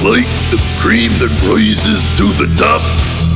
Like 0.00 0.24
the 0.48 0.56
cream 0.80 1.12
that 1.20 1.28
rises 1.44 2.08
to 2.16 2.24
the 2.40 2.48
top, 2.56 2.80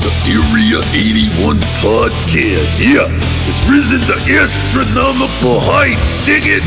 the 0.01 0.09
Area 0.25 0.81
81 0.97 1.61
podcast, 1.85 2.81
yeah, 2.81 3.05
has 3.05 3.59
risen 3.69 4.01
to 4.09 4.17
astronomical 4.33 5.61
heights. 5.61 6.01
Dig 6.25 6.49
it? 6.49 6.65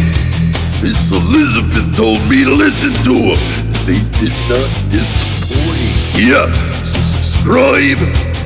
Miss 0.85 1.09
Elizabeth 1.09 1.97
told 1.97 2.21
me 2.29 2.45
to 2.45 2.53
listen 2.53 2.93
to 3.09 3.33
them. 3.33 3.41
They 3.89 3.97
did 4.21 4.37
not 4.45 4.69
disappoint. 4.93 5.97
Yeah, 6.13 6.45
so 6.85 7.17
subscribe. 7.17 7.97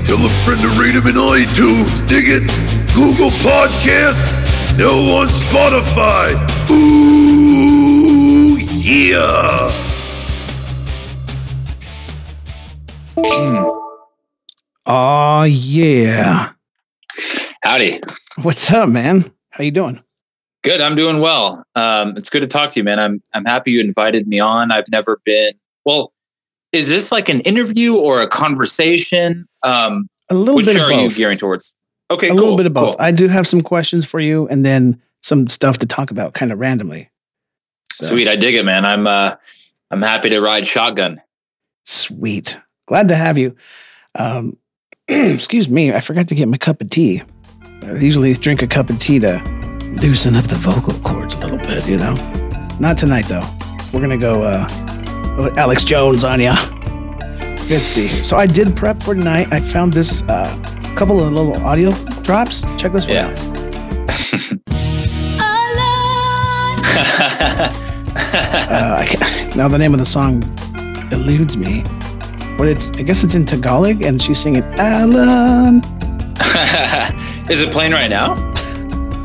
Tell 0.07 0.23
a 0.23 0.31
friend 0.47 0.63
to 0.63 0.71
rate 0.79 0.95
them 0.95 1.11
in 1.11 1.19
iTunes. 1.19 1.99
Dig 2.07 2.31
it? 2.31 2.47
Google 2.95 3.31
Podcasts. 3.43 4.23
Now 4.79 5.19
on 5.19 5.27
Spotify. 5.27 6.31
Ooh, 6.71 8.55
yeah. 8.55 9.80
Oh 14.87 15.43
yeah. 15.43 16.51
Howdy. 17.63 18.01
What's 18.41 18.71
up, 18.71 18.89
man? 18.89 19.31
How 19.51 19.63
you 19.63 19.69
doing? 19.69 20.03
Good. 20.63 20.81
I'm 20.81 20.95
doing 20.95 21.19
well. 21.19 21.63
Um, 21.75 22.17
it's 22.17 22.31
good 22.31 22.39
to 22.41 22.47
talk 22.47 22.71
to 22.71 22.79
you, 22.79 22.83
man. 22.83 22.99
I'm 22.99 23.21
I'm 23.33 23.45
happy 23.45 23.71
you 23.71 23.79
invited 23.79 24.27
me 24.27 24.39
on. 24.39 24.71
I've 24.71 24.89
never 24.89 25.21
been. 25.23 25.53
Well, 25.85 26.11
is 26.71 26.87
this 26.89 27.11
like 27.11 27.29
an 27.29 27.41
interview 27.41 27.95
or 27.95 28.21
a 28.21 28.27
conversation? 28.27 29.47
Um, 29.61 30.09
A 30.31 30.33
little 30.33 30.55
which 30.55 30.65
bit 30.65 30.77
of 30.77 30.81
are 30.81 30.91
you 30.91 31.07
both. 31.09 31.15
gearing 31.15 31.37
towards? 31.37 31.75
Okay, 32.09 32.27
a 32.27 32.31
cool, 32.31 32.39
little 32.39 32.57
bit 32.57 32.65
of 32.65 32.73
both. 32.73 32.89
cool. 32.89 32.95
I 32.99 33.11
do 33.11 33.27
have 33.27 33.45
some 33.47 33.61
questions 33.61 34.03
for 34.03 34.19
you, 34.19 34.47
and 34.47 34.65
then 34.65 34.99
some 35.21 35.47
stuff 35.47 35.77
to 35.79 35.85
talk 35.87 36.09
about, 36.09 36.33
kind 36.33 36.51
of 36.51 36.59
randomly. 36.59 37.09
So, 37.93 38.07
Sweet. 38.07 38.27
I 38.27 38.35
dig 38.35 38.55
it, 38.55 38.65
man. 38.65 38.83
I'm 38.83 39.05
uh, 39.05 39.35
I'm 39.91 40.01
happy 40.01 40.29
to 40.29 40.41
ride 40.41 40.65
shotgun. 40.65 41.21
Sweet. 41.83 42.57
Glad 42.91 43.07
to 43.07 43.15
have 43.15 43.37
you. 43.37 43.55
Um, 44.15 44.57
excuse 45.07 45.69
me, 45.69 45.93
I 45.93 46.01
forgot 46.01 46.27
to 46.27 46.35
get 46.35 46.49
my 46.49 46.57
cup 46.57 46.81
of 46.81 46.89
tea. 46.89 47.21
I 47.83 47.93
usually 47.93 48.33
drink 48.33 48.61
a 48.61 48.67
cup 48.67 48.89
of 48.89 48.97
tea 48.97 49.17
to 49.19 49.41
loosen 50.01 50.35
up 50.35 50.43
the 50.43 50.55
vocal 50.57 50.95
cords 50.99 51.35
a 51.35 51.39
little 51.39 51.57
bit, 51.59 51.87
you 51.87 51.95
know. 51.95 52.15
Not 52.81 52.97
tonight 52.97 53.29
though. 53.29 53.47
We're 53.93 54.01
gonna 54.01 54.17
go 54.17 54.43
uh, 54.43 54.67
Alex 55.55 55.85
Jones 55.85 56.25
on 56.25 56.41
ya. 56.41 56.53
Let's 57.69 57.83
see. 57.83 58.09
So 58.09 58.35
I 58.35 58.45
did 58.45 58.75
prep 58.75 59.01
for 59.01 59.15
tonight. 59.15 59.53
I 59.53 59.61
found 59.61 59.93
this 59.93 60.21
uh, 60.23 60.93
couple 60.97 61.21
of 61.23 61.31
little 61.31 61.55
audio 61.65 61.91
drops. 62.23 62.63
Check 62.75 62.91
this 62.91 63.07
one 63.07 63.15
Yeah. 63.15 63.29
out. 63.29 63.47
Uh, 68.13 69.05
I 69.05 69.53
now 69.55 69.67
the 69.69 69.77
name 69.77 69.93
of 69.93 69.99
the 69.99 70.05
song 70.05 70.43
eludes 71.11 71.55
me, 71.57 71.83
but 72.61 72.67
it's 72.67 72.91
I 72.91 73.01
guess 73.01 73.23
it's 73.23 73.33
in 73.33 73.43
Tagalog, 73.43 74.03
and 74.03 74.21
she's 74.21 74.39
singing 74.39 74.63
Alan. 74.77 75.77
is 77.49 77.63
it 77.63 77.71
playing 77.71 77.91
right 77.91 78.07
now? 78.07 78.35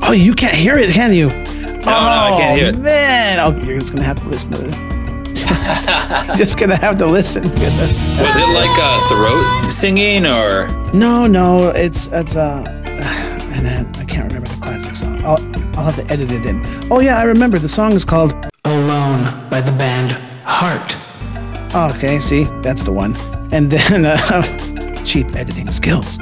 Oh, 0.04 0.12
you 0.12 0.34
can't 0.34 0.54
hear 0.54 0.78
it, 0.78 0.88
can 0.88 1.12
you? 1.12 1.28
No, 1.28 1.84
no, 1.84 1.90
I 1.90 2.34
can't 2.38 2.58
hear 2.58 2.68
it. 2.70 2.78
Man, 2.78 3.38
oh, 3.40 3.54
you're 3.66 3.78
just 3.78 3.92
gonna 3.92 4.06
have 4.06 4.18
to 4.20 4.28
listen 4.30 4.52
to 4.52 4.66
it. 4.66 6.36
just 6.38 6.58
gonna 6.58 6.76
have 6.76 6.96
to 6.96 7.04
listen. 7.04 7.42
Was 7.42 8.36
it 8.36 8.48
like 8.54 8.70
uh, 8.80 9.06
throat 9.06 9.70
singing 9.70 10.24
or? 10.24 10.68
No, 10.94 11.26
no, 11.26 11.68
it's 11.68 12.06
it's 12.12 12.36
uh, 12.36 12.64
and 12.86 13.96
I 13.98 14.04
can't 14.06 14.32
remember 14.32 14.48
the 14.48 14.60
classic 14.62 14.96
song. 14.96 15.22
I'll 15.26 15.42
I'll 15.76 15.84
have 15.84 15.96
to 15.96 16.10
edit 16.10 16.30
it 16.30 16.46
in. 16.46 16.62
Oh 16.90 17.00
yeah, 17.00 17.18
I 17.18 17.24
remember. 17.24 17.58
The 17.58 17.68
song 17.68 17.92
is 17.92 18.02
called 18.02 18.35
Okay, 21.76 22.18
see, 22.18 22.44
that's 22.62 22.82
the 22.84 22.92
one. 22.92 23.14
And 23.52 23.70
then 23.70 24.06
uh, 24.06 25.04
cheap 25.04 25.36
editing 25.36 25.70
skills. 25.70 26.18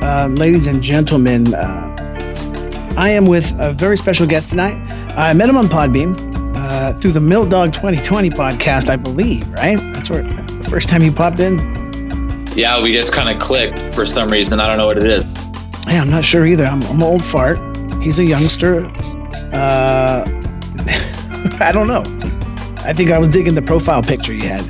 uh, 0.00 0.28
ladies 0.30 0.68
and 0.68 0.80
gentlemen, 0.80 1.52
uh, 1.52 2.94
I 2.96 3.10
am 3.10 3.26
with 3.26 3.52
a 3.58 3.72
very 3.72 3.96
special 3.96 4.28
guest 4.28 4.50
tonight. 4.50 4.76
I 5.16 5.32
met 5.32 5.48
him 5.48 5.56
on 5.56 5.66
Podbean 5.66 6.14
uh, 6.56 6.96
through 7.00 7.12
the 7.12 7.20
Mill 7.20 7.48
Dog 7.48 7.72
2020 7.72 8.30
podcast, 8.30 8.90
I 8.90 8.94
believe. 8.96 9.44
Right? 9.54 9.76
That's 9.92 10.08
where 10.08 10.22
the 10.22 10.68
first 10.70 10.88
time 10.88 11.02
you 11.02 11.10
popped 11.10 11.40
in. 11.40 11.58
Yeah, 12.54 12.80
we 12.80 12.92
just 12.92 13.12
kind 13.12 13.28
of 13.28 13.42
clicked 13.42 13.82
for 13.82 14.06
some 14.06 14.30
reason. 14.30 14.60
I 14.60 14.68
don't 14.68 14.78
know 14.78 14.86
what 14.86 14.98
it 14.98 15.06
is. 15.08 15.36
Yeah, 15.88 16.00
I'm 16.00 16.10
not 16.10 16.24
sure 16.24 16.46
either. 16.46 16.64
I'm, 16.64 16.80
I'm 16.84 16.96
an 16.98 17.02
old 17.02 17.24
fart. 17.24 17.58
He's 18.00 18.20
a 18.20 18.24
youngster. 18.24 18.86
Uh, 19.52 20.24
I 21.58 21.72
don't 21.72 21.88
know. 21.88 22.33
I 22.84 22.92
think 22.92 23.10
I 23.10 23.18
was 23.18 23.28
digging 23.28 23.54
the 23.54 23.62
profile 23.62 24.02
picture 24.02 24.32
you 24.32 24.42
had. 24.48 24.64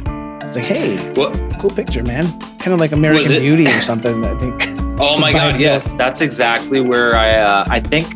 It's 0.44 0.56
like, 0.56 0.64
hey, 0.66 0.96
What? 1.14 1.32
cool 1.58 1.70
picture, 1.70 2.02
man. 2.02 2.26
Kind 2.58 2.72
of 2.72 2.78
like 2.78 2.92
American 2.92 3.40
Beauty 3.40 3.66
or 3.66 3.80
something. 3.80 4.24
I 4.24 4.36
think. 4.38 4.70
Oh 4.96 5.18
my 5.18 5.32
god, 5.32 5.58
yes, 5.58 5.92
that's 5.94 6.20
exactly 6.20 6.80
where 6.80 7.16
I. 7.16 7.30
Uh, 7.34 7.64
I 7.66 7.80
think 7.80 8.06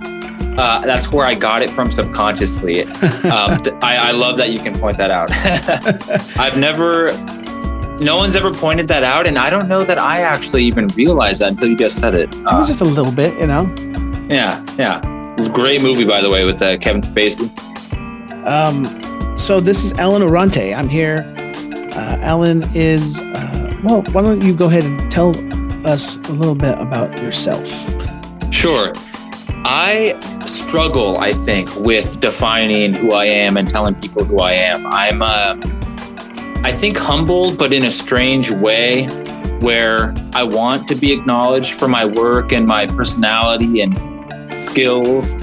uh, 0.57 0.81
that's 0.83 1.11
where 1.11 1.27
I 1.27 1.35
got 1.35 1.61
it 1.61 1.71
from 1.71 1.91
subconsciously. 1.91 2.83
Um, 3.29 3.61
th- 3.65 3.75
I, 3.83 3.97
I 3.97 4.11
love 4.13 4.37
that 4.37 4.51
you 4.53 4.61
can 4.61 4.79
point 4.79 4.97
that 4.99 5.11
out. 5.11 5.29
I've 6.39 6.57
never. 6.57 7.09
No 7.99 8.17
one's 8.17 8.37
ever 8.37 8.53
pointed 8.53 8.87
that 8.89 9.03
out, 9.03 9.27
and 9.27 9.37
I 9.37 9.51
don't 9.51 9.67
know 9.67 9.83
that 9.83 9.99
I 9.99 10.21
actually 10.21 10.63
even 10.67 10.87
realized 10.89 11.41
that 11.41 11.49
until 11.49 11.67
you 11.67 11.77
just 11.77 11.99
said 12.01 12.15
it. 12.15 12.33
it 12.33 12.47
Uh, 12.47 12.59
was 12.59 12.69
just 12.69 12.81
a 12.81 12.85
little 12.85 13.11
bit, 13.13 13.37
you 13.41 13.49
know. 13.49 13.63
yeah, 14.31 14.65
yeah. 14.79 14.99
It 15.33 15.37
was 15.39 15.49
a 15.49 15.51
great 15.51 15.83
movie, 15.83 16.05
by 16.05 16.21
the 16.21 16.31
way, 16.31 16.45
with 16.45 16.63
uh, 16.63 16.79
Kevin 16.79 17.03
Spacey. 17.03 17.49
Um, 18.47 18.85
so 19.39 19.61
this 19.61 19.85
is 19.85 19.93
Allen 19.95 20.23
Orrante. 20.23 20.77
I'm 20.77 20.89
here. 20.89 21.33
Uh, 21.93 22.19
Allen 22.21 22.65
is. 22.75 23.21
Uh, 23.21 23.81
well, 23.85 24.03
why 24.13 24.23
don't 24.23 24.43
you 24.43 24.55
go 24.55 24.67
ahead 24.67 24.85
and 24.85 25.11
tell 25.11 25.35
us 25.87 26.17
a 26.17 26.33
little 26.33 26.57
bit 26.57 26.79
about 26.79 27.17
yourself? 27.23 27.67
Sure. 28.53 28.93
I 29.65 30.19
struggle, 30.47 31.19
I 31.19 31.33
think, 31.33 31.75
with 31.77 32.21
defining 32.21 32.95
who 32.95 33.13
I 33.13 33.27
am 33.27 33.57
and 33.57 33.69
telling 33.69 33.95
people 33.95 34.25
who 34.25 34.41
I 34.41 34.53
am. 34.53 34.87
I'm, 34.87 35.23
uh, 35.23 35.57
I 36.65 36.73
think, 36.73 36.97
humble, 36.97 37.55
but 37.55 37.73
in 37.73 37.85
a 37.85 37.91
strange 37.91 38.51
way, 38.51 39.07
where 39.61 40.15
I 40.35 40.43
want 40.43 40.89
to 40.89 40.95
be 40.95 41.13
acknowledged 41.13 41.75
for 41.75 41.89
my 41.89 42.05
work 42.05 42.53
and 42.53 42.67
my 42.67 42.87
personality 42.87 43.81
and 43.81 44.53
skills. 44.53 45.37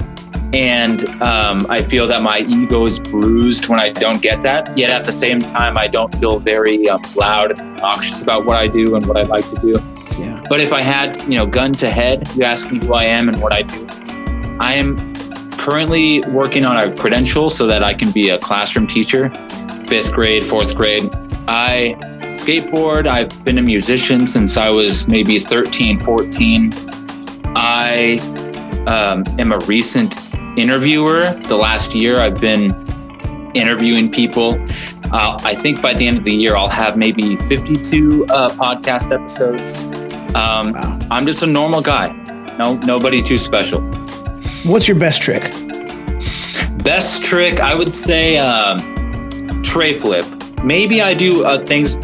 And 0.52 1.04
um, 1.22 1.66
I 1.68 1.82
feel 1.82 2.06
that 2.06 2.22
my 2.22 2.40
ego 2.40 2.86
is 2.86 2.98
bruised 2.98 3.68
when 3.68 3.78
I 3.78 3.90
don't 3.90 4.22
get 4.22 4.42
that. 4.42 4.76
Yet 4.76 4.90
at 4.90 5.04
the 5.04 5.12
same 5.12 5.40
time, 5.40 5.76
I 5.76 5.86
don't 5.86 6.14
feel 6.18 6.38
very 6.38 6.88
um, 6.88 7.02
loud 7.14 7.58
and 7.58 7.76
obnoxious 7.76 8.22
about 8.22 8.46
what 8.46 8.56
I 8.56 8.68
do 8.68 8.94
and 8.94 9.06
what 9.06 9.16
I 9.16 9.22
like 9.22 9.48
to 9.50 9.56
do. 9.56 9.72
Yeah. 10.18 10.42
But 10.48 10.60
if 10.60 10.72
I 10.72 10.82
had, 10.82 11.16
you 11.24 11.36
know, 11.36 11.46
gun 11.46 11.72
to 11.74 11.90
head, 11.90 12.28
you 12.36 12.44
ask 12.44 12.70
me 12.70 12.78
who 12.78 12.94
I 12.94 13.04
am 13.04 13.28
and 13.28 13.40
what 13.42 13.52
I 13.52 13.62
do. 13.62 13.86
I 14.60 14.74
am 14.74 15.14
currently 15.52 16.20
working 16.30 16.64
on 16.64 16.76
a 16.76 16.94
credential 16.96 17.50
so 17.50 17.66
that 17.66 17.82
I 17.82 17.92
can 17.92 18.10
be 18.12 18.30
a 18.30 18.38
classroom 18.38 18.86
teacher, 18.86 19.30
fifth 19.86 20.12
grade, 20.12 20.44
fourth 20.44 20.76
grade. 20.76 21.10
I 21.48 21.96
skateboard. 22.28 23.06
I've 23.06 23.44
been 23.44 23.58
a 23.58 23.62
musician 23.62 24.26
since 24.26 24.56
I 24.56 24.70
was 24.70 25.08
maybe 25.08 25.38
13, 25.38 25.98
14. 26.00 26.72
I 27.56 28.18
um, 28.86 29.24
am 29.38 29.52
a 29.52 29.58
recent 29.60 30.14
interviewer. 30.56 31.32
The 31.48 31.56
last 31.56 31.94
year, 31.94 32.18
I've 32.20 32.40
been 32.40 32.74
interviewing 33.54 34.10
people. 34.10 34.58
Uh, 35.12 35.38
I 35.42 35.54
think 35.54 35.80
by 35.80 35.94
the 35.94 36.06
end 36.06 36.18
of 36.18 36.24
the 36.24 36.32
year, 36.32 36.56
I'll 36.56 36.68
have 36.68 36.96
maybe 36.96 37.36
52 37.36 38.26
uh, 38.26 38.50
podcast 38.50 39.12
episodes. 39.12 39.76
Um, 40.34 40.72
Wow. 40.72 40.98
I'm 41.10 41.24
just 41.24 41.42
a 41.42 41.46
normal 41.46 41.80
guy. 41.80 42.12
No, 42.58 42.74
nobody 42.78 43.22
too 43.22 43.38
special. 43.38 43.80
What's 44.64 44.88
your 44.88 44.98
best 44.98 45.22
trick? 45.22 45.42
Best 46.82 47.22
trick, 47.24 47.60
I 47.60 47.74
would 47.74 47.94
say, 47.94 48.36
um, 48.38 49.62
tray 49.62 49.92
flip. 49.94 50.26
Maybe 50.64 51.00
I 51.00 51.14
do 51.14 51.44
uh, 51.44 51.64
things. 51.64 51.96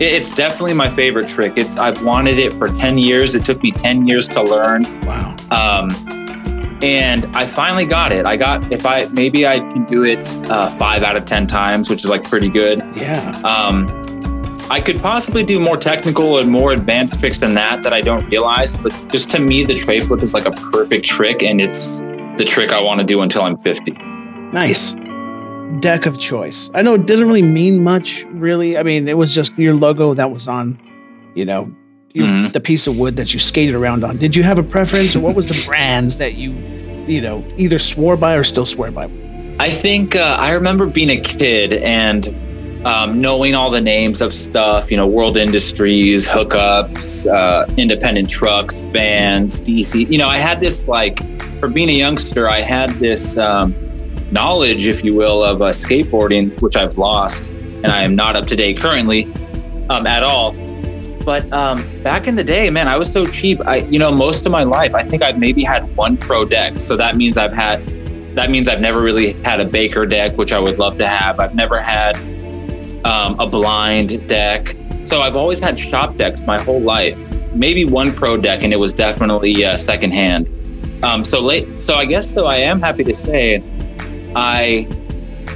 It's 0.00 0.30
definitely 0.30 0.74
my 0.74 0.88
favorite 0.88 1.28
trick. 1.28 1.54
It's 1.56 1.76
I've 1.76 2.04
wanted 2.04 2.38
it 2.38 2.52
for 2.54 2.68
10 2.68 2.98
years. 2.98 3.34
It 3.34 3.44
took 3.44 3.62
me 3.62 3.70
10 3.70 4.06
years 4.06 4.28
to 4.30 4.42
learn. 4.42 4.82
Wow. 5.02 5.36
Um, 5.50 5.88
and 6.82 7.26
I 7.36 7.46
finally 7.46 7.86
got 7.86 8.12
it. 8.12 8.26
I 8.26 8.36
got 8.36 8.70
if 8.72 8.84
I 8.86 9.06
maybe 9.06 9.46
I 9.46 9.60
can 9.60 9.84
do 9.84 10.04
it 10.04 10.18
uh, 10.50 10.70
five 10.70 11.02
out 11.02 11.16
of 11.16 11.24
10 11.24 11.46
times, 11.46 11.90
which 11.90 12.04
is 12.04 12.10
like 12.10 12.22
pretty 12.24 12.48
good. 12.48 12.80
Yeah. 12.94 13.40
Um, 13.44 13.86
I 14.70 14.80
could 14.80 15.00
possibly 15.00 15.44
do 15.44 15.60
more 15.60 15.76
technical 15.76 16.38
and 16.38 16.50
more 16.50 16.72
advanced 16.72 17.20
tricks 17.20 17.40
than 17.40 17.54
that 17.54 17.82
that 17.82 17.92
I 17.92 18.00
don't 18.00 18.26
realize. 18.28 18.74
But 18.74 18.92
just 19.10 19.30
to 19.32 19.38
me, 19.38 19.62
the 19.62 19.74
tray 19.74 20.00
flip 20.00 20.22
is 20.22 20.32
like 20.32 20.46
a 20.46 20.52
perfect 20.72 21.04
trick, 21.04 21.42
and 21.42 21.60
it's 21.60 22.00
the 22.36 22.44
trick 22.46 22.72
I 22.72 22.82
want 22.82 22.98
to 23.00 23.06
do 23.06 23.20
until 23.20 23.42
I'm 23.42 23.58
50. 23.58 23.92
Nice. 24.52 24.94
Deck 25.80 26.06
of 26.06 26.18
choice. 26.18 26.70
I 26.72 26.82
know 26.82 26.94
it 26.94 27.06
doesn't 27.06 27.26
really 27.26 27.42
mean 27.42 27.84
much, 27.84 28.24
really. 28.30 28.78
I 28.78 28.82
mean, 28.82 29.06
it 29.06 29.18
was 29.18 29.34
just 29.34 29.56
your 29.58 29.74
logo 29.74 30.14
that 30.14 30.30
was 30.30 30.48
on, 30.48 30.80
you 31.34 31.44
know, 31.44 31.74
you, 32.14 32.24
Mhm. 32.24 32.52
the 32.52 32.60
piece 32.60 32.86
of 32.86 32.96
wood 32.96 33.16
that 33.16 33.34
you 33.34 33.40
skated 33.40 33.74
around 33.74 34.04
on. 34.04 34.16
Did 34.16 34.36
you 34.36 34.44
have 34.44 34.56
a 34.58 34.62
preference, 34.62 35.16
or 35.16 35.20
what 35.20 35.34
was 35.34 35.48
the 35.48 35.60
brands 35.66 36.16
that 36.18 36.34
you, 36.34 36.54
you 37.08 37.20
know, 37.20 37.42
either 37.56 37.78
swore 37.78 38.16
by 38.16 38.34
or 38.34 38.44
still 38.44 38.64
swear 38.64 38.90
by? 38.92 39.04
I 39.58 39.66
I 39.66 39.70
think 39.70 40.14
uh, 40.16 40.36
I 40.38 40.52
remember 40.52 40.86
being 40.86 41.10
a 41.10 41.16
kid 41.16 41.72
and 41.74 42.32
um, 42.84 43.20
knowing 43.20 43.54
all 43.54 43.70
the 43.70 43.80
names 43.80 44.20
of 44.20 44.32
stuff, 44.34 44.90
you 44.90 44.96
know, 44.96 45.06
World 45.06 45.36
Industries, 45.36 46.28
hookups, 46.28 47.26
uh, 47.32 47.64
independent 47.76 48.28
trucks, 48.28 48.82
vans, 48.82 49.60
DC. 49.64 50.06
You 50.10 50.18
know, 50.18 50.28
I 50.28 50.36
had 50.38 50.60
this 50.60 50.86
like, 50.86 51.18
for 51.60 51.68
being 51.68 51.88
a 51.88 51.92
youngster, 51.92 52.48
I 52.48 52.60
had 52.60 52.90
this 53.00 53.38
um, 53.38 53.74
knowledge, 54.30 54.86
if 54.86 55.02
you 55.02 55.16
will, 55.16 55.42
of 55.42 55.62
uh, 55.62 55.66
skateboarding, 55.70 56.60
which 56.60 56.76
I've 56.76 56.98
lost, 56.98 57.50
and 57.82 57.86
I 57.86 58.02
am 58.02 58.14
not 58.14 58.36
up 58.36 58.46
to 58.48 58.56
date 58.56 58.78
currently 58.78 59.24
um, 59.88 60.06
at 60.06 60.22
all. 60.22 60.54
But 61.24 61.50
um, 61.52 61.82
back 62.02 62.26
in 62.26 62.36
the 62.36 62.44
day, 62.44 62.68
man, 62.70 62.86
I 62.86 62.96
was 62.96 63.10
so 63.10 63.26
cheap. 63.26 63.66
I, 63.66 63.76
you 63.76 63.98
know, 63.98 64.12
most 64.12 64.44
of 64.44 64.52
my 64.52 64.62
life, 64.62 64.94
I 64.94 65.02
think 65.02 65.22
I've 65.22 65.38
maybe 65.38 65.64
had 65.64 65.94
one 65.96 66.16
pro 66.16 66.44
deck. 66.44 66.78
So 66.78 66.96
that 66.96 67.16
means 67.16 67.38
I've 67.38 67.52
had, 67.52 67.84
that 68.34 68.50
means 68.50 68.68
I've 68.68 68.80
never 68.80 69.00
really 69.00 69.32
had 69.42 69.60
a 69.60 69.64
Baker 69.64 70.04
deck, 70.04 70.36
which 70.36 70.52
I 70.52 70.58
would 70.58 70.78
love 70.78 70.98
to 70.98 71.06
have. 71.06 71.40
I've 71.40 71.54
never 71.54 71.80
had 71.80 72.16
um, 73.04 73.38
a 73.40 73.46
blind 73.46 74.28
deck. 74.28 74.76
So 75.04 75.20
I've 75.20 75.36
always 75.36 75.60
had 75.60 75.78
shop 75.78 76.16
decks 76.16 76.42
my 76.42 76.60
whole 76.60 76.80
life. 76.80 77.18
Maybe 77.52 77.84
one 77.84 78.12
pro 78.12 78.36
deck, 78.36 78.62
and 78.62 78.72
it 78.72 78.78
was 78.78 78.92
definitely 78.92 79.64
uh, 79.64 79.76
secondhand. 79.76 80.50
Um, 81.04 81.24
so 81.24 81.40
late. 81.40 81.80
So 81.80 81.96
I 81.96 82.06
guess 82.06 82.32
though 82.32 82.46
I 82.46 82.56
am 82.56 82.80
happy 82.80 83.04
to 83.04 83.14
say, 83.14 83.62
I 84.34 84.88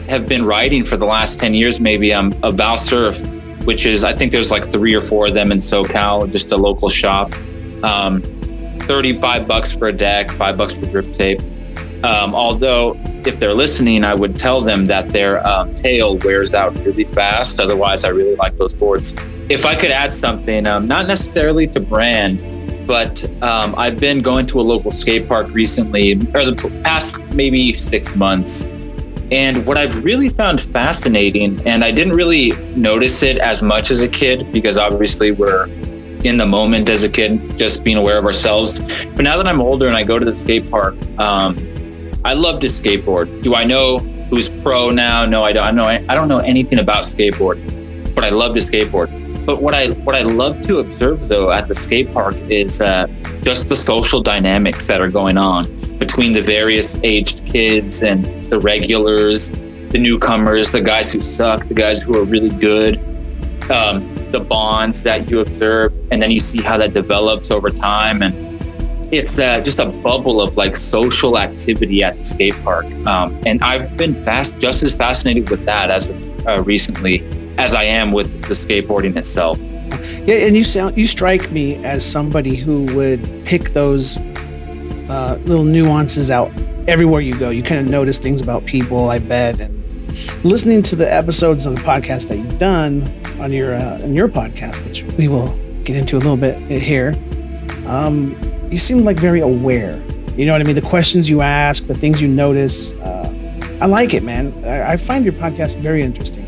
have 0.08 0.26
been 0.26 0.44
riding 0.44 0.84
for 0.84 0.96
the 0.96 1.06
last 1.06 1.38
ten 1.38 1.54
years. 1.54 1.80
Maybe 1.80 2.14
I'm 2.14 2.32
a 2.42 2.52
Val 2.52 2.76
Surf, 2.76 3.18
which 3.68 3.84
is 3.84 4.02
I 4.02 4.14
think 4.14 4.32
there's 4.32 4.50
like 4.50 4.70
three 4.72 4.94
or 4.94 5.02
four 5.02 5.26
of 5.26 5.34
them 5.34 5.52
in 5.52 5.58
SoCal, 5.58 6.32
just 6.32 6.52
a 6.52 6.56
local 6.56 6.88
shop. 6.88 7.34
Um, 7.82 8.22
Thirty-five 8.80 9.46
bucks 9.46 9.70
for 9.70 9.88
a 9.88 9.92
deck, 9.92 10.30
five 10.30 10.56
bucks 10.56 10.72
for 10.72 10.86
grip 10.86 11.12
tape. 11.12 11.42
Um, 12.02 12.34
although, 12.34 12.98
if 13.26 13.38
they're 13.38 13.52
listening, 13.52 14.04
I 14.04 14.14
would 14.14 14.38
tell 14.38 14.62
them 14.62 14.86
that 14.86 15.10
their 15.10 15.46
um, 15.46 15.74
tail 15.74 16.16
wears 16.24 16.54
out 16.54 16.74
really 16.76 17.04
fast. 17.04 17.60
Otherwise, 17.60 18.06
I 18.06 18.08
really 18.08 18.36
like 18.36 18.56
those 18.56 18.74
boards. 18.74 19.14
If 19.50 19.66
I 19.66 19.74
could 19.74 19.90
add 19.90 20.14
something, 20.14 20.66
um, 20.66 20.88
not 20.88 21.06
necessarily 21.06 21.66
to 21.66 21.80
brand, 21.80 22.86
but 22.86 23.22
um, 23.42 23.74
I've 23.76 24.00
been 24.00 24.22
going 24.22 24.46
to 24.46 24.60
a 24.60 24.64
local 24.72 24.90
skate 24.90 25.28
park 25.28 25.48
recently, 25.50 26.12
or 26.34 26.46
the 26.50 26.80
past 26.84 27.20
maybe 27.34 27.74
six 27.74 28.16
months. 28.16 28.70
And 29.30 29.66
what 29.66 29.76
I've 29.76 30.04
really 30.04 30.28
found 30.28 30.60
fascinating, 30.60 31.60
and 31.66 31.84
I 31.84 31.90
didn't 31.90 32.14
really 32.14 32.52
notice 32.74 33.22
it 33.22 33.38
as 33.38 33.62
much 33.62 33.90
as 33.90 34.00
a 34.00 34.08
kid 34.08 34.50
because 34.52 34.78
obviously 34.78 35.32
we're 35.32 35.66
in 36.24 36.36
the 36.36 36.46
moment 36.46 36.88
as 36.88 37.02
a 37.02 37.08
kid, 37.08 37.56
just 37.58 37.84
being 37.84 37.96
aware 37.96 38.18
of 38.18 38.24
ourselves. 38.24 38.80
But 39.10 39.22
now 39.22 39.36
that 39.36 39.46
I'm 39.46 39.60
older 39.60 39.86
and 39.86 39.96
I 39.96 40.02
go 40.02 40.18
to 40.18 40.24
the 40.24 40.34
skate 40.34 40.70
park, 40.70 40.96
um, 41.18 41.56
I 42.24 42.32
love 42.32 42.60
to 42.60 42.66
skateboard. 42.66 43.42
Do 43.42 43.54
I 43.54 43.64
know 43.64 43.98
who's 43.98 44.48
pro 44.48 44.90
now? 44.90 45.24
No, 45.26 45.44
I 45.44 45.52
don't. 45.52 45.66
I 45.66 45.70
know. 45.70 45.84
I 45.84 46.14
don't 46.14 46.28
know 46.28 46.38
anything 46.38 46.78
about 46.78 47.04
skateboard, 47.04 48.14
but 48.14 48.24
I 48.24 48.30
love 48.30 48.54
to 48.54 48.60
skateboard. 48.60 49.27
But 49.48 49.62
what 49.62 49.72
I 49.72 49.86
what 50.04 50.14
I 50.14 50.20
love 50.20 50.60
to 50.66 50.80
observe 50.80 51.26
though 51.26 51.50
at 51.50 51.66
the 51.68 51.74
skate 51.74 52.12
park 52.12 52.36
is 52.50 52.82
uh, 52.82 53.06
just 53.40 53.70
the 53.70 53.76
social 53.76 54.20
dynamics 54.20 54.86
that 54.88 55.00
are 55.00 55.08
going 55.08 55.38
on 55.38 55.74
between 55.96 56.34
the 56.34 56.42
various 56.42 57.00
aged 57.02 57.46
kids 57.46 58.02
and 58.02 58.44
the 58.44 58.60
regulars, 58.60 59.48
the 59.48 59.98
newcomers, 59.98 60.70
the 60.70 60.82
guys 60.82 61.10
who 61.10 61.22
suck, 61.22 61.66
the 61.66 61.72
guys 61.72 62.02
who 62.02 62.14
are 62.20 62.24
really 62.24 62.50
good. 62.50 62.98
Um, 63.70 64.14
the 64.32 64.44
bonds 64.46 65.02
that 65.04 65.30
you 65.30 65.40
observe, 65.40 65.98
and 66.10 66.20
then 66.20 66.30
you 66.30 66.40
see 66.40 66.60
how 66.60 66.76
that 66.76 66.92
develops 66.92 67.50
over 67.50 67.70
time 67.70 68.22
and 68.22 68.46
it's 69.10 69.38
uh, 69.38 69.62
just 69.62 69.78
a 69.78 69.86
bubble 69.86 70.42
of 70.42 70.58
like 70.58 70.76
social 70.76 71.38
activity 71.38 72.04
at 72.04 72.18
the 72.18 72.22
skate 72.22 72.54
park. 72.62 72.84
Um, 73.06 73.40
and 73.46 73.62
I've 73.62 73.96
been 73.96 74.12
fast, 74.12 74.60
just 74.60 74.82
as 74.82 74.94
fascinated 74.94 75.48
with 75.48 75.64
that 75.64 75.90
as 75.90 76.10
uh, 76.46 76.62
recently 76.66 77.20
as 77.58 77.74
I 77.74 77.82
am 77.82 78.12
with 78.12 78.44
the 78.44 78.54
skateboarding 78.54 79.16
itself. 79.16 79.60
Yeah, 80.26 80.46
and 80.46 80.56
you 80.56 80.64
sound 80.64 80.96
you 80.96 81.06
strike 81.06 81.50
me 81.50 81.84
as 81.84 82.04
somebody 82.04 82.54
who 82.54 82.84
would 82.94 83.44
pick 83.44 83.70
those 83.70 84.16
uh, 85.08 85.38
little 85.44 85.64
nuances 85.64 86.30
out 86.30 86.52
everywhere 86.86 87.20
you 87.20 87.38
go. 87.38 87.50
You 87.50 87.62
kind 87.62 87.80
of 87.80 87.86
notice 87.86 88.18
things 88.18 88.40
about 88.40 88.64
people, 88.64 89.10
I 89.10 89.18
bet, 89.18 89.60
and 89.60 89.84
listening 90.44 90.82
to 90.84 90.96
the 90.96 91.12
episodes 91.12 91.66
of 91.66 91.76
the 91.76 91.82
podcast 91.82 92.28
that 92.28 92.38
you've 92.38 92.58
done 92.58 93.12
on 93.40 93.52
your 93.52 93.74
uh, 93.74 94.02
on 94.02 94.14
your 94.14 94.28
podcast, 94.28 94.84
which 94.86 95.02
we 95.16 95.28
will 95.28 95.56
get 95.82 95.96
into 95.96 96.16
a 96.16 96.20
little 96.20 96.36
bit 96.36 96.58
here. 96.70 97.14
Um, 97.86 98.38
you 98.70 98.78
seem 98.78 98.98
like 98.98 99.18
very 99.18 99.40
aware. 99.40 100.00
You 100.36 100.46
know 100.46 100.52
what 100.52 100.60
I 100.60 100.64
mean? 100.64 100.76
The 100.76 100.82
questions 100.82 101.28
you 101.28 101.40
ask, 101.40 101.86
the 101.86 101.94
things 101.94 102.22
you 102.22 102.28
notice. 102.28 102.92
Uh, 102.92 103.34
I 103.80 103.86
like 103.86 104.12
it, 104.14 104.22
man. 104.22 104.52
I, 104.64 104.92
I, 104.92 104.96
find 104.96 105.24
your 105.24 105.34
podcast 105.34 105.76
very 105.80 106.02
interesting. 106.02 106.47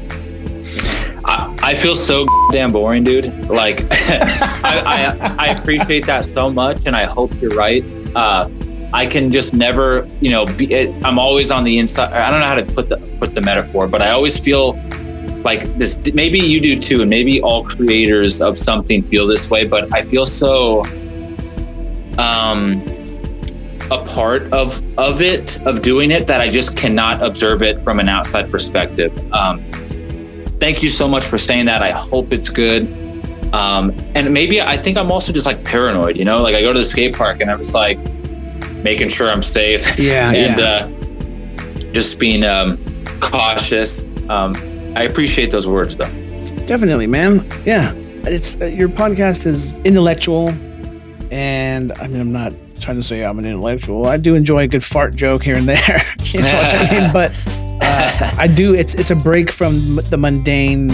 I, 1.70 1.74
feel 1.76 1.94
so 1.94 2.26
damn 2.50 2.72
boring, 2.72 3.04
dude. 3.04 3.48
Like, 3.48 3.82
I, 3.92 4.82
I, 5.20 5.36
I, 5.38 5.46
appreciate 5.50 6.04
that 6.06 6.24
so 6.24 6.50
much, 6.50 6.86
and 6.86 6.96
I 6.96 7.04
hope 7.04 7.32
you're 7.40 7.52
right. 7.52 7.84
Uh, 8.12 8.50
I 8.92 9.06
can 9.06 9.30
just 9.30 9.54
never, 9.54 10.08
you 10.20 10.32
know, 10.32 10.46
be, 10.46 10.88
I'm 11.04 11.16
always 11.16 11.52
on 11.52 11.62
the 11.62 11.78
inside. 11.78 12.12
I 12.12 12.28
don't 12.28 12.40
know 12.40 12.46
how 12.46 12.56
to 12.56 12.64
put 12.64 12.88
the 12.88 12.96
put 13.20 13.36
the 13.36 13.40
metaphor, 13.40 13.86
but 13.86 14.02
I 14.02 14.10
always 14.10 14.36
feel 14.36 14.72
like 15.44 15.62
this. 15.78 16.12
Maybe 16.12 16.40
you 16.40 16.60
do 16.60 16.76
too, 16.76 17.02
and 17.02 17.08
maybe 17.08 17.40
all 17.40 17.64
creators 17.64 18.42
of 18.42 18.58
something 18.58 19.04
feel 19.04 19.28
this 19.28 19.48
way. 19.48 19.64
But 19.64 19.94
I 19.94 20.02
feel 20.02 20.26
so 20.26 20.82
um, 22.18 22.82
a 23.92 24.04
part 24.06 24.52
of 24.52 24.82
of 24.98 25.22
it 25.22 25.64
of 25.68 25.82
doing 25.82 26.10
it 26.10 26.26
that 26.26 26.40
I 26.40 26.48
just 26.48 26.76
cannot 26.76 27.24
observe 27.24 27.62
it 27.62 27.84
from 27.84 28.00
an 28.00 28.08
outside 28.08 28.50
perspective. 28.50 29.16
Um, 29.32 29.64
thank 30.60 30.82
you 30.82 30.88
so 30.88 31.08
much 31.08 31.24
for 31.24 31.38
saying 31.38 31.66
that. 31.66 31.82
I 31.82 31.90
hope 31.90 32.32
it's 32.32 32.48
good. 32.48 32.82
Um, 33.52 33.92
and 34.14 34.32
maybe 34.32 34.60
I 34.60 34.76
think 34.76 34.96
I'm 34.96 35.10
also 35.10 35.32
just 35.32 35.46
like 35.46 35.64
paranoid, 35.64 36.16
you 36.16 36.24
know, 36.24 36.40
like 36.40 36.54
I 36.54 36.60
go 36.60 36.72
to 36.72 36.78
the 36.78 36.84
skate 36.84 37.16
park 37.16 37.40
and 37.40 37.50
I 37.50 37.56
was 37.56 37.74
like 37.74 37.98
making 38.84 39.08
sure 39.08 39.30
I'm 39.30 39.42
safe. 39.42 39.98
Yeah. 39.98 40.32
and 40.32 40.58
yeah. 40.60 40.66
Uh, 40.66 41.92
just 41.92 42.20
being 42.20 42.44
um, 42.44 42.78
cautious. 43.20 44.12
Um, 44.28 44.54
I 44.94 45.02
appreciate 45.02 45.50
those 45.50 45.66
words 45.66 45.96
though. 45.96 46.10
Definitely, 46.66 47.08
man. 47.08 47.48
Yeah. 47.64 47.92
It's 48.24 48.60
uh, 48.60 48.66
your 48.66 48.88
podcast 48.88 49.46
is 49.46 49.74
intellectual 49.84 50.50
and 51.32 51.92
I 51.92 52.06
mean, 52.06 52.20
I'm 52.20 52.32
not 52.32 52.52
trying 52.80 52.96
to 52.96 53.02
say 53.02 53.24
I'm 53.24 53.38
an 53.38 53.46
intellectual. 53.46 54.06
I 54.06 54.16
do 54.16 54.34
enjoy 54.34 54.62
a 54.64 54.68
good 54.68 54.84
fart 54.84 55.14
joke 55.14 55.42
here 55.42 55.56
and 55.56 55.68
there. 55.68 56.02
you 56.22 56.40
know 56.40 56.54
what 56.54 56.74
I 56.74 57.00
mean? 57.00 57.12
But 57.12 57.32
uh, 57.82 58.34
I 58.38 58.46
do. 58.46 58.74
It's 58.74 58.94
it's 58.94 59.10
a 59.10 59.16
break 59.16 59.50
from 59.50 59.96
the 59.96 60.16
mundane, 60.16 60.92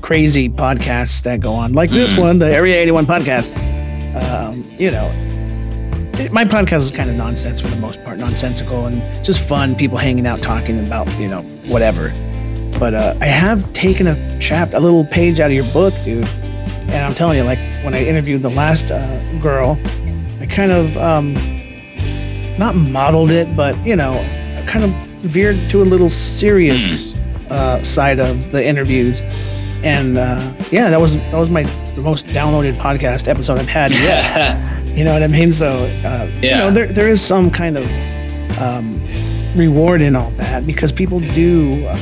crazy 0.00 0.48
podcasts 0.48 1.22
that 1.22 1.40
go 1.40 1.52
on, 1.52 1.72
like 1.72 1.90
this 1.90 2.12
mm. 2.12 2.20
one, 2.20 2.38
the 2.38 2.52
Area 2.52 2.76
81 2.80 3.06
podcast. 3.06 3.50
Um, 4.22 4.64
you 4.78 4.90
know, 4.90 5.10
it, 6.14 6.32
my 6.32 6.44
podcast 6.44 6.78
is 6.78 6.90
kind 6.90 7.10
of 7.10 7.16
nonsense 7.16 7.60
for 7.60 7.68
the 7.68 7.80
most 7.80 8.02
part, 8.04 8.18
nonsensical 8.18 8.86
and 8.86 9.00
just 9.24 9.48
fun. 9.48 9.74
People 9.74 9.98
hanging 9.98 10.26
out, 10.26 10.42
talking 10.42 10.86
about 10.86 11.08
you 11.18 11.28
know 11.28 11.42
whatever. 11.66 12.12
But 12.78 12.94
uh, 12.94 13.16
I 13.20 13.26
have 13.26 13.72
taken 13.72 14.06
a 14.06 14.38
chapter, 14.38 14.76
a 14.76 14.80
little 14.80 15.04
page 15.04 15.40
out 15.40 15.50
of 15.50 15.56
your 15.56 15.72
book, 15.72 15.94
dude 16.04 16.28
and 16.88 17.04
I'm 17.04 17.14
telling 17.14 17.36
you, 17.36 17.44
like 17.44 17.58
when 17.84 17.94
I 17.94 18.02
interviewed 18.02 18.42
the 18.42 18.50
last 18.50 18.90
uh, 18.90 19.38
girl, 19.40 19.78
I 20.40 20.46
kind 20.46 20.72
of 20.72 20.96
um, 20.96 21.34
not 22.58 22.74
modeled 22.76 23.30
it, 23.30 23.54
but 23.54 23.76
you 23.86 23.94
know, 23.94 24.14
kind 24.66 24.84
of 24.84 25.07
veered 25.20 25.56
to 25.70 25.82
a 25.82 25.84
little 25.84 26.10
serious 26.10 27.12
hmm. 27.12 27.46
uh, 27.50 27.82
side 27.82 28.20
of 28.20 28.50
the 28.52 28.64
interviews. 28.64 29.22
And 29.84 30.18
uh, 30.18 30.52
yeah, 30.70 30.90
that 30.90 31.00
was 31.00 31.16
that 31.16 31.34
was 31.34 31.50
my 31.50 31.62
the 31.94 32.02
most 32.02 32.26
downloaded 32.26 32.74
podcast 32.74 33.28
episode 33.28 33.58
I've 33.58 33.68
had 33.68 33.92
yet. 33.92 34.88
you 34.96 35.04
know 35.04 35.12
what 35.12 35.22
I 35.22 35.28
mean? 35.28 35.52
So 35.52 35.68
uh, 35.68 36.30
yeah. 36.40 36.42
you 36.42 36.50
know, 36.56 36.70
there 36.70 36.86
there 36.86 37.08
is 37.08 37.24
some 37.24 37.50
kind 37.50 37.78
of 37.78 37.88
um, 38.60 39.00
reward 39.54 40.00
in 40.00 40.16
all 40.16 40.30
that 40.32 40.66
because 40.66 40.90
people 40.90 41.20
do 41.20 41.86
uh, 41.86 41.96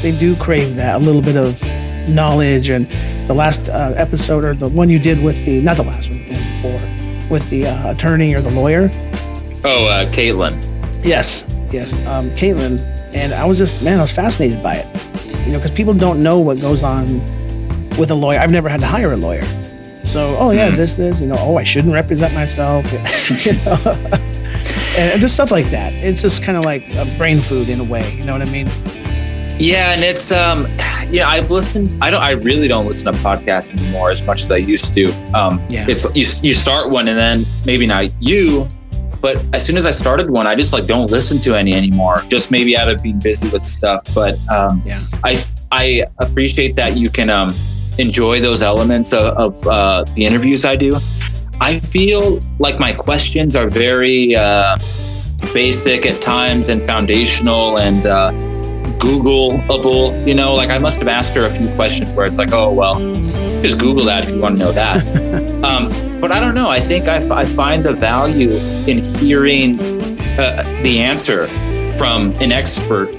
they 0.00 0.16
do 0.18 0.36
crave 0.36 0.76
that 0.76 0.96
a 0.96 0.98
little 0.98 1.22
bit 1.22 1.36
of 1.36 1.60
knowledge 2.08 2.70
and 2.70 2.90
the 3.26 3.34
last 3.34 3.68
uh, 3.68 3.92
episode 3.96 4.44
or 4.44 4.54
the 4.54 4.68
one 4.68 4.88
you 4.88 4.98
did 4.98 5.22
with 5.22 5.44
the 5.44 5.60
not 5.60 5.76
the 5.76 5.82
last 5.82 6.10
one, 6.10 6.24
the 6.26 6.32
one 6.32 6.78
before 6.78 7.30
with 7.30 7.48
the 7.50 7.66
uh, 7.66 7.92
attorney 7.92 8.34
or 8.34 8.42
the 8.42 8.50
lawyer. 8.50 8.90
Oh, 9.64 9.86
uh, 9.86 10.10
Caitlin. 10.12 10.60
Yes, 11.04 11.44
yes, 11.72 11.92
um, 12.06 12.30
Caitlin, 12.30 12.80
and 13.12 13.32
I 13.32 13.44
was 13.44 13.58
just 13.58 13.82
man, 13.82 13.98
I 13.98 14.02
was 14.02 14.12
fascinated 14.12 14.62
by 14.62 14.76
it. 14.76 15.46
You 15.46 15.52
know, 15.52 15.58
because 15.58 15.70
people 15.70 15.94
don't 15.94 16.22
know 16.22 16.38
what 16.38 16.60
goes 16.60 16.82
on 16.82 17.20
with 17.96 18.10
a 18.10 18.14
lawyer. 18.14 18.38
I've 18.38 18.50
never 18.50 18.68
had 18.68 18.80
to 18.80 18.86
hire 18.86 19.12
a 19.12 19.16
lawyer, 19.16 19.44
so 20.04 20.36
oh 20.38 20.50
yeah, 20.50 20.70
mm. 20.70 20.76
this 20.76 20.94
this 20.94 21.20
you 21.20 21.26
know 21.26 21.36
oh 21.38 21.56
I 21.56 21.64
shouldn't 21.64 21.94
represent 21.94 22.34
myself. 22.34 22.84
you 23.44 23.52
know. 23.64 23.96
and 24.98 25.20
just 25.20 25.34
stuff 25.34 25.50
like 25.50 25.70
that. 25.70 25.92
It's 25.94 26.22
just 26.22 26.42
kind 26.42 26.58
of 26.58 26.64
like 26.64 26.84
brain 27.16 27.38
food 27.38 27.68
in 27.68 27.80
a 27.80 27.84
way. 27.84 28.14
You 28.14 28.24
know 28.24 28.32
what 28.32 28.42
I 28.42 28.50
mean? 28.50 28.68
Yeah, 29.60 29.92
and 29.92 30.02
it's 30.02 30.32
um, 30.32 30.66
yeah, 31.10 31.28
I've 31.28 31.50
listened. 31.50 31.96
I 32.00 32.10
don't. 32.10 32.22
I 32.22 32.30
really 32.30 32.68
don't 32.68 32.86
listen 32.86 33.12
to 33.12 33.18
podcasts 33.20 33.78
anymore 33.78 34.10
as 34.10 34.24
much 34.26 34.42
as 34.42 34.50
I 34.50 34.56
used 34.56 34.94
to. 34.94 35.12
Um, 35.34 35.64
yeah. 35.68 35.86
It's 35.88 36.04
you. 36.14 36.48
You 36.48 36.54
start 36.54 36.90
one, 36.90 37.08
and 37.08 37.18
then 37.18 37.44
maybe 37.66 37.86
not 37.86 38.06
you, 38.22 38.66
but 39.20 39.44
as 39.52 39.64
soon 39.64 39.76
as 39.76 39.86
I 39.86 39.90
started 39.90 40.30
one, 40.30 40.46
I 40.46 40.54
just 40.54 40.72
like 40.72 40.86
don't 40.86 41.10
listen 41.10 41.38
to 41.40 41.54
any 41.54 41.74
anymore. 41.74 42.22
Just 42.28 42.50
maybe 42.50 42.76
out 42.76 42.88
of 42.88 43.02
being 43.02 43.18
busy 43.18 43.48
with 43.48 43.64
stuff. 43.64 44.02
But 44.14 44.38
um, 44.48 44.82
Yeah. 44.84 44.98
I 45.24 45.44
I 45.72 46.06
appreciate 46.18 46.74
that 46.76 46.96
you 46.96 47.10
can 47.10 47.30
um, 47.30 47.50
enjoy 47.98 48.40
those 48.40 48.62
elements 48.62 49.12
of, 49.12 49.36
of 49.36 49.66
uh, 49.66 50.04
the 50.14 50.24
interviews 50.24 50.64
I 50.64 50.76
do. 50.76 50.92
I 51.60 51.78
feel 51.78 52.40
like 52.58 52.78
my 52.78 52.92
questions 52.92 53.54
are 53.54 53.68
very 53.68 54.34
uh, 54.34 54.78
basic 55.52 56.06
at 56.06 56.22
times 56.22 56.68
and 56.68 56.84
foundational 56.86 57.78
and 57.78 58.06
uh, 58.06 58.32
Googleable. 58.98 60.26
You 60.26 60.34
know, 60.34 60.54
like 60.54 60.70
I 60.70 60.78
must 60.78 60.98
have 60.98 61.08
asked 61.08 61.34
her 61.34 61.44
a 61.44 61.50
few 61.50 61.68
questions 61.74 62.14
where 62.14 62.26
it's 62.26 62.38
like, 62.38 62.52
oh 62.52 62.72
well, 62.72 62.98
just 63.60 63.78
Google 63.78 64.04
that 64.06 64.24
if 64.24 64.30
you 64.30 64.40
want 64.40 64.58
to 64.58 64.64
know 64.64 64.72
that. 64.72 65.06
um, 65.64 65.90
but 66.20 66.30
I 66.30 66.38
don't 66.38 66.54
know. 66.54 66.68
I 66.68 66.80
think 66.80 67.08
I, 67.08 67.16
f- 67.16 67.30
I 67.30 67.44
find 67.44 67.82
the 67.82 67.94
value 67.94 68.50
in 68.86 68.98
hearing 68.98 69.80
uh, 70.38 70.62
the 70.82 71.00
answer 71.00 71.48
from 71.96 72.32
an 72.40 72.52
expert 72.52 73.14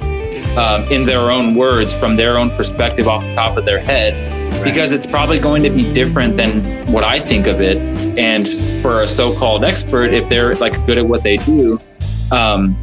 um, 0.58 0.84
in 0.86 1.04
their 1.04 1.32
own 1.32 1.56
words, 1.56 1.94
from 1.94 2.16
their 2.16 2.38
own 2.38 2.50
perspective 2.52 3.08
off 3.08 3.24
the 3.24 3.34
top 3.34 3.58
of 3.58 3.66
their 3.66 3.80
head, 3.80 4.64
because 4.64 4.92
it's 4.92 5.06
probably 5.06 5.40
going 5.40 5.64
to 5.64 5.70
be 5.70 5.92
different 5.94 6.36
than 6.36 6.92
what 6.92 7.04
I 7.04 7.20
think 7.20 7.48
of 7.48 7.62
it. 7.62 7.78
And 8.18 8.48
for 8.82 9.02
a 9.02 9.08
so-called 9.08 9.64
expert, 9.64 10.14
if 10.14 10.28
they're 10.30 10.56
like 10.56 10.74
good 10.86 10.98
at 10.98 11.06
what 11.06 11.24
they 11.24 11.38
do, 11.38 11.80
um, 12.32 12.78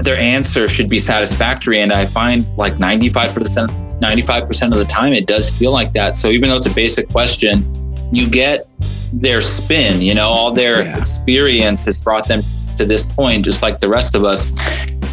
their 0.00 0.16
answer 0.16 0.68
should 0.68 0.88
be 0.88 0.98
satisfactory. 0.98 1.80
And 1.80 1.92
I 1.92 2.06
find 2.06 2.46
like 2.56 2.74
95%, 2.74 4.00
95% 4.00 4.72
of 4.72 4.78
the 4.78 4.84
time, 4.84 5.12
it 5.12 5.26
does 5.26 5.50
feel 5.50 5.72
like 5.72 5.92
that. 5.92 6.16
So 6.16 6.28
even 6.28 6.48
though 6.48 6.56
it's 6.56 6.66
a 6.66 6.74
basic 6.74 7.08
question, 7.08 7.68
you 8.12 8.28
get 8.28 8.68
their 9.12 9.42
spin, 9.42 10.00
you 10.02 10.14
know, 10.14 10.28
all 10.28 10.52
their 10.52 10.82
Yeah. 10.82 10.98
experience 10.98 11.84
has 11.84 11.98
brought 11.98 12.28
them 12.28 12.42
to 12.78 12.84
this 12.84 13.04
point, 13.04 13.44
just 13.44 13.62
like 13.62 13.80
the 13.80 13.88
rest 13.88 14.14
of 14.14 14.24
us. 14.24 14.54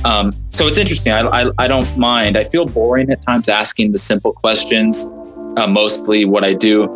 Um, 0.06 0.32
so 0.50 0.65
it's 0.68 0.77
interesting. 0.77 1.12
I, 1.12 1.22
I, 1.27 1.51
I 1.58 1.68
don't 1.68 1.98
mind. 1.98 2.38
I 2.38 2.44
feel 2.46 2.65
boring 2.65 3.10
at 3.10 3.22
times 3.22 3.50
asking 3.50 3.91
the 3.91 4.00
simple 4.00 4.32
questions, 4.32 5.12
uh, 5.58 5.68
mostly 5.68 6.24
what 6.25 6.44
I 6.44 6.53
do. 6.53 6.88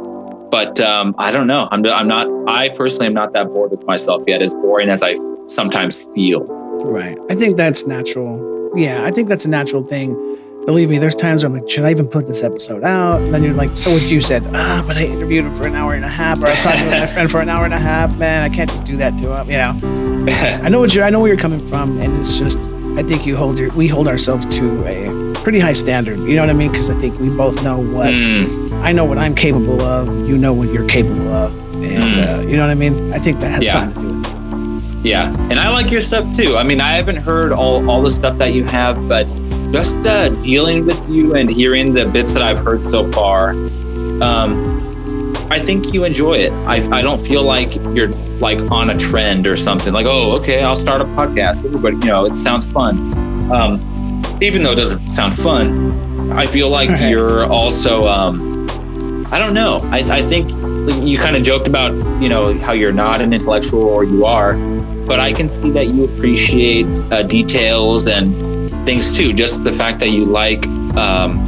But 0.50 0.80
um, 0.80 1.14
I 1.18 1.32
don't 1.32 1.48
know. 1.48 1.68
I'm, 1.72 1.86
I'm 1.88 2.08
not, 2.08 2.28
I 2.48 2.70
personally 2.70 3.08
am 3.08 3.14
not 3.14 3.34
that 3.34 3.52
bored 3.52 3.72
with 3.72 3.86
myself 3.86 4.24
yet, 4.28 4.42
as 4.42 4.54
boring 4.54 4.90
as 4.90 5.02
I 5.04 5.18
sometimes 5.48 6.04
feel. 6.14 6.42
Right. 6.86 7.18
I 7.30 7.36
think 7.36 7.58
that's 7.58 7.86
natural. 7.86 8.72
Yeah, 8.76 9.04
I 9.04 9.12
think 9.12 9.30
that's 9.30 9.46
a 9.46 9.50
natural 9.50 9.84
thing. 9.84 10.16
Believe 10.66 10.90
me, 10.90 10.98
there's 10.98 11.16
times 11.16 11.44
where 11.44 11.52
I'm 11.54 11.60
like, 11.60 11.70
should 11.70 11.84
I 11.84 11.92
even 11.92 12.08
put 12.08 12.26
this 12.26 12.42
episode 12.42 12.84
out? 12.86 13.22
And 13.22 13.34
then 13.34 13.44
you're 13.44 13.54
like, 13.54 13.76
so 13.76 13.92
what 13.92 14.02
you 14.04 14.22
said, 14.22 14.44
ah, 14.54 14.82
but 14.88 14.96
I 14.96 15.06
interviewed 15.06 15.46
him 15.46 15.54
for 15.56 15.68
an 15.68 15.76
hour 15.76 15.94
and 15.94 16.06
a 16.06 16.10
half, 16.10 16.42
or 16.42 16.48
I 16.48 16.56
talked 16.56 16.78
to 16.80 16.90
my 16.90 17.06
friend 17.06 17.30
for 17.30 17.42
an 17.42 17.50
hour 17.50 17.66
and 17.66 17.74
a 17.74 17.80
half. 17.80 18.18
Man, 18.18 18.44
I 18.50 18.54
can't 18.54 18.70
just 18.70 18.86
do 18.86 18.96
that 18.98 19.18
to 19.18 19.36
him. 19.42 19.50
You 19.52 19.58
know, 19.58 20.26
I 20.64 20.70
know 20.70 20.80
what 20.80 20.96
you're, 20.96 21.04
I 21.04 21.10
know 21.10 21.20
where 21.20 21.28
you're 21.28 21.38
coming 21.38 21.66
from, 21.68 22.00
and 22.00 22.16
it's 22.16 22.38
just, 22.40 22.58
I 22.98 23.04
think 23.04 23.26
you 23.26 23.36
hold 23.36 23.60
your, 23.60 23.74
we 23.74 23.88
hold 23.90 24.08
ourselves 24.08 24.46
to 24.58 24.86
a 24.88 25.34
pretty 25.42 25.60
high 25.60 25.74
standard. 25.74 26.20
You 26.20 26.36
know 26.36 26.44
what 26.44 26.50
I 26.50 26.54
mean? 26.54 26.72
Because 26.72 26.90
I 26.90 26.98
think 26.98 27.20
we 27.20 27.28
both 27.30 27.62
know 27.62 27.80
what 27.80 28.14
Mm, 28.14 28.72
I 28.84 28.94
know 28.94 29.04
what 29.04 29.18
I'm 29.18 29.36
capable 29.36 29.82
of. 29.82 30.08
You 30.30 30.38
know 30.38 30.54
what 30.54 30.72
you're 30.72 30.88
capable 30.88 31.28
of, 31.34 31.54
and 31.84 31.84
Mm. 31.84 32.28
uh, 32.40 32.48
you 32.48 32.56
know 32.56 32.62
what 32.64 32.72
I 32.72 32.76
mean. 32.76 33.12
I 33.14 33.20
think 33.20 33.42
that 33.42 33.50
has 33.52 33.66
Yeah. 33.66 33.72
something 33.74 34.02
to 34.02 34.10
do 34.10 34.16
with 34.16 34.26
it. 35.04 35.08
yeah. 35.10 35.36
And 35.50 35.60
I 35.60 35.70
like 35.72 35.92
your 35.92 36.00
stuff 36.02 36.34
too. 36.34 36.56
I 36.56 36.64
mean, 36.64 36.80
I 36.80 36.94
haven't 36.94 37.18
heard 37.18 37.52
all, 37.52 37.90
all 37.90 38.02
the 38.02 38.12
stuff 38.12 38.38
that 38.38 38.54
you 38.54 38.64
have, 38.66 39.10
but 39.10 39.28
just 39.74 40.06
uh, 40.06 40.30
dealing 40.30 40.86
with 40.86 41.10
you 41.10 41.34
and 41.34 41.50
hearing 41.50 41.96
the 41.96 42.06
bits 42.06 42.32
that 42.36 42.44
I've 42.44 42.60
heard 42.60 42.84
so 42.84 43.12
far, 43.12 43.54
um, 44.22 45.34
I 45.50 45.58
think 45.58 45.92
you 45.96 46.04
enjoy 46.04 46.36
it. 46.36 46.52
I, 46.68 46.76
I 46.96 47.02
don't 47.02 47.20
feel 47.26 47.42
like 47.42 47.74
you're 47.76 48.10
like 48.40 48.60
on 48.72 48.92
a 48.92 48.98
trend 49.00 49.48
or 49.48 49.58
something 49.58 49.92
like, 49.92 50.06
oh, 50.08 50.38
okay, 50.40 50.62
I'll 50.62 50.76
start 50.76 51.02
a 51.02 51.06
podcast. 51.06 51.66
Everybody, 51.66 51.96
you 51.98 52.06
know, 52.06 52.26
it 52.26 52.36
sounds 52.36 52.68
fun. 52.72 53.52
Um, 53.52 54.22
even 54.44 54.62
though 54.62 54.74
it 54.74 54.76
doesn't 54.76 55.08
sound 55.10 55.36
fun, 55.36 56.32
I 56.32 56.46
feel 56.46 56.70
like 56.70 56.90
Right. 56.92 57.10
you're 57.10 57.46
also, 57.48 58.06
um, 58.08 58.68
I 59.32 59.40
don't 59.40 59.56
know. 59.56 59.80
I, 59.86 60.00
I 60.20 60.22
think 60.22 60.52
you 61.04 61.18
kind 61.18 61.36
of 61.36 61.42
joked 61.42 61.68
about, 61.68 61.94
you 62.22 62.30
know, 62.30 62.56
how 62.60 62.74
you're 62.74 62.94
not 62.94 63.22
an 63.22 63.34
intellectual 63.34 63.82
or 63.82 64.04
you 64.04 64.24
are, 64.26 64.54
but 65.08 65.20
I 65.20 65.34
can 65.34 65.50
see 65.50 65.72
that 65.72 65.88
you 65.88 66.04
appreciate 66.06 66.86
uh, 67.12 67.24
details 67.24 68.06
and 68.08 68.36
things 68.86 69.16
too. 69.16 69.34
Just 69.34 69.64
the 69.64 69.72
fact 69.72 70.00
that 70.00 70.10
you 70.10 70.26
like, 70.26 70.66
um, 70.98 71.46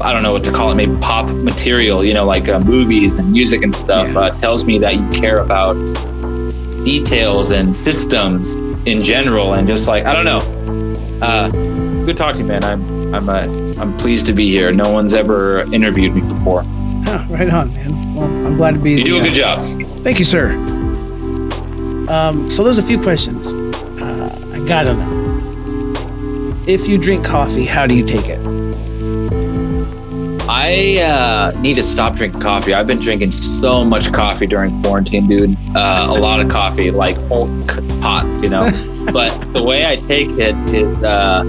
I 0.00 0.12
don't 0.12 0.22
know 0.22 0.32
what 0.32 0.44
to 0.44 0.52
call 0.52 0.70
it, 0.72 0.74
maybe 0.76 0.96
pop 0.96 1.30
material, 1.30 2.04
you 2.04 2.14
know, 2.14 2.24
like 2.24 2.48
uh, 2.48 2.58
movies 2.60 3.16
and 3.16 3.30
music 3.30 3.62
and 3.62 3.74
stuff, 3.74 4.12
Yeah. 4.12 4.20
uh, 4.20 4.38
tells 4.38 4.64
me 4.64 4.78
that 4.78 4.96
you 4.96 5.08
care 5.10 5.38
about 5.38 5.74
details 6.84 7.50
and 7.50 7.74
systems 7.76 8.56
in 8.86 9.02
general. 9.02 9.54
And 9.54 9.68
just 9.68 9.86
like, 9.88 10.04
I 10.06 10.14
don't 10.14 10.24
know. 10.24 10.40
Uh, 11.24 11.50
it's 11.94 12.04
good 12.04 12.16
talking, 12.16 12.46
man. 12.46 12.64
I'm, 12.64 13.14
I'm, 13.14 13.28
uh, 13.28 13.42
I'm 13.78 13.96
pleased 13.98 14.24
to 14.26 14.32
be 14.32 14.48
here. 14.48 14.72
No 14.72 14.90
one's 14.90 15.12
ever 15.12 15.60
interviewed 15.72 16.14
me 16.14 16.22
before. 16.22 16.62
Huh, 17.04 17.26
right 17.28 17.50
on, 17.50 17.74
man. 17.74 18.14
Well, 18.14 18.24
I'm 18.24 18.56
glad 18.56 18.72
to 18.74 18.78
be. 18.80 18.92
You 18.92 19.04
do 19.04 19.16
a 19.16 19.20
uh, 19.20 19.24
good 19.24 19.34
job. 19.34 19.64
Thank 20.02 20.18
you, 20.18 20.24
sir. 20.24 20.52
Um, 22.08 22.50
so 22.50 22.64
there's 22.64 22.78
a 22.78 22.82
few 22.82 23.00
questions. 23.00 23.52
Uh, 23.52 24.50
I 24.54 24.66
gotta 24.66 24.94
know. 24.94 25.19
If 26.70 26.86
you 26.86 26.98
drink 26.98 27.24
coffee, 27.24 27.64
how 27.64 27.84
do 27.88 27.96
you 27.96 28.06
take 28.06 28.28
it? 28.28 28.38
I 30.48 31.02
uh, 31.02 31.60
need 31.60 31.74
to 31.74 31.82
stop 31.82 32.14
drinking 32.14 32.40
coffee. 32.40 32.74
I've 32.74 32.86
been 32.86 33.00
drinking 33.00 33.32
so 33.32 33.84
much 33.84 34.12
coffee 34.12 34.46
during 34.46 34.80
quarantine, 34.80 35.26
dude. 35.26 35.56
Uh, 35.74 36.06
a 36.08 36.14
lot 36.14 36.38
of 36.38 36.48
coffee, 36.48 36.92
like 36.92 37.16
whole 37.16 37.48
c- 37.62 37.80
pots, 38.00 38.40
you 38.40 38.50
know. 38.50 38.70
but 39.12 39.52
the 39.52 39.60
way 39.60 39.84
I 39.84 39.96
take 39.96 40.28
it 40.38 40.54
is 40.72 41.02
uh, 41.02 41.42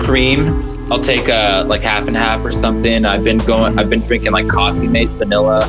cream. 0.00 0.62
I'll 0.92 1.00
take 1.00 1.28
uh, 1.28 1.64
like 1.66 1.82
half 1.82 2.06
and 2.06 2.16
half 2.16 2.44
or 2.44 2.52
something. 2.52 3.04
I've 3.04 3.24
been 3.24 3.38
going. 3.38 3.76
I've 3.80 3.90
been 3.90 4.02
drinking 4.02 4.30
like 4.30 4.46
Coffee 4.46 4.86
Mate 4.86 5.08
vanilla. 5.08 5.66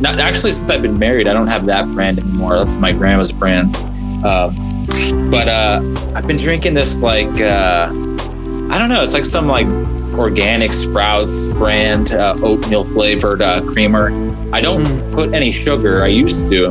Not 0.00 0.20
actually 0.20 0.52
since 0.52 0.70
I've 0.70 0.82
been 0.82 1.00
married. 1.00 1.26
I 1.26 1.32
don't 1.32 1.48
have 1.48 1.66
that 1.66 1.92
brand 1.94 2.20
anymore. 2.20 2.60
That's 2.60 2.76
my 2.78 2.92
grandma's 2.92 3.32
brand. 3.32 3.74
But 5.32 5.48
uh, 5.48 5.80
I've 6.14 6.26
been 6.26 6.36
drinking 6.36 6.74
this 6.74 7.00
like 7.00 7.40
uh, 7.40 7.88
I 7.90 8.78
don't 8.78 8.88
know. 8.90 9.02
It's 9.02 9.14
like 9.14 9.24
some 9.24 9.46
like 9.48 9.66
organic 10.18 10.74
Sprouts 10.74 11.48
brand 11.48 12.12
uh, 12.12 12.36
oatmeal 12.42 12.84
flavored 12.84 13.40
uh, 13.40 13.62
creamer. 13.62 14.08
I 14.54 14.60
don't 14.60 14.84
Mm. 14.84 15.14
put 15.14 15.32
any 15.32 15.50
sugar. 15.50 16.02
I 16.04 16.08
used 16.08 16.50
to. 16.50 16.68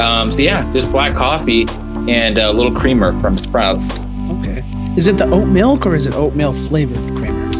Um, 0.00 0.32
so 0.32 0.42
yeah, 0.42 0.68
just 0.72 0.90
black 0.90 1.14
coffee 1.14 1.66
and 2.08 2.38
a 2.38 2.50
little 2.52 2.74
creamer 2.74 3.12
from 3.20 3.38
Sprouts. 3.38 4.04
Okay. 4.40 4.64
Is 4.96 5.06
it 5.06 5.16
the 5.18 5.26
oat 5.30 5.46
milk 5.46 5.86
or 5.86 5.94
is 5.94 6.06
it 6.06 6.14
oatmeal 6.14 6.52
flavored 6.52 6.98
creamer? 7.16 7.50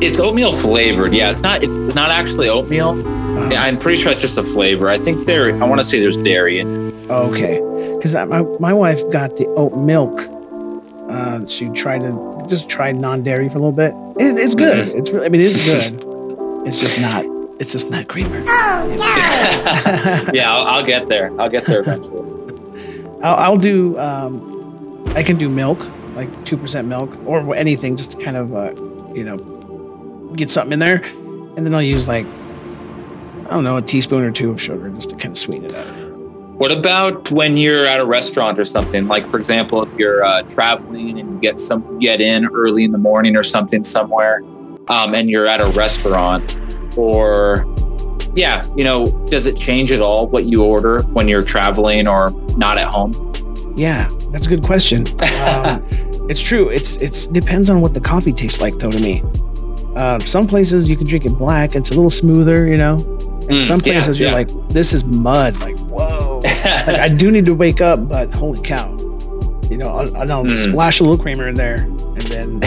It's 0.00 0.18
oatmeal 0.18 0.52
flavored. 0.52 1.12
Yeah, 1.12 1.30
it's 1.30 1.42
not. 1.42 1.62
It's 1.62 1.82
not 1.94 2.10
actually 2.10 2.48
oatmeal. 2.48 2.90
Uh, 3.38 3.50
Yeah, 3.50 3.62
I'm 3.64 3.78
pretty 3.78 4.00
sure 4.02 4.12
it's 4.12 4.20
just 4.22 4.38
a 4.38 4.42
flavor. 4.42 4.88
I 4.88 4.98
think 4.98 5.26
there. 5.26 5.54
I 5.62 5.66
want 5.68 5.80
to 5.80 5.86
say 5.86 6.00
there's 6.00 6.16
dairy 6.16 6.58
in. 6.60 6.88
it. 6.88 7.10
Okay. 7.10 7.60
Because 8.04 8.16
my, 8.28 8.42
my 8.60 8.74
wife 8.74 9.00
got 9.08 9.38
the 9.38 9.46
oat 9.56 9.78
milk. 9.78 10.28
Uh, 11.08 11.46
she 11.46 11.70
tried 11.70 12.02
to 12.02 12.44
just 12.50 12.68
tried 12.68 12.96
non-dairy 12.96 13.48
for 13.48 13.56
a 13.56 13.60
little 13.60 13.72
bit. 13.72 13.94
It, 14.22 14.38
it's 14.38 14.54
good. 14.54 14.88
It's 14.88 15.10
really, 15.10 15.24
I 15.24 15.30
mean, 15.30 15.40
it's 15.40 15.64
good. 15.64 16.04
It's 16.66 16.80
just 16.80 17.00
not. 17.00 17.24
It's 17.58 17.72
just 17.72 17.88
not 17.88 18.06
creamer. 18.08 18.44
Oh 18.46 20.30
yeah, 20.34 20.52
I'll, 20.52 20.66
I'll 20.66 20.84
get 20.84 21.08
there. 21.08 21.32
I'll 21.40 21.48
get 21.48 21.64
there 21.64 21.80
eventually. 21.80 22.28
I'll, 23.22 23.36
I'll 23.36 23.56
do. 23.56 23.98
Um, 23.98 25.02
I 25.16 25.22
can 25.22 25.38
do 25.38 25.48
milk, 25.48 25.80
like 26.14 26.44
two 26.44 26.58
percent 26.58 26.86
milk, 26.86 27.10
or 27.24 27.54
anything, 27.54 27.96
just 27.96 28.10
to 28.10 28.22
kind 28.22 28.36
of, 28.36 28.54
uh, 28.54 28.74
you 29.14 29.24
know, 29.24 29.38
get 30.36 30.50
something 30.50 30.74
in 30.74 30.78
there, 30.78 31.02
and 31.56 31.64
then 31.64 31.74
I'll 31.74 31.80
use 31.80 32.06
like, 32.06 32.26
I 33.46 33.54
don't 33.54 33.64
know, 33.64 33.78
a 33.78 33.82
teaspoon 33.82 34.24
or 34.24 34.30
two 34.30 34.50
of 34.50 34.60
sugar 34.60 34.90
just 34.90 35.08
to 35.08 35.16
kind 35.16 35.32
of 35.32 35.38
sweeten 35.38 35.70
it 35.70 35.74
up. 35.74 36.03
What 36.64 36.72
about 36.72 37.30
when 37.30 37.58
you're 37.58 37.84
at 37.84 38.00
a 38.00 38.06
restaurant 38.06 38.58
or 38.58 38.64
something? 38.64 39.06
Like, 39.06 39.28
for 39.28 39.36
example, 39.36 39.82
if 39.82 39.94
you're 39.98 40.24
uh, 40.24 40.40
traveling 40.44 41.18
and 41.18 41.30
you 41.34 41.38
get 41.38 41.60
some 41.60 41.98
get 41.98 42.22
in 42.22 42.46
early 42.46 42.84
in 42.84 42.90
the 42.90 42.96
morning 42.96 43.36
or 43.36 43.42
something 43.42 43.84
somewhere, 43.84 44.42
um, 44.88 45.14
and 45.14 45.28
you're 45.28 45.46
at 45.46 45.60
a 45.60 45.66
restaurant, 45.72 46.62
or 46.96 47.66
yeah, 48.34 48.62
you 48.74 48.82
know, 48.82 49.04
does 49.26 49.44
it 49.44 49.58
change 49.58 49.90
at 49.90 50.00
all 50.00 50.26
what 50.28 50.46
you 50.46 50.64
order 50.64 51.02
when 51.08 51.28
you're 51.28 51.42
traveling 51.42 52.08
or 52.08 52.30
not 52.56 52.78
at 52.78 52.86
home? 52.86 53.12
Yeah, 53.76 54.08
that's 54.30 54.46
a 54.46 54.48
good 54.48 54.62
question. 54.62 55.04
Um, 55.44 55.84
it's 56.30 56.40
true. 56.40 56.70
It's 56.70 56.96
it's 56.96 57.26
depends 57.26 57.68
on 57.68 57.82
what 57.82 57.92
the 57.92 58.00
coffee 58.00 58.32
tastes 58.32 58.62
like, 58.62 58.72
though. 58.78 58.90
To 58.90 58.98
me, 58.98 59.22
uh, 59.96 60.18
some 60.20 60.46
places 60.46 60.88
you 60.88 60.96
can 60.96 61.06
drink 61.06 61.26
it 61.26 61.36
black; 61.36 61.76
it's 61.76 61.90
a 61.90 61.94
little 61.94 62.08
smoother, 62.08 62.66
you 62.66 62.78
know. 62.78 62.94
And 62.94 63.58
Mm, 63.58 63.62
some 63.62 63.80
yeah, 63.84 63.92
places 63.92 64.18
you're 64.18 64.30
yeah. 64.30 64.34
like, 64.34 64.48
this 64.70 64.94
is 64.94 65.04
mud. 65.04 65.60
Like. 65.60 65.76
like 66.92 67.00
I 67.00 67.08
do 67.08 67.30
need 67.30 67.46
to 67.46 67.54
wake 67.54 67.80
up, 67.80 68.08
but 68.08 68.32
holy 68.34 68.60
cow. 68.62 68.90
You 69.70 69.78
know, 69.78 69.88
I'll, 69.88 70.32
I'll 70.32 70.44
Mm. 70.44 70.58
splash 70.58 71.00
a 71.00 71.04
little 71.04 71.18
creamer 71.18 71.48
in 71.48 71.54
there, 71.54 71.76
and 71.84 72.22
then 72.22 72.60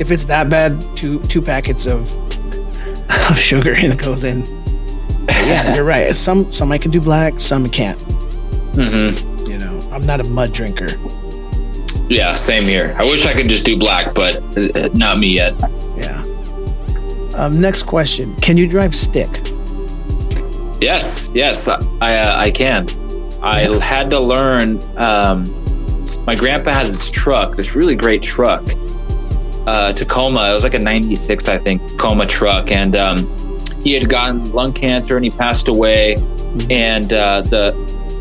if 0.00 0.10
it's 0.10 0.24
that 0.24 0.48
bad, 0.48 0.80
two 0.96 1.20
two 1.24 1.42
packets 1.42 1.86
of, 1.86 2.10
of 3.30 3.38
sugar 3.38 3.74
and 3.74 3.92
it 3.92 3.98
goes 3.98 4.24
in. 4.24 4.40
But 5.26 5.36
yeah, 5.46 5.74
you're 5.74 5.84
right. 5.84 6.14
Some 6.14 6.50
some 6.50 6.72
I 6.72 6.78
can 6.78 6.90
do 6.90 7.00
black, 7.00 7.40
some 7.40 7.64
I 7.64 7.68
can't. 7.68 7.98
Mm-hmm. 8.74 9.46
You 9.50 9.58
know, 9.58 9.88
I'm 9.92 10.04
not 10.06 10.20
a 10.20 10.24
mud 10.24 10.52
drinker. 10.52 10.88
Yeah, 12.08 12.34
same 12.34 12.64
here. 12.64 12.94
I 12.98 13.04
wish 13.04 13.24
I 13.26 13.32
could 13.34 13.48
just 13.48 13.64
do 13.64 13.76
black, 13.78 14.14
but 14.14 14.36
uh, 14.56 14.88
not 14.94 15.18
me 15.18 15.28
yet. 15.34 15.54
Yeah. 15.96 16.24
Um, 17.36 17.60
next 17.60 17.82
question: 17.84 18.34
Can 18.36 18.56
you 18.56 18.66
drive 18.66 18.94
stick? 18.94 19.28
Yes, 20.80 21.30
yes, 21.34 21.68
I 21.68 21.78
uh, 22.16 22.36
I 22.38 22.50
can. 22.50 22.88
I 23.42 23.60
had 23.80 24.10
to 24.10 24.20
learn. 24.20 24.80
Um, 24.96 25.52
my 26.24 26.36
grandpa 26.36 26.70
had 26.72 26.86
this 26.86 27.10
truck, 27.10 27.56
this 27.56 27.74
really 27.74 27.96
great 27.96 28.22
truck, 28.22 28.62
uh, 29.66 29.92
Tacoma. 29.92 30.50
It 30.50 30.54
was 30.54 30.62
like 30.64 30.74
a 30.74 30.78
'96, 30.78 31.48
I 31.48 31.58
think, 31.58 31.86
Tacoma 31.88 32.26
truck, 32.26 32.70
and 32.70 32.94
um, 32.94 33.28
he 33.82 33.92
had 33.92 34.08
gotten 34.08 34.52
lung 34.52 34.72
cancer 34.72 35.16
and 35.16 35.24
he 35.24 35.30
passed 35.30 35.68
away. 35.68 36.16
And 36.70 37.12
uh, 37.12 37.40
the 37.42 37.72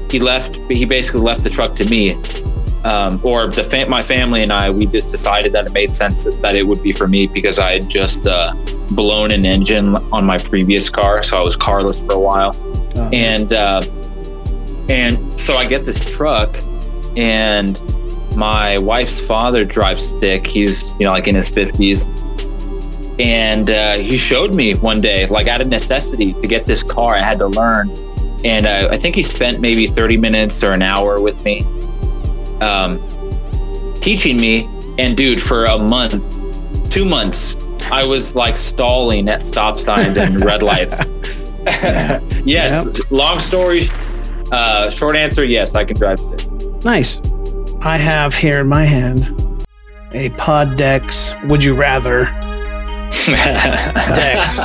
he 0.10 0.20
left. 0.20 0.56
He 0.70 0.86
basically 0.86 1.22
left 1.22 1.44
the 1.44 1.50
truck 1.50 1.76
to 1.76 1.86
me, 1.90 2.14
um, 2.84 3.20
or 3.24 3.48
the 3.48 3.64
fam- 3.64 3.90
my 3.90 4.02
family 4.02 4.42
and 4.42 4.52
I. 4.52 4.70
We 4.70 4.88
just 4.88 5.12
decided 5.12 5.52
that 5.54 5.66
it 5.68 5.74
made 5.74 5.94
sense 5.96 6.24
that 6.24 6.56
it 6.56 6.64
would 6.64 6.82
be 6.82 6.92
for 6.92 7.08
me 7.08 7.28
because 7.28 7.60
I 7.60 7.74
had 7.74 7.90
just 7.90 8.26
uh, 8.26 8.54
blown 8.92 9.32
an 9.32 9.46
engine 9.46 9.96
on 10.12 10.26
my 10.26 10.38
previous 10.38 10.90
car, 10.90 11.24
so 11.24 11.38
I 11.38 11.42
was 11.42 11.56
carless 11.56 12.04
for 12.06 12.14
a 12.14 12.20
while 12.20 12.56
Uh, 12.96 13.10
and 13.14 13.54
uh, 13.54 13.82
and 14.90 15.40
so 15.40 15.54
I 15.56 15.68
get 15.68 15.86
this 15.86 16.04
truck, 16.10 16.56
and 17.16 17.80
my 18.36 18.78
wife's 18.78 19.20
father 19.20 19.66
drives 19.66 20.06
stick. 20.06 20.46
He's 20.46 20.92
you 21.00 21.06
know 21.06 21.12
like 21.12 21.28
in 21.28 21.36
his 21.36 21.50
fifties, 21.50 22.10
and 23.20 23.70
uh, 23.70 23.96
he 23.96 24.18
showed 24.18 24.54
me 24.54 24.76
one 24.76 25.02
day, 25.02 25.28
like 25.28 25.48
out 25.48 25.62
of 25.62 25.68
necessity, 25.68 26.34
to 26.34 26.48
get 26.48 26.66
this 26.66 26.84
car. 26.84 27.16
I 27.16 27.20
had 27.20 27.40
to 27.40 27.48
learn, 27.48 27.90
and 28.44 28.66
uh, 28.66 28.90
I 28.92 28.98
think 28.98 29.16
he 29.16 29.24
spent 29.24 29.60
maybe 29.60 29.88
thirty 29.88 30.18
minutes 30.18 30.64
or 30.64 30.72
an 30.74 30.82
hour 30.82 31.20
with 31.22 31.44
me, 31.44 31.62
um, 32.62 33.02
teaching 34.02 34.38
me. 34.38 34.68
And 34.98 35.16
dude, 35.16 35.42
for 35.42 35.66
a 35.66 35.78
month, 35.78 36.92
two 36.92 37.06
months, 37.06 37.56
I 37.92 38.04
was 38.04 38.36
like 38.36 38.58
stalling 38.58 39.30
at 39.30 39.42
stop 39.42 39.80
signs 39.80 40.18
and 40.18 40.44
red 40.44 40.62
lights. 40.62 41.10
yes. 42.44 43.00
Long 43.12 43.40
story. 43.40 43.90
Uh, 44.52 44.90
short 44.90 45.16
answer: 45.16 45.44
Yes, 45.46 45.76
I 45.76 45.86
can 45.86 45.96
drive 45.98 46.20
stick. 46.20 46.42
nice. 46.84 47.22
I 47.84 47.98
have 47.98 48.36
here 48.36 48.60
in 48.62 48.68
my 48.68 48.86
hand 48.86 49.66
a 50.14 50.30
Pod 50.32 50.78
Decks. 50.78 51.34
Would 51.46 51.64
you 51.64 51.74
rather? 51.74 52.26
Dex. 53.26 54.56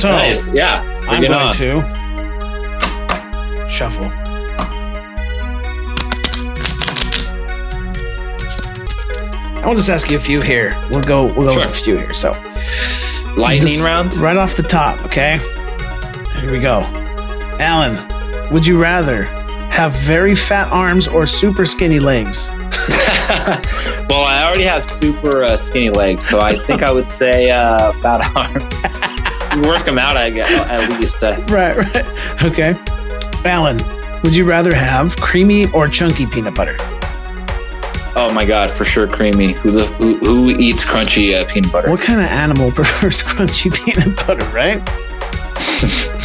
So, 0.00 0.10
nice. 0.10 0.52
Yeah. 0.52 0.82
I'm 1.08 1.20
going 1.22 1.32
on. 1.32 1.52
to 1.54 1.82
shuffle. 3.68 4.10
I'll 9.64 9.74
just 9.74 9.88
ask 9.88 10.10
you 10.10 10.16
a 10.16 10.20
few 10.20 10.40
here. 10.40 10.76
We'll 10.90 11.02
go. 11.02 11.24
We'll 11.26 11.48
go 11.48 11.52
Sure. 11.54 11.62
with 11.62 11.70
a 11.70 11.74
few 11.82 11.96
here. 11.96 12.14
So, 12.14 12.30
lightning 13.36 13.72
Just 13.72 13.84
round. 13.84 14.14
right 14.16 14.36
off 14.36 14.54
the 14.56 14.62
top. 14.62 15.04
Okay. 15.06 15.38
Here 16.40 16.52
we 16.52 16.60
go. 16.60 16.80
Allen, 17.58 17.96
would 18.50 18.66
you 18.66 18.80
rather 18.80 19.24
have 19.70 19.92
very 19.92 20.34
fat 20.34 20.70
arms 20.72 21.06
or 21.08 21.26
super 21.26 21.64
skinny 21.66 21.98
legs? 21.98 22.48
well, 24.08 24.24
I 24.24 24.42
already 24.46 24.62
have 24.64 24.84
super 24.84 25.44
uh, 25.44 25.56
skinny 25.56 25.90
legs, 25.90 26.26
so 26.28 26.40
I 26.40 26.58
think 26.58 26.82
I 26.82 26.90
would 26.92 27.10
say 27.10 27.50
uh, 27.50 27.92
fat 28.00 28.30
arms. 28.36 29.66
Work 29.66 29.86
them 29.86 29.98
out, 29.98 30.16
I 30.16 30.30
guess. 30.30 30.50
At 30.68 30.88
least. 31.00 31.22
Uh, 31.22 31.36
Right. 31.48 31.76
Right. 31.76 32.42
Okay. 32.44 32.74
Allen, 33.44 33.78
would 34.22 34.34
you 34.34 34.44
rather 34.44 34.74
have 34.74 35.16
creamy 35.16 35.70
or 35.72 35.88
chunky 35.88 36.26
peanut 36.26 36.54
butter? 36.54 36.76
oh 38.18 38.32
my 38.32 38.46
god, 38.46 38.70
for 38.70 38.84
sure, 38.84 39.06
creamy. 39.06 39.52
Who 39.52 39.70
the 39.70 39.86
who, 39.86 40.16
who 40.16 40.50
eats 40.50 40.82
crunchy 40.84 41.38
uh, 41.38 41.44
peanut 41.50 41.70
butter? 41.70 41.90
What 41.90 42.00
kind 42.00 42.18
of 42.20 42.26
animal 42.26 42.70
prefers 42.72 43.22
crunchy 43.22 43.72
peanut 43.72 44.16
butter, 44.26 44.44
right? 44.54 44.78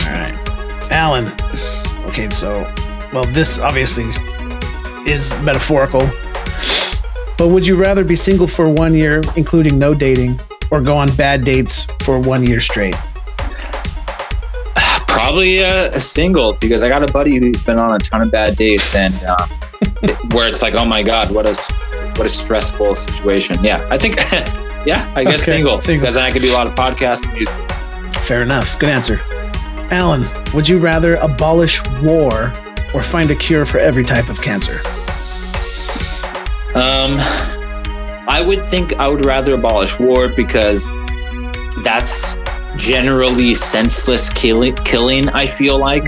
All 0.07 0.13
right. 0.13 0.33
Allen. 0.91 1.25
Okay, 2.11 2.29
so, 2.29 2.51
well, 3.13 3.23
this 3.25 3.59
obviously 3.59 4.05
is 5.09 5.33
metaphorical. 5.41 6.01
But 7.37 7.47
would 7.47 7.65
you 7.65 7.75
rather 7.75 8.03
be 8.03 8.15
single 8.15 8.47
for 8.47 8.69
one 8.69 8.93
year, 8.93 9.21
including 9.35 9.79
no 9.79 9.93
dating, 9.93 10.39
or 10.69 10.81
go 10.81 10.95
on 10.95 11.13
bad 11.15 11.43
dates 11.43 11.85
for 12.03 12.19
one 12.19 12.43
year 12.45 12.59
straight? 12.59 12.95
Probably 15.07 15.63
uh, 15.63 15.91
a 15.93 15.99
single 15.99 16.53
because 16.53 16.83
I 16.83 16.89
got 16.89 17.07
a 17.07 17.11
buddy 17.11 17.37
who's 17.39 17.63
been 17.63 17.79
on 17.79 17.95
a 17.95 17.99
ton 17.99 18.21
of 18.21 18.31
bad 18.31 18.55
dates 18.57 18.93
and 18.95 19.13
it- 20.03 20.33
where 20.33 20.47
it's 20.49 20.61
like, 20.61 20.73
oh 20.75 20.85
my 20.85 21.01
god, 21.03 21.31
what 21.31 21.45
a 21.45 21.55
what 22.17 22.25
a 22.25 22.29
stressful 22.29 22.95
situation. 22.95 23.63
Yeah, 23.63 23.85
I 23.89 23.97
think, 23.97 24.17
yeah, 24.85 25.11
I 25.15 25.23
guess 25.23 25.41
Okay, 25.43 25.53
single, 25.53 25.79
single. 25.81 26.01
because 26.01 26.15
then 26.15 26.25
I 26.25 26.31
could 26.31 26.41
do 26.41 26.51
a 26.51 26.53
lot 26.53 26.67
of 26.67 26.75
podcasts 26.75 27.23
and 27.23 27.33
music. 27.33 27.55
Fair 28.23 28.41
enough. 28.43 28.77
Good 28.79 28.89
answer. 28.89 29.19
Allen, 29.91 30.25
would 30.53 30.67
you 30.67 30.79
rather 30.79 31.15
abolish 31.15 31.81
war 32.01 32.53
or 32.93 33.01
find 33.01 33.29
a 33.29 33.35
cure 33.35 33.65
for 33.65 33.77
every 33.77 34.05
type 34.05 34.29
of 34.29 34.41
cancer? 34.41 34.81
Um, 36.73 37.17
I 38.27 38.41
would 38.45 38.65
think 38.67 38.93
I 38.93 39.09
would 39.09 39.25
rather 39.25 39.55
abolish 39.55 39.99
war 39.99 40.29
because 40.29 40.89
that's 41.83 42.35
generally 42.77 43.53
senseless 43.53 44.29
killing. 44.29 44.75
Killing, 44.77 45.27
I 45.29 45.45
feel 45.45 45.77
like. 45.77 46.07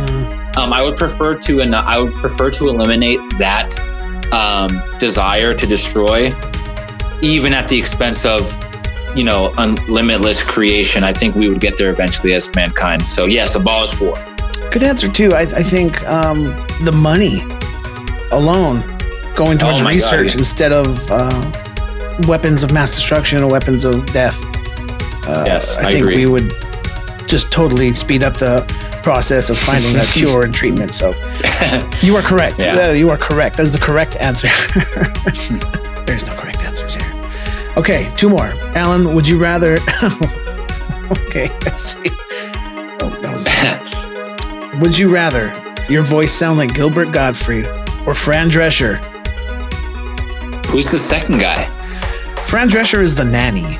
Um, 0.56 0.72
I 0.72 0.82
would 0.82 0.98
prefer 0.98 1.38
to, 1.42 1.62
and 1.62 1.76
I 1.76 2.00
would 2.00 2.14
prefer 2.14 2.52
to 2.52 2.70
eliminate 2.70 3.20
that 3.40 3.76
um, 4.32 4.82
desire 5.00 5.54
to 5.54 5.66
destroy, 5.68 6.32
even 7.22 7.54
at 7.54 7.68
the 7.68 7.78
expense 7.78 8.24
of, 8.26 8.42
you 9.16 9.24
know, 9.24 9.54
un- 9.58 9.76
limitless 9.88 10.44
creation. 10.44 11.04
I 11.04 11.14
think 11.14 11.36
we 11.36 11.48
would 11.50 11.60
get 11.62 11.78
there 11.78 11.90
eventually 11.92 12.34
as 12.34 12.54
mankind. 12.56 13.06
So 13.06 13.26
yes, 13.26 13.56
abolish 13.56 14.00
war. 14.00 14.16
Good 14.72 14.84
answer 14.84 15.10
too. 15.12 15.32
I, 15.34 15.42
I 15.42 15.64
think 15.64 16.04
um, 16.08 16.46
the 16.84 16.92
money 16.92 17.42
alone 18.32 18.82
going 19.36 19.58
towards 19.58 19.80
Oh 19.82 19.84
my 19.84 19.92
God, 19.92 19.96
research 19.96 20.34
yeah. 20.34 20.40
instead 20.40 20.72
of 20.72 20.88
uh, 21.12 21.52
weapons 22.28 22.64
of 22.64 22.72
mass 22.72 22.92
destruction 22.92 23.42
or 23.44 23.50
weapons 23.52 23.86
of 23.86 24.06
death. 24.14 24.40
Uh, 25.28 25.44
Yes, 25.48 25.78
I, 25.78 25.88
I 25.88 25.92
think 25.92 26.04
agree. 26.06 26.26
we 26.26 26.32
would 26.32 26.52
just 27.28 27.52
totally 27.52 27.94
speed 27.94 28.24
up 28.24 28.36
the 28.38 28.62
process 29.04 29.50
of 29.50 29.58
finding 29.58 29.96
a 29.96 30.04
cure 30.14 30.44
and 30.44 30.54
treatment. 30.54 30.94
So 30.96 31.10
you 32.02 32.16
are 32.16 32.22
correct. 32.22 32.62
Yeah. 32.64 32.90
Uh, 32.90 32.92
you 32.92 33.10
are 33.10 33.18
correct. 33.18 33.58
That 33.58 33.64
is 33.64 33.74
the 33.74 33.80
correct 33.80 34.16
answer. 34.18 34.48
There's 36.06 36.26
no 36.26 36.34
correct 36.36 36.43
answers 36.43 36.43
here. 36.43 36.43
Okay, 37.76 38.12
two 38.16 38.30
more. 38.30 38.54
Allen, 38.76 39.16
would 39.16 39.28
you 39.28 39.40
rather? 39.40 39.74
okay, 41.12 41.50
let's 41.66 41.82
see. 41.82 42.10
Oh, 43.00 43.10
that 43.22 43.34
was. 43.34 43.48
Would 44.82 44.98
you 44.98 45.08
rather 45.14 45.54
your 45.88 46.02
voice 46.02 46.32
sound 46.32 46.58
like 46.58 46.74
Gilbert 46.74 47.12
Gottfried 47.12 47.68
or 48.08 48.16
Fran 48.16 48.50
Drescher? 48.50 48.98
Who's 50.68 50.90
the 50.90 50.98
second 50.98 51.40
guy? 51.40 51.66
Fran 52.48 52.70
Drescher 52.70 53.02
is 53.02 53.14
the 53.14 53.24
nanny. 53.24 53.78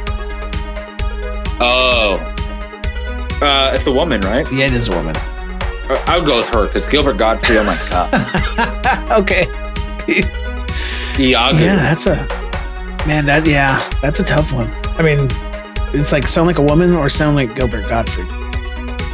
Oh, 1.60 2.20
uh, 3.42 3.72
it's 3.76 3.88
a 3.88 3.92
woman, 3.92 4.22
right? 4.22 4.46
Yeah, 4.52 4.68
it 4.68 4.74
is 4.74 4.90
a 4.90 4.96
woman. 4.96 5.16
Uh, 5.16 6.04
I 6.08 6.18
would 6.18 6.28
go 6.28 6.38
with 6.38 6.48
her 6.48 6.68
because 6.68 6.88
Gilbert 6.88 7.18
Gottfried. 7.18 7.58
Oh 7.58 7.64
my 7.64 7.78
god, 7.90 9.12
okay. 9.22 9.48
Iago. 11.20 11.58
Yeah, 11.58 11.76
that's 11.76 12.08
a 12.08 12.43
man. 13.06 13.26
That 13.26 13.46
yeah, 13.46 13.88
that's 14.02 14.20
a 14.20 14.24
tough 14.24 14.52
one. 14.52 14.70
I 14.98 15.02
mean, 15.02 15.28
it's 15.94 16.12
like 16.12 16.28
sound 16.28 16.48
like 16.48 16.58
a 16.58 16.62
woman 16.62 16.94
or 16.94 17.10
sound 17.10 17.36
like 17.36 17.56
Gilbert 17.56 17.88
Gottfried. 17.88 18.28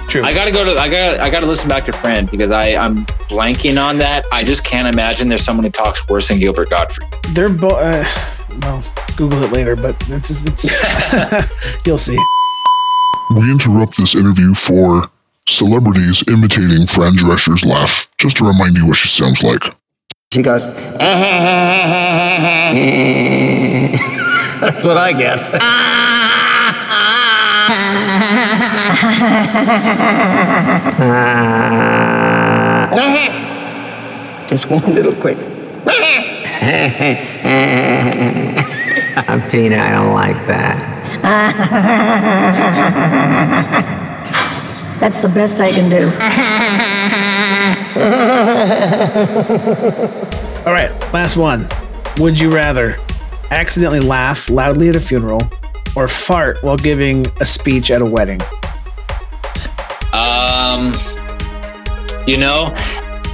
True. 0.09 0.23
I 0.23 0.33
gotta 0.33 0.51
go 0.51 0.65
to. 0.65 0.79
I 0.79 0.89
got. 0.89 1.15
to 1.15 1.21
I 1.21 1.29
gotta 1.29 1.45
listen 1.45 1.69
back 1.69 1.85
to 1.85 1.93
Fran 1.93 2.25
because 2.25 2.49
I 2.49 2.75
I'm 2.75 3.05
blanking 3.29 3.81
on 3.81 3.97
that. 3.99 4.25
I 4.31 4.43
just 4.43 4.63
can't 4.63 4.87
imagine 4.87 5.27
there's 5.27 5.43
someone 5.43 5.65
who 5.65 5.71
talks 5.71 6.07
worse 6.07 6.29
than 6.29 6.39
Gilbert 6.39 6.69
Gottfried. 6.71 7.07
They're 7.29 7.49
both. 7.49 7.73
Uh, 7.73 8.03
well, 8.61 8.83
Google 9.15 9.43
it 9.43 9.51
later, 9.51 9.75
but 9.75 9.95
it's, 10.09 10.45
it's 10.45 11.85
you'll 11.85 11.99
see. 11.99 12.17
We 13.35 13.51
interrupt 13.51 13.97
this 13.97 14.15
interview 14.15 14.55
for 14.55 15.09
celebrities 15.47 16.23
imitating 16.27 16.87
Fran 16.87 17.15
Drescher's 17.15 17.63
laugh, 17.63 18.07
just 18.17 18.37
to 18.37 18.45
remind 18.45 18.77
you 18.77 18.87
what 18.87 18.95
she 18.95 19.09
sounds 19.09 19.43
like. 19.43 19.75
She 20.31 20.43
goes, 20.43 20.63
That's 20.63 20.75
what 24.85 24.95
I 24.95 25.11
get. 25.11 25.39
Just 34.47 34.69
one 34.69 34.93
little 34.93 35.15
quick. 35.15 35.39
I'm 39.27 39.41
peanut, 39.49 39.79
I 39.79 39.91
don't 39.93 40.13
like 40.13 40.45
that. 40.45 40.85
That's 44.99 45.21
the 45.21 45.29
best 45.29 45.61
I 45.61 45.71
can 45.71 45.89
do. 45.89 46.05
All 50.65 50.73
right, 50.73 50.91
last 51.13 51.37
one. 51.37 51.67
Would 52.17 52.37
you 52.37 52.51
rather 52.51 52.97
accidentally 53.49 54.01
laugh 54.01 54.49
loudly 54.49 54.89
at 54.89 54.95
a 54.95 54.99
funeral 54.99 55.41
or 55.95 56.07
fart 56.07 56.61
while 56.61 56.77
giving 56.77 57.25
a 57.39 57.45
speech 57.45 57.91
at 57.91 58.01
a 58.01 58.05
wedding? 58.05 58.41
Um, 60.11 60.93
you 62.27 62.37
know, 62.37 62.73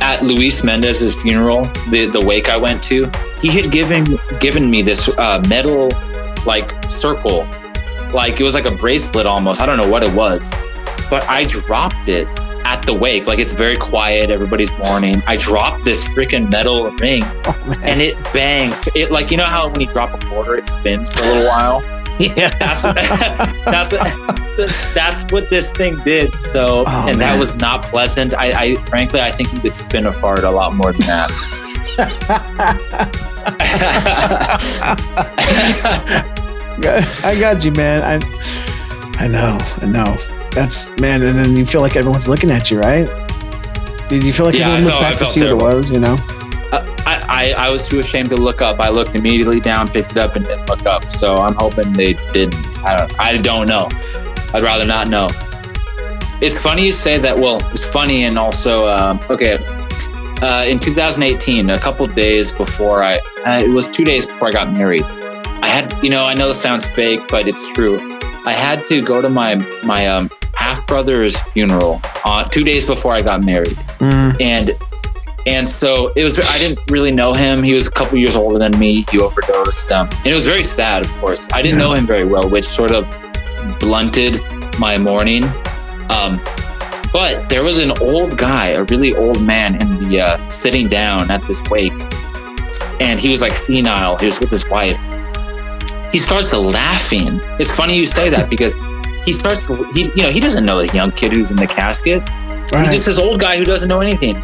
at 0.01 0.19
Luis 0.21 0.63
Mendez's 0.63 1.15
funeral, 1.15 1.65
the 1.89 2.05
the 2.05 2.23
wake 2.23 2.49
I 2.49 2.57
went 2.57 2.83
to, 2.85 3.09
he 3.41 3.49
had 3.49 3.71
given 3.71 4.19
given 4.39 4.69
me 4.69 4.81
this 4.81 5.09
uh, 5.17 5.43
metal 5.49 5.89
like 6.45 6.69
circle, 6.91 7.47
like 8.13 8.39
it 8.39 8.43
was 8.43 8.53
like 8.53 8.65
a 8.65 8.75
bracelet 8.75 9.25
almost. 9.25 9.61
I 9.61 9.65
don't 9.65 9.77
know 9.77 9.89
what 9.89 10.03
it 10.03 10.13
was, 10.13 10.53
but 11.09 11.23
I 11.29 11.45
dropped 11.45 12.07
it 12.07 12.27
at 12.65 12.83
the 12.85 12.93
wake. 12.93 13.27
Like 13.27 13.39
it's 13.39 13.53
very 13.53 13.77
quiet, 13.77 14.29
everybody's 14.29 14.71
mourning. 14.79 15.21
I 15.27 15.37
dropped 15.37 15.83
this 15.85 16.03
freaking 16.05 16.49
metal 16.49 16.89
ring, 16.91 17.23
oh, 17.45 17.79
and 17.83 18.01
it 18.01 18.15
bangs. 18.33 18.87
It 18.95 19.11
like 19.11 19.31
you 19.31 19.37
know 19.37 19.45
how 19.45 19.69
when 19.69 19.81
you 19.81 19.87
drop 19.87 20.13
a 20.13 20.25
quarter, 20.27 20.55
it 20.55 20.65
spins 20.65 21.09
for 21.13 21.19
a 21.19 21.23
little 21.23 21.47
while. 21.47 21.83
Yeah. 22.17 22.47
That's 22.59 22.81
what, 22.85 22.95
that's 23.65 23.91
what, 23.91 24.93
that's 24.93 25.31
what 25.33 25.49
this 25.49 25.73
thing 25.73 25.97
did. 26.05 26.33
So, 26.39 26.85
Oh, 26.87 27.05
and 27.09 27.17
man. 27.19 27.33
that 27.33 27.37
was 27.37 27.53
not 27.55 27.83
pleasant. 27.83 28.33
I, 28.33 28.51
I 28.57 28.75
frankly, 28.85 29.19
I 29.19 29.33
think 29.33 29.51
you 29.51 29.59
could 29.59 29.75
spin 29.75 30.05
a 30.05 30.13
fart 30.13 30.45
a 30.45 30.49
lot 30.49 30.73
more 30.73 30.93
than 30.93 31.01
that. 31.07 31.29
I 37.23 37.35
got 37.39 37.63
you, 37.63 37.71
man. 37.71 38.01
I 38.03 39.23
I 39.23 39.27
know, 39.27 39.57
I 39.81 39.85
know. 39.85 40.34
That's 40.55 40.89
man, 40.99 41.21
and 41.21 41.37
then 41.37 41.55
you 41.55 41.65
feel 41.65 41.81
like 41.81 41.95
everyone's 41.95 42.27
looking 42.27 42.49
at 42.49 42.71
you, 42.71 42.79
right? 42.79 43.05
Did 44.09 44.23
you 44.23 44.31
feel 44.33 44.45
like 44.45 44.55
Yeah, 44.55 44.67
everyone 44.69 44.85
looked 44.85 44.93
felt- 44.97 45.03
I 45.03 45.09
back 45.09 45.13
to 45.13 45.19
felt 45.25 45.33
see 45.33 45.41
what 45.41 45.51
it 45.51 45.55
was? 45.57 45.91
You 45.91 45.99
know? 45.99 46.17
I, 47.07 47.53
I, 47.57 47.67
I 47.67 47.69
was 47.69 47.87
too 47.87 47.99
ashamed 47.99 48.29
to 48.29 48.35
look 48.35 48.61
up. 48.61 48.79
I 48.79 48.89
looked 48.89 49.13
immediately 49.13 49.59
down, 49.59 49.87
picked 49.87 50.11
it 50.11 50.17
up, 50.17 50.35
and 50.35 50.43
didn't 50.45 50.67
look 50.67 50.85
up. 50.87 51.05
So 51.05 51.35
I'm 51.35 51.53
hoping 51.53 51.93
they 51.93 52.13
didn't. 52.33 52.55
I 52.83 52.97
don't. 52.97 53.19
I 53.19 53.37
don't 53.37 53.67
know. 53.67 53.89
I'd 54.53 54.63
rather 54.63 54.85
not 54.85 55.07
know. 55.09 55.27
It's 56.41 56.57
funny 56.57 56.85
you 56.85 56.91
say 56.91 57.17
that. 57.19 57.37
Well, 57.37 57.59
it's 57.73 57.85
funny 57.85 58.23
and 58.23 58.37
also 58.39 58.87
um, 58.87 59.19
okay. 59.29 59.57
Uh, 60.41 60.65
in 60.67 60.79
2018, 60.79 61.69
a 61.69 61.79
couple 61.79 62.05
days 62.07 62.51
before 62.51 63.01
I, 63.03 63.17
uh, 63.45 63.61
it 63.63 63.69
was 63.69 63.89
two 63.89 64.03
days 64.03 64.25
before 64.25 64.49
I 64.49 64.51
got 64.51 64.71
married. 64.73 65.03
I 65.03 65.67
had, 65.67 66.03
you 66.03 66.09
know, 66.09 66.25
I 66.25 66.33
know 66.33 66.49
this 66.49 66.61
sounds 66.61 66.85
fake, 66.85 67.21
but 67.29 67.47
it's 67.47 67.71
true. 67.73 67.97
I 68.45 68.51
had 68.51 68.85
to 68.87 69.01
go 69.01 69.21
to 69.21 69.29
my 69.29 69.55
my 69.83 70.07
um, 70.07 70.29
half 70.65 70.87
brother's 70.87 71.37
funeral 71.53 72.01
uh, 72.25 72.43
two 72.43 72.63
days 72.63 72.85
before 72.85 73.13
I 73.13 73.21
got 73.21 73.45
married. 73.45 73.77
And 74.41 74.71
and 75.47 75.69
so 75.69 76.11
it 76.15 76.23
was 76.23 76.39
i 76.39 76.57
didn't 76.57 76.79
really 76.89 77.11
know 77.11 77.33
him. 77.33 77.61
He 77.61 77.73
was 77.75 77.85
a 77.85 77.91
couple 77.91 78.17
years 78.17 78.35
older 78.35 78.57
than 78.57 78.77
me. 78.79 79.05
He 79.11 79.19
overdosed 79.19 79.91
um, 79.91 80.09
and 80.09 80.27
it 80.27 80.33
was 80.33 80.45
very 80.45 80.63
sad 80.63 81.05
of 81.05 81.11
course. 81.21 81.47
I 81.53 81.61
didn't 81.61 81.77
know 81.77 81.93
him 81.93 82.07
very 82.07 82.25
well 82.25 82.49
which 82.49 82.65
sort 82.65 82.91
of 82.91 83.03
blunted 83.79 84.41
my 84.79 84.97
mourning. 84.97 85.43
Um, 86.09 86.41
but 87.13 87.47
there 87.47 87.63
was 87.63 87.77
an 87.77 87.91
old 88.01 88.35
guy 88.35 88.69
a 88.69 88.83
really 88.85 89.15
old 89.15 89.41
man 89.43 89.79
in 89.79 90.09
the 90.09 90.21
uh, 90.21 90.49
sitting 90.49 90.87
down 90.87 91.29
at 91.29 91.43
this 91.43 91.61
wake 91.69 91.93
and 92.99 93.19
he 93.19 93.29
was 93.29 93.39
like 93.39 93.53
senile. 93.53 94.17
He 94.17 94.25
was 94.25 94.39
with 94.39 94.49
his 94.49 94.67
wife. 94.67 94.99
He 96.11 96.17
starts 96.17 96.51
laughing. 96.53 97.39
It's 97.59 97.69
funny 97.69 97.95
you 97.95 98.07
say 98.07 98.29
that 98.31 98.49
because 98.49 98.75
he 99.25 99.31
starts 99.33 99.67
he 99.93 100.03
you 100.15 100.23
know 100.23 100.29
he 100.29 100.39
doesn't 100.39 100.63
know 100.65 100.85
the 100.85 100.93
young 100.95 101.11
kid 101.11 101.31
who's 101.33 101.51
in 101.51 101.57
the 101.57 101.67
casket 101.67 102.21
Right. 102.71 102.85
He's 102.85 102.93
just 102.95 103.05
this 103.05 103.19
old 103.19 103.39
guy 103.39 103.57
who 103.57 103.63
doesn't 103.63 103.87
know 103.87 104.01
anything. 104.01 104.35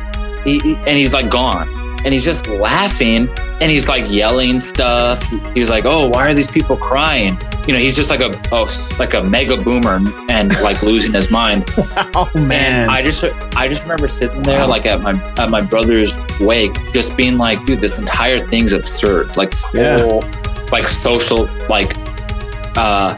He, 0.44 0.60
he- 0.60 0.76
and 0.76 0.90
he's 0.90 1.12
like 1.12 1.28
gone. 1.32 1.68
And 2.06 2.14
he's 2.14 2.24
just 2.24 2.46
laughing 2.48 3.28
and 3.60 3.64
he's 3.72 3.90
like 3.90 4.10
yelling 4.12 4.60
stuff. 4.60 5.24
He's 5.56 5.70
like, 5.72 5.86
"Oh, 5.86 6.08
why 6.08 6.30
are 6.30 6.34
these 6.36 6.50
people 6.52 6.78
crying?" 6.78 7.36
You 7.68 7.74
know, 7.74 7.80
he's 7.80 7.96
just 7.96 8.12
like 8.12 8.20
a 8.22 8.32
oh, 8.52 8.68
like 9.00 9.16
a 9.16 9.24
mega 9.24 9.58
boomer 9.58 10.00
and 10.30 10.54
like 10.62 10.82
losing 10.92 11.14
his 11.14 11.32
mind. 11.32 11.66
oh 12.16 12.30
man. 12.36 12.84
And 12.84 12.92
I 12.92 13.02
just 13.02 13.24
I 13.56 13.68
just 13.68 13.82
remember 13.84 14.08
sitting 14.08 14.44
there 14.44 14.68
like 14.68 14.86
at 14.86 15.02
my 15.02 15.14
at 15.38 15.50
my 15.50 15.62
brother's 15.62 16.16
wake, 16.40 16.74
just 16.94 17.18
being 17.18 17.38
like, 17.40 17.64
"Dude, 17.66 17.80
this 17.82 17.98
entire 17.98 18.40
thing's 18.40 18.74
absurd. 18.74 19.36
Like 19.36 19.50
this 19.50 19.66
Yeah. 19.74 19.98
whole 20.00 20.24
like 20.72 20.86
social 20.88 21.48
like 21.70 21.92
uh 22.78 23.18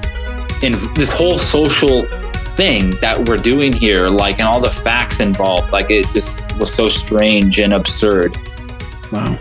in 0.63 0.73
this 0.93 1.12
whole 1.12 1.38
social 1.38 2.04
thing 2.56 2.91
that 3.02 3.28
we're 3.28 3.38
doing 3.38 3.73
here, 3.73 4.08
like, 4.08 4.39
and 4.39 4.47
all 4.47 4.60
the 4.62 4.71
facts 4.71 5.19
involved, 5.19 5.71
like, 5.71 5.89
it 5.91 6.08
just 6.10 6.41
was 6.58 6.73
so 6.73 6.88
strange 6.89 7.60
and 7.60 7.73
absurd. 7.73 8.36
wow. 9.12 9.38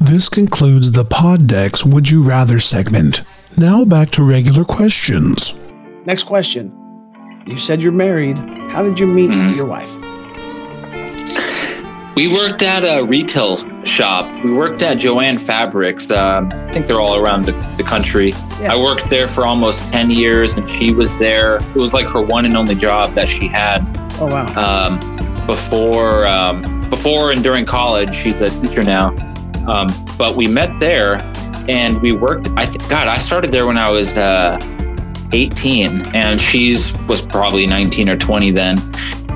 This 0.00 0.28
concludes 0.28 0.92
the 0.92 1.04
Pod 1.04 1.46
Decks 1.48 1.84
Would 1.84 2.08
You 2.10 2.22
Rather 2.22 2.58
segment. 2.60 3.22
Now 3.56 3.84
back 3.84 4.10
to 4.12 4.22
regular 4.22 4.64
questions. 4.64 5.52
Next 6.06 6.22
question. 6.24 6.72
You 7.46 7.58
said 7.58 7.82
you're 7.82 7.90
married. 7.92 8.38
How 8.70 8.82
did 8.84 9.00
you 9.00 9.06
meet 9.06 9.30
Mhm. 9.30 9.56
your 9.56 9.66
wife? 9.66 9.90
We 12.18 12.26
worked 12.26 12.64
at 12.64 12.82
a 12.82 13.04
retail 13.04 13.58
shop. 13.84 14.42
We 14.42 14.52
worked 14.52 14.82
at 14.82 14.94
Jo-Ann 14.94 15.38
Fabrics. 15.38 16.10
Um, 16.10 16.50
I 16.52 16.72
think 16.72 16.88
they're 16.88 17.00
all 17.00 17.14
around 17.14 17.44
the, 17.44 17.52
the 17.76 17.84
country. 17.84 18.30
Yeah. 18.60 18.72
I 18.72 18.76
worked 18.76 19.08
there 19.08 19.28
for 19.28 19.46
almost 19.46 19.88
10 19.90 20.10
years, 20.10 20.56
and 20.56 20.68
she 20.68 20.92
was 20.92 21.16
there. 21.16 21.58
It 21.58 21.76
was 21.76 21.94
like 21.94 22.08
her 22.08 22.20
one 22.20 22.44
and 22.44 22.56
only 22.56 22.74
job 22.74 23.14
that 23.14 23.28
she 23.28 23.46
had. 23.46 23.82
Oh 24.18 24.26
wow. 24.26 24.48
um, 24.56 25.46
before 25.46 26.26
um, 26.26 26.80
before 26.90 27.30
and 27.30 27.40
during 27.40 27.64
college. 27.64 28.16
She's 28.16 28.40
a 28.40 28.50
teacher 28.50 28.82
now, 28.82 29.10
um, 29.68 29.86
but 30.18 30.34
we 30.34 30.48
met 30.48 30.76
there 30.80 31.18
and 31.68 32.02
we 32.02 32.10
worked. 32.10 32.48
I 32.56 32.66
th- 32.66 32.80
God, 32.88 33.06
I 33.06 33.18
started 33.18 33.52
there 33.52 33.64
when 33.64 33.78
I 33.78 33.90
was 33.90 34.18
uh, 34.18 34.58
18, 35.30 36.04
and 36.16 36.42
she's 36.42 36.98
was 37.02 37.22
probably 37.22 37.64
19 37.64 38.08
or 38.08 38.16
20 38.16 38.50
then. 38.50 38.78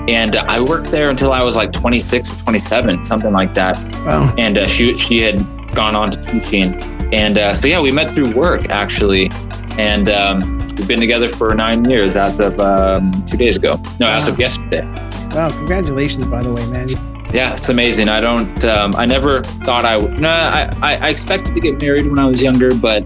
And 0.08 0.36
uh, 0.36 0.44
I 0.48 0.60
worked 0.60 0.90
there 0.90 1.10
until 1.10 1.32
I 1.32 1.42
was 1.42 1.56
like 1.56 1.72
26 1.72 2.32
or 2.32 2.36
27, 2.44 3.04
something 3.04 3.32
like 3.32 3.54
that. 3.54 3.76
Wow. 4.04 4.34
And 4.36 4.58
uh, 4.58 4.66
she 4.66 4.96
she 4.96 5.20
had 5.20 5.36
gone 5.74 5.94
on 5.94 6.10
to 6.10 6.20
teaching, 6.20 6.74
and 7.12 7.38
uh, 7.38 7.54
so 7.54 7.66
yeah, 7.66 7.80
we 7.80 7.92
met 7.92 8.14
through 8.14 8.32
work 8.34 8.68
actually, 8.68 9.30
and 9.78 10.08
um, 10.08 10.58
we've 10.76 10.88
been 10.88 11.00
together 11.00 11.28
for 11.28 11.54
nine 11.54 11.88
years 11.88 12.16
as 12.16 12.40
of 12.40 12.58
um, 12.58 13.24
two 13.26 13.36
days 13.36 13.56
ago. 13.56 13.80
No, 14.00 14.08
as 14.08 14.28
of 14.28 14.38
yesterday. 14.38 14.84
Wow. 15.30 15.50
Congratulations, 15.50 16.26
by 16.26 16.42
the 16.42 16.52
way, 16.52 16.66
man. 16.66 16.88
Yeah, 17.32 17.54
it's 17.54 17.70
amazing. 17.70 18.08
I 18.08 18.20
don't. 18.20 18.64
Um, 18.64 18.94
I 18.96 19.06
never 19.06 19.42
thought 19.64 19.84
I 19.84 19.96
would. 19.96 20.18
No, 20.18 20.28
I, 20.28 20.70
I, 20.82 20.96
I 20.96 21.08
expected 21.08 21.54
to 21.54 21.60
get 21.60 21.80
married 21.80 22.06
when 22.06 22.18
I 22.18 22.26
was 22.26 22.42
younger, 22.42 22.74
but 22.74 23.04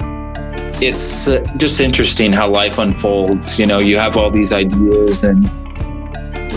it's 0.83 1.29
uh, 1.29 1.45
just 1.57 1.81
interesting 1.81 2.33
how 2.33 2.49
life 2.49 2.79
unfolds. 2.79 3.59
You 3.59 3.67
know, 3.67 3.79
you 3.79 3.99
have 3.99 4.17
all 4.17 4.31
these 4.31 4.53
ideas, 4.53 5.23
and 5.23 5.45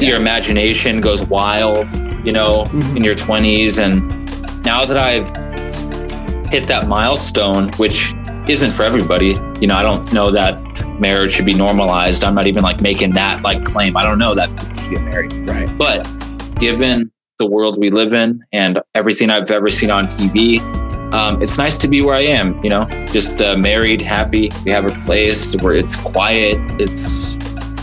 your 0.02 0.18
imagination 0.18 1.02
goes 1.02 1.24
wild. 1.24 1.88
You 2.26 2.32
know, 2.34 2.64
Mhm. 2.66 2.98
in 2.98 3.04
your 3.04 3.16
twenties, 3.16 3.78
and 3.80 4.02
now 4.66 4.84
that 4.86 4.98
I've 4.98 5.30
hit 6.52 6.68
that 6.68 6.88
milestone, 6.88 7.70
which 7.78 8.14
isn't 8.48 8.72
for 8.72 8.84
everybody. 8.84 9.38
You 9.62 9.68
know, 9.68 9.76
I 9.76 9.84
don't 9.84 10.12
know 10.12 10.32
that 10.32 10.58
marriage 11.00 11.32
should 11.32 11.46
be 11.46 11.54
normalized. 11.54 12.24
I'm 12.24 12.34
not 12.36 12.48
even 12.48 12.64
like 12.64 12.82
making 12.82 13.12
that 13.12 13.42
like 13.44 13.64
claim. 13.64 13.96
I 13.96 14.04
don't 14.04 14.18
know 14.18 14.34
that 14.36 14.50
people 14.58 14.76
should 14.82 14.92
get 14.96 15.04
married. 15.04 15.32
Right. 15.48 15.70
But 15.78 16.08
given 16.60 17.12
the 17.38 17.46
world 17.46 17.78
we 17.80 17.90
live 17.90 18.14
in 18.14 18.44
and 18.52 18.82
everything 18.96 19.30
I've 19.30 19.50
ever 19.52 19.70
seen 19.70 19.92
on 19.92 20.08
TV, 20.08 20.60
um, 21.14 21.42
it's 21.42 21.58
nice 21.58 21.78
to 21.78 21.88
be 21.88 22.02
where 22.02 22.16
I 22.16 22.22
am, 22.22 22.60
you 22.64 22.70
know, 22.70 22.86
just 23.12 23.40
uh, 23.42 23.56
married, 23.56 24.02
happy. 24.02 24.52
We 24.66 24.72
have 24.72 24.86
a 24.86 24.92
place 25.06 25.56
where 25.62 25.74
it's 25.74 25.96
quiet, 25.96 26.58
it's 26.82 27.38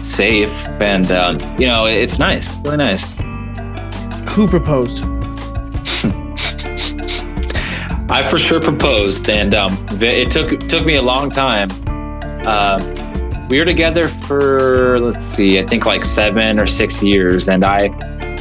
safe, 0.06 0.54
and, 0.80 1.10
um, 1.10 1.38
you 1.58 1.66
know, 1.66 1.86
it's 1.86 2.18
nice, 2.18 2.58
really 2.60 2.78
nice. 2.78 3.10
Who 4.30 4.46
proposed? 4.46 5.02
I 8.08 8.22
for 8.30 8.38
sure 8.38 8.60
proposed, 8.60 9.28
and 9.28 9.54
um, 9.54 9.76
it 10.00 10.30
took 10.30 10.60
took 10.68 10.86
me 10.86 10.94
a 10.94 11.02
long 11.02 11.28
time. 11.28 11.68
Uh, 12.46 12.78
we 13.50 13.58
were 13.58 13.64
together 13.64 14.08
for 14.08 15.00
let's 15.00 15.24
see, 15.24 15.58
I 15.58 15.66
think 15.66 15.86
like 15.86 16.04
seven 16.04 16.60
or 16.60 16.66
six 16.66 17.02
years, 17.02 17.48
and 17.48 17.64
I, 17.64 17.86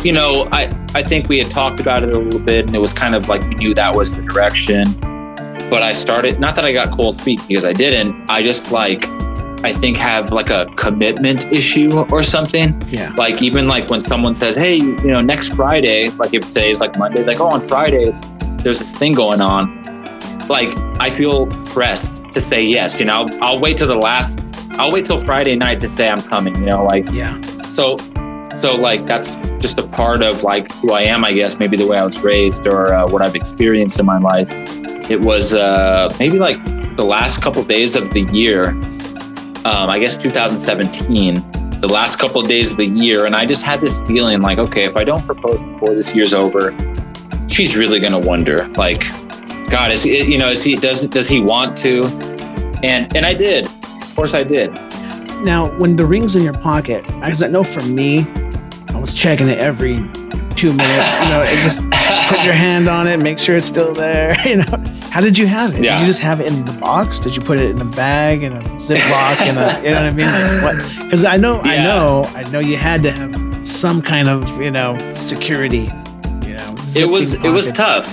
you 0.04 0.14
know, 0.14 0.48
I 0.52 0.64
I 0.94 1.02
think 1.02 1.30
we 1.30 1.40
had 1.40 1.50
talked 1.50 1.80
about 1.80 2.04
it 2.04 2.14
a 2.14 2.20
little 2.20 2.40
bit, 2.40 2.68
and 2.68 2.76
it 2.76 2.80
was 2.80 2.94
kind 2.94 3.16
of 3.16 3.28
like 3.28 3.42
we 3.42 3.56
knew 3.56 3.74
that 3.74 3.96
was 3.96 4.16
the 4.16 4.22
direction. 4.22 4.94
But 5.70 5.82
I 5.82 5.94
started 5.94 6.40
not 6.40 6.56
that 6.56 6.66
I 6.66 6.72
got 6.72 6.92
cold 6.92 7.20
feet 7.20 7.42
because 7.48 7.66
I 7.66 7.74
didn't. 7.74 8.30
I 8.30 8.44
just 8.44 8.72
like 8.72 9.10
I 9.66 9.74
think 9.74 9.98
have 9.98 10.32
like 10.32 10.50
a 10.50 10.66
commitment 10.76 11.52
issue 11.52 11.92
or 12.12 12.22
something 12.24 12.82
Yeah. 12.88 13.12
like 13.18 13.42
even 13.42 13.68
like 13.68 13.90
when 13.90 14.02
someone 14.02 14.36
says 14.36 14.56
hey 14.56 14.76
you 14.78 15.12
know 15.14 15.22
next 15.22 15.48
friday 15.56 16.10
like 16.22 16.34
if 16.34 16.44
today's 16.50 16.80
like 16.80 16.98
monday 16.98 17.24
like 17.24 17.40
oh 17.40 17.48
on 17.48 17.62
friday 17.62 18.08
there's 18.64 18.80
this 18.80 18.96
thing 18.96 19.14
going 19.14 19.42
on 19.42 19.64
like 20.48 20.72
i 21.00 21.10
feel 21.10 21.48
pressed 21.74 22.24
to 22.32 22.40
say 22.40 22.64
yes 22.64 23.00
you 23.00 23.06
know 23.06 23.14
i'll, 23.14 23.44
I'll 23.44 23.60
wait 23.60 23.78
till 23.78 23.88
the 23.88 23.96
last 24.10 24.40
i'll 24.80 24.92
wait 24.92 25.06
till 25.06 25.20
friday 25.20 25.56
night 25.56 25.80
to 25.82 25.88
say 25.88 26.10
i'm 26.10 26.22
coming 26.22 26.54
you 26.56 26.68
know 26.72 26.84
like 26.84 27.06
Yeah. 27.12 27.40
so 27.68 27.98
so 28.54 28.76
like 28.76 29.06
that's 29.06 29.36
just 29.60 29.80
a 29.80 29.84
part 30.00 30.22
of 30.24 30.44
like 30.44 30.72
who 30.76 30.92
I 30.94 31.02
am, 31.02 31.26
I 31.26 31.34
guess. 31.34 31.58
Maybe 31.60 31.76
the 31.76 31.88
way 31.88 31.98
I 31.98 32.06
was 32.06 32.20
raised 32.22 32.68
or 32.68 32.94
uh, 32.94 33.06
what 33.12 33.22
I've 33.22 33.36
experienced 33.36 34.00
in 34.00 34.06
my 34.06 34.18
life. 34.20 34.50
It 35.10 35.20
was 35.20 35.54
uh, 35.54 36.08
maybe 36.20 36.38
like 36.40 36.60
the 36.96 37.04
last 37.04 37.42
couple 37.42 37.62
days 37.64 37.96
of 37.98 38.14
the 38.14 38.22
year. 38.32 38.72
Um, 39.66 39.90
I 39.90 39.98
guess 39.98 40.16
2017, 40.16 41.80
the 41.80 41.88
last 41.88 42.20
couple 42.20 42.40
of 42.40 42.48
days 42.48 42.70
of 42.70 42.78
the 42.78 42.86
year, 42.86 43.26
and 43.26 43.36
I 43.36 43.48
just 43.48 43.64
had 43.64 43.82
this 43.82 44.00
feeling 44.02 44.40
like, 44.42 44.60
okay, 44.60 44.84
if 44.84 44.96
I 44.96 45.04
don't 45.04 45.26
propose 45.26 45.60
before 45.64 45.96
this 45.96 46.16
year's 46.16 46.36
over, 46.36 46.70
she's 47.48 47.76
really 47.76 48.00
gonna 48.00 48.20
wonder, 48.20 48.68
like, 48.78 49.02
God, 49.72 49.92
is 49.92 50.04
he, 50.04 50.22
you 50.32 50.38
know, 50.38 50.50
is 50.50 50.64
he 50.64 50.76
does 50.76 51.08
does 51.08 51.28
he 51.28 51.42
want 51.42 51.76
to? 51.80 52.06
And 52.84 53.16
and 53.16 53.26
I 53.26 53.34
did, 53.34 53.66
of 53.66 54.16
course, 54.16 54.36
I 54.36 54.44
did. 54.44 54.72
Now, 55.44 55.76
when 55.80 55.96
the 55.96 56.06
ring's 56.06 56.36
in 56.36 56.44
your 56.44 56.54
pocket, 56.54 57.04
because 57.08 57.42
I 57.42 57.48
know 57.48 57.64
for 57.64 57.82
me, 57.82 58.20
I 58.90 59.00
was 59.00 59.16
checking 59.16 59.50
it 59.50 59.58
every 59.58 59.96
two 60.54 60.74
minutes. 60.74 61.20
You 61.24 61.30
know, 61.30 61.42
it 61.44 61.64
just 61.64 61.82
put 62.28 62.44
your 62.44 62.54
hand 62.54 62.88
on 62.88 63.08
it, 63.08 63.18
make 63.18 63.40
sure 63.40 63.56
it's 63.56 63.68
still 63.68 63.94
there. 63.94 64.36
You 64.46 64.58
know, 64.58 64.84
how 65.10 65.22
did 65.22 65.38
you 65.40 65.48
have 65.48 65.74
it? 65.74 65.84
Yeah. 65.84 65.96
Did 65.96 66.02
you 66.02 66.08
just 66.08 66.20
have 66.20 66.40
it 66.40 66.48
in 66.48 66.66
the 66.66 66.74
box? 66.74 67.20
Did 67.20 67.36
you 67.36 67.42
put 67.42 67.58
it 67.58 67.72
in 67.72 67.82
a 67.82 67.86
bag 67.86 68.44
in 68.44 68.54
a 68.54 68.62
Ziploc? 68.62 69.50
in 69.50 69.58
a, 69.58 69.82
you 69.82 69.96
know 69.96 70.04
what 70.04 70.06
I 70.06 70.12
mean? 70.12 70.28
Like 70.28 70.64
what? 70.64 71.04
Because 71.04 71.26
I 71.26 71.38
know, 71.38 71.62
I 71.64 71.78
know, 71.78 72.24
I 72.36 72.44
know 72.52 72.60
you 72.60 72.78
had 72.78 73.02
to 73.04 73.12
have 73.12 73.68
some 73.68 74.02
kind 74.02 74.30
of, 74.30 74.62
you 74.62 74.70
know, 74.72 74.98
security. 75.16 75.90
You 76.44 76.56
know, 76.56 76.76
it 76.96 77.10
was 77.10 77.30
zipping 77.30 77.46
it 77.48 77.50
was 77.50 77.72
tough. 77.72 78.08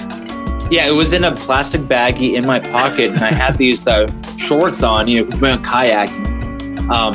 Yeah, 0.70 0.86
it 0.88 0.94
was 0.94 1.12
in 1.12 1.24
a 1.24 1.32
plastic 1.34 1.82
baggie 1.82 2.32
in 2.34 2.46
my 2.46 2.58
pocket, 2.58 3.10
and 3.10 3.20
I 3.20 3.30
had 3.30 3.58
these 3.58 3.86
uh, 3.86 4.10
shorts 4.38 4.82
on, 4.82 5.06
you 5.06 5.20
know, 5.20 5.24
because 5.26 5.40
we 5.40 5.48
went 5.48 5.62
kayaking. 5.64 6.88
Um, 6.88 7.14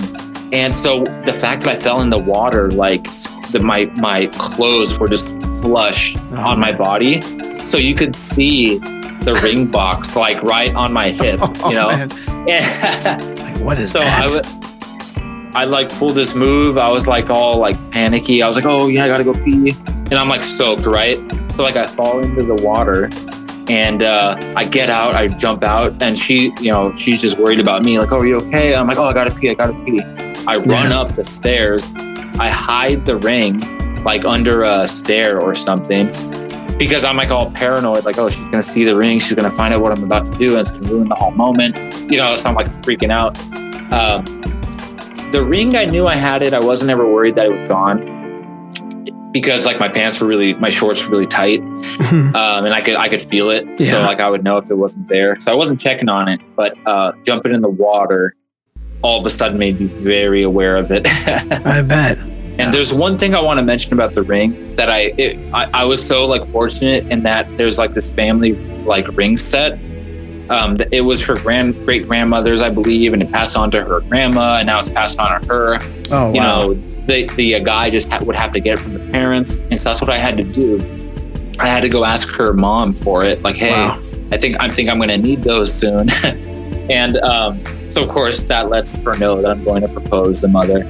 and 0.53 0.75
so 0.75 1.03
the 1.25 1.33
fact 1.33 1.63
that 1.63 1.75
I 1.75 1.79
fell 1.79 2.01
in 2.01 2.09
the 2.09 2.19
water, 2.19 2.71
like 2.71 3.05
the, 3.51 3.59
my 3.61 3.85
my 3.95 4.27
clothes 4.27 4.99
were 4.99 5.07
just 5.07 5.36
flush 5.61 6.15
Oh, 6.31 6.35
on 6.37 6.59
my 6.59 6.75
body, 6.75 7.21
so 7.63 7.77
you 7.77 7.95
could 7.95 8.15
see 8.15 8.77
the 8.79 9.39
ring 9.43 9.65
box 9.67 10.15
like 10.15 10.41
right 10.43 10.73
on 10.75 10.93
my 10.93 11.09
hip, 11.09 11.39
Oh, 11.41 11.69
you 11.69 11.75
know. 11.75 11.89
Like, 12.47 13.59
what 13.61 13.77
is 13.79 13.91
so 13.91 13.99
that? 13.99 14.31
I 14.31 14.35
would. 14.35 15.55
I 15.55 15.65
like 15.65 15.89
pulled 15.89 16.15
this 16.15 16.35
move. 16.35 16.77
I 16.77 16.89
was 16.89 17.07
like 17.07 17.29
all 17.29 17.57
like 17.57 17.75
panicky. 17.91 18.41
I 18.43 18.47
was 18.47 18.55
like, 18.55 18.65
"Oh 18.65 18.87
yeah, 18.87 19.03
I 19.05 19.07
gotta 19.07 19.23
go 19.23 19.33
pee," 19.33 19.71
and 19.87 20.13
I'm 20.13 20.29
like 20.29 20.41
soaked, 20.43 20.85
right? 20.85 21.17
So 21.51 21.63
like 21.63 21.75
I 21.75 21.87
fall 21.87 22.19
into 22.19 22.43
the 22.43 22.53
water, 22.55 23.09
and 23.67 24.03
uh, 24.03 24.37
I 24.55 24.65
get 24.65 24.89
out. 24.89 25.15
I 25.15 25.27
jump 25.27 25.63
out, 25.63 26.01
and 26.01 26.17
she, 26.17 26.53
you 26.61 26.71
know, 26.71 26.93
she's 26.93 27.21
just 27.21 27.37
worried 27.39 27.59
about 27.59 27.83
me. 27.83 27.97
Like, 27.99 28.11
"Oh, 28.11 28.19
are 28.19 28.25
you 28.25 28.37
okay?" 28.41 28.75
I'm 28.75 28.87
like, 28.87 28.97
"Oh, 28.97 29.05
I 29.05 29.13
gotta 29.13 29.31
pee. 29.31 29.49
I 29.49 29.55
gotta 29.55 29.73
pee." 29.83 29.99
I 30.47 30.57
run 30.57 30.91
Yeah. 30.91 30.99
up 31.01 31.15
the 31.15 31.23
stairs. 31.23 31.91
I 32.39 32.49
hide 32.49 33.03
the 33.05 33.17
ring 33.17 33.59
like 34.07 34.23
under 34.23 34.63
a 34.63 34.87
stair 34.87 35.37
or 35.39 35.53
something. 35.53 36.07
Because 36.77 37.03
I'm 37.03 37.17
like 37.17 37.29
all 37.29 37.51
paranoid, 37.51 38.05
like, 38.05 38.17
oh, 38.17 38.29
she's 38.29 38.47
gonna 38.47 38.63
see 38.63 38.85
the 38.85 38.95
ring, 38.95 39.19
she's 39.19 39.33
gonna 39.33 39.51
find 39.51 39.73
out 39.73 39.81
what 39.81 39.91
I'm 39.91 40.01
about 40.01 40.25
to 40.27 40.37
do, 40.37 40.51
and 40.51 40.61
it's 40.61 40.79
gonna 40.79 40.93
ruin 40.93 41.09
the 41.09 41.15
whole 41.15 41.31
moment. 41.31 41.75
You 42.09 42.17
know, 42.17 42.35
so 42.37 42.49
I'm 42.49 42.55
like 42.55 42.67
freaking 42.67 43.11
out. 43.11 43.37
Um, 43.91 44.23
the 45.31 45.43
ring, 45.43 45.75
I 45.75 45.83
knew 45.85 46.07
I 46.07 46.15
had 46.15 46.41
it. 46.41 46.53
I 46.53 46.59
wasn't 46.59 46.89
ever 46.89 47.05
worried 47.05 47.35
that 47.35 47.47
it 47.47 47.51
was 47.51 47.63
gone 47.63 48.15
because 49.33 49.65
like 49.65 49.77
my 49.77 49.89
pants 49.89 50.21
were 50.21 50.27
really, 50.27 50.53
my 50.53 50.69
shorts 50.69 51.03
were 51.03 51.11
really 51.11 51.25
tight, 51.25 51.59
um, 51.99 52.33
and 52.33 52.73
I 52.73 52.79
could 52.79 52.95
I 52.95 53.09
could 53.09 53.21
feel 53.21 53.49
it. 53.49 53.65
So 53.81 53.99
like 54.03 54.21
I 54.21 54.29
would 54.29 54.43
know 54.43 54.55
if 54.55 54.71
it 54.71 54.75
wasn't 54.75 55.07
there. 55.07 55.37
So 55.39 55.51
I 55.51 55.55
wasn't 55.55 55.81
checking 55.81 56.07
on 56.07 56.29
it, 56.29 56.39
but 56.55 56.77
uh, 56.85 57.11
jumping 57.25 57.53
in 57.53 57.61
the 57.61 57.69
water 57.69 58.35
all 59.01 59.19
of 59.19 59.25
a 59.25 59.29
sudden 59.29 59.57
made 59.57 59.79
me 59.79 59.87
very 59.87 60.43
aware 60.43 60.77
of 60.77 60.91
it. 60.91 61.05
I 61.65 61.81
bet. 61.81 62.17
And 62.59 62.73
there's 62.73 62.93
one 62.93 63.17
thing 63.17 63.35
I 63.35 63.41
want 63.41 63.59
to 63.59 63.63
mention 63.65 63.93
about 63.93 64.13
the 64.13 64.23
ring 64.23 64.75
that 64.75 64.89
I, 64.89 65.13
it, 65.17 65.37
I 65.53 65.69
I 65.81 65.85
was 65.85 66.05
so 66.05 66.25
like 66.25 66.47
fortunate 66.47 67.07
in 67.11 67.23
that 67.23 67.55
there's 67.57 67.77
like 67.77 67.91
this 67.91 68.13
family 68.13 68.53
like 68.83 69.07
ring 69.15 69.37
set. 69.37 69.73
Um, 70.49 70.77
it 70.91 71.01
was 71.01 71.23
her 71.25 71.35
grand 71.35 71.73
great 71.85 72.07
grandmother's, 72.07 72.61
I 72.61 72.69
believe, 72.69 73.13
and 73.13 73.21
it 73.21 73.31
passed 73.31 73.57
on 73.57 73.69
to 73.71 73.83
her 73.83 73.99
grandma, 74.01 74.57
and 74.57 74.67
now 74.67 74.79
it's 74.79 74.89
passed 74.89 75.19
on 75.19 75.41
to 75.41 75.47
her. 75.47 75.77
Oh, 76.09 76.33
You 76.33 76.39
wow. 76.39 76.67
know, 76.69 76.73
the 77.05 77.27
the 77.35 77.55
uh, 77.55 77.59
guy 77.59 77.89
just 77.89 78.09
ha- 78.11 78.23
would 78.23 78.35
have 78.35 78.53
to 78.53 78.59
get 78.59 78.79
it 78.79 78.81
from 78.81 78.93
the 78.93 79.11
parents, 79.11 79.57
and 79.69 79.79
so 79.79 79.89
that's 79.89 80.01
what 80.01 80.09
I 80.09 80.17
had 80.17 80.37
to 80.37 80.43
do. 80.43 80.79
I 81.59 81.67
had 81.67 81.81
to 81.81 81.89
go 81.89 82.05
ask 82.05 82.29
her 82.35 82.53
mom 82.53 82.93
for 82.93 83.25
it, 83.25 83.41
like, 83.41 83.55
hey, 83.55 83.71
Wow. 83.71 83.99
I 84.31 84.37
think 84.37 84.55
I 84.59 84.67
think 84.67 84.89
I'm 84.89 84.97
going 84.97 85.09
to 85.09 85.17
need 85.17 85.43
those 85.43 85.73
soon. 85.73 86.09
and 86.89 87.17
um, 87.17 87.61
so 87.89 88.01
of 88.03 88.09
course 88.09 88.43
that 88.45 88.69
lets 88.69 88.95
her 89.03 89.15
know 89.17 89.41
that 89.41 89.51
I'm 89.51 89.63
going 89.63 89.81
to 89.81 89.87
propose 89.89 90.39
the 90.41 90.47
mother. 90.47 90.83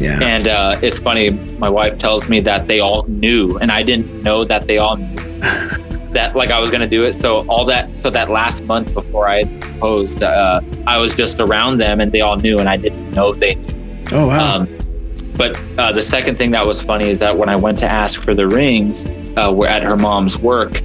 Yeah. 0.00 0.18
And 0.22 0.48
uh, 0.48 0.76
it's 0.82 0.98
funny, 0.98 1.30
my 1.58 1.68
wife 1.68 1.98
tells 1.98 2.28
me 2.28 2.40
that 2.40 2.66
they 2.66 2.80
all 2.80 3.04
knew, 3.04 3.58
and 3.58 3.70
I 3.70 3.82
didn't 3.82 4.22
know 4.22 4.44
that 4.44 4.66
they 4.66 4.78
all 4.78 4.96
knew 4.96 5.16
that 6.12 6.32
like 6.34 6.50
I 6.50 6.58
was 6.58 6.70
gonna 6.70 6.88
do 6.88 7.04
it. 7.04 7.12
So 7.12 7.46
all 7.48 7.64
that, 7.66 7.96
so 7.96 8.10
that 8.10 8.30
last 8.30 8.64
month 8.64 8.94
before 8.94 9.28
I 9.28 9.44
proposed, 9.58 10.22
uh, 10.22 10.60
I 10.86 10.98
was 10.98 11.14
just 11.14 11.40
around 11.40 11.78
them, 11.78 12.00
and 12.00 12.10
they 12.10 12.22
all 12.22 12.36
knew, 12.36 12.58
and 12.58 12.68
I 12.68 12.76
didn't 12.76 13.10
know 13.12 13.32
they 13.32 13.56
knew. 13.56 14.04
Oh, 14.12 14.28
wow. 14.28 14.56
Um, 14.56 14.78
but 15.36 15.62
uh, 15.78 15.92
the 15.92 16.02
second 16.02 16.36
thing 16.36 16.50
that 16.52 16.66
was 16.66 16.82
funny 16.82 17.08
is 17.08 17.20
that 17.20 17.36
when 17.36 17.48
I 17.48 17.56
went 17.56 17.78
to 17.80 17.86
ask 17.86 18.20
for 18.22 18.34
the 18.34 18.46
rings, 18.48 19.06
uh, 19.36 19.52
were 19.52 19.66
at 19.66 19.82
her 19.82 19.96
mom's 19.96 20.38
work. 20.38 20.82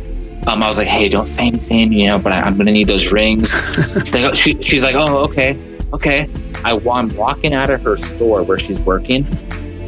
Um, 0.48 0.62
I 0.62 0.68
was 0.68 0.78
like, 0.78 0.88
"Hey, 0.88 1.10
don't 1.10 1.26
say 1.26 1.48
anything, 1.48 1.92
you 1.92 2.08
know, 2.08 2.20
but 2.20 2.32
I, 2.32 2.42
I'm 2.42 2.58
gonna 2.58 2.72
need 2.72 2.88
those 2.88 3.12
rings." 3.12 3.50
she's, 3.76 4.14
like, 4.14 4.24
oh, 4.26 4.34
she, 4.34 4.62
she's 4.62 4.84
like, 4.84 4.96
"Oh, 4.96 5.24
okay, 5.26 5.58
okay." 5.94 6.30
I, 6.66 6.72
I'm 6.90 7.10
walking 7.16 7.54
out 7.54 7.70
of 7.70 7.82
her 7.84 7.96
store 7.96 8.42
where 8.44 8.58
she's 8.58 8.80
working. 8.80 9.24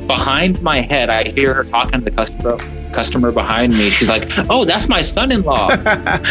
Behind 0.06 0.62
my 0.62 0.80
head, 0.82 1.10
I 1.10 1.24
hear 1.24 1.54
her 1.56 1.64
talking 1.64 2.00
to 2.00 2.06
the 2.10 2.12
customer. 2.16 2.58
Customer 2.94 3.32
behind 3.32 3.74
me. 3.74 3.90
She's 3.90 4.08
like, 4.08 4.30
"Oh, 4.50 4.64
that's 4.64 4.88
my 4.88 5.02
son-in-law." 5.02 5.70
I 5.72 6.22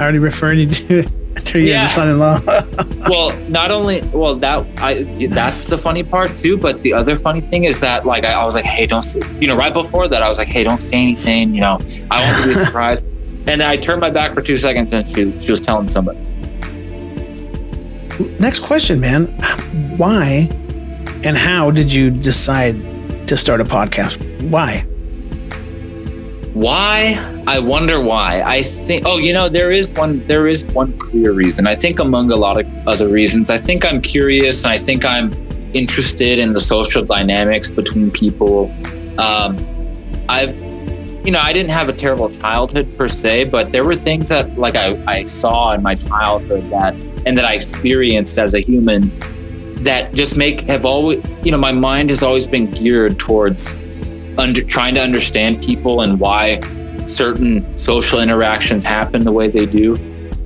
already 0.00 0.18
referring 0.18 0.60
you 0.60 0.66
to, 0.66 1.02
to 1.02 1.58
you 1.58 1.66
Yeah. 1.70 1.82
as 1.84 1.90
a 1.90 1.94
son-in-law. 1.94 2.40
well, 3.10 3.36
not 3.48 3.70
only 3.70 4.00
well 4.14 4.34
that 4.36 4.64
I 4.78 5.02
that's 5.28 5.64
the 5.64 5.76
funny 5.76 6.02
part 6.02 6.36
too, 6.36 6.56
but 6.56 6.82
the 6.82 6.92
other 6.94 7.16
funny 7.16 7.40
thing 7.40 7.64
is 7.64 7.80
that 7.80 8.06
like 8.06 8.24
I, 8.24 8.32
I 8.32 8.44
was 8.44 8.54
like, 8.54 8.64
hey, 8.64 8.86
don't 8.86 9.02
say, 9.02 9.20
you 9.40 9.48
know, 9.48 9.56
right 9.56 9.72
before 9.72 10.06
that 10.08 10.22
I 10.22 10.28
was 10.28 10.38
like, 10.38 10.48
hey, 10.48 10.62
don't 10.64 10.80
say 10.82 10.96
anything, 11.02 11.54
you 11.54 11.60
know, 11.60 11.78
I 12.10 12.24
want 12.32 12.42
to 12.44 12.48
be 12.48 12.54
surprised. 12.64 13.06
And 13.48 13.60
then 13.60 13.62
I 13.62 13.76
turned 13.76 14.00
my 14.00 14.10
back 14.10 14.34
for 14.34 14.40
two 14.42 14.56
seconds 14.56 14.92
and 14.92 15.06
she 15.08 15.38
she 15.40 15.50
was 15.50 15.60
telling 15.60 15.88
somebody. 15.88 16.18
Next 18.40 18.60
question, 18.60 19.00
man. 19.00 19.26
Why 19.96 20.48
and 21.24 21.36
how 21.36 21.70
did 21.70 21.92
you 21.92 22.10
decide 22.10 23.28
to 23.28 23.36
start 23.36 23.60
a 23.60 23.64
podcast? 23.64 24.16
Why? 24.48 24.80
Why? 26.54 27.42
I 27.46 27.58
wonder 27.58 28.00
why. 28.00 28.42
I 28.46 28.62
think 28.62 29.04
oh, 29.06 29.18
you 29.18 29.32
know, 29.32 29.48
there 29.48 29.70
is 29.70 29.92
one 29.92 30.26
there 30.26 30.46
is 30.46 30.64
one 30.66 30.96
clear 30.98 31.32
reason. 31.32 31.66
I 31.66 31.74
think 31.74 31.98
among 31.98 32.30
a 32.30 32.36
lot 32.36 32.58
of 32.58 32.66
other 32.88 33.08
reasons. 33.08 33.50
I 33.50 33.58
think 33.58 33.84
I'm 33.84 34.00
curious 34.00 34.64
and 34.64 34.72
I 34.72 34.78
think 34.78 35.04
I'm 35.04 35.32
interested 35.74 36.38
in 36.38 36.54
the 36.54 36.60
social 36.60 37.04
dynamics 37.04 37.70
between 37.70 38.10
people. 38.10 38.72
Um, 39.18 39.58
I've 40.28 40.65
you 41.26 41.32
know, 41.32 41.40
I 41.40 41.52
didn't 41.52 41.72
have 41.72 41.88
a 41.88 41.92
terrible 41.92 42.30
childhood 42.30 42.96
per 42.96 43.08
se, 43.08 43.46
but 43.46 43.72
there 43.72 43.84
were 43.84 43.96
things 43.96 44.28
that 44.28 44.56
like 44.56 44.76
I, 44.76 45.02
I 45.08 45.24
saw 45.24 45.72
in 45.72 45.82
my 45.82 45.96
childhood 45.96 46.70
that 46.70 46.94
and 47.26 47.36
that 47.36 47.44
I 47.44 47.54
experienced 47.54 48.38
as 48.38 48.54
a 48.54 48.60
human 48.60 49.10
that 49.82 50.14
just 50.14 50.36
make 50.36 50.60
have 50.62 50.84
always 50.84 51.20
you 51.42 51.50
know, 51.50 51.58
my 51.58 51.72
mind 51.72 52.10
has 52.10 52.22
always 52.22 52.46
been 52.46 52.70
geared 52.70 53.18
towards 53.18 53.82
under 54.38 54.62
trying 54.62 54.94
to 54.94 55.00
understand 55.00 55.60
people 55.60 56.02
and 56.02 56.20
why 56.20 56.60
certain 57.06 57.76
social 57.76 58.20
interactions 58.20 58.84
happen 58.84 59.24
the 59.24 59.32
way 59.32 59.48
they 59.48 59.66
do. 59.66 59.96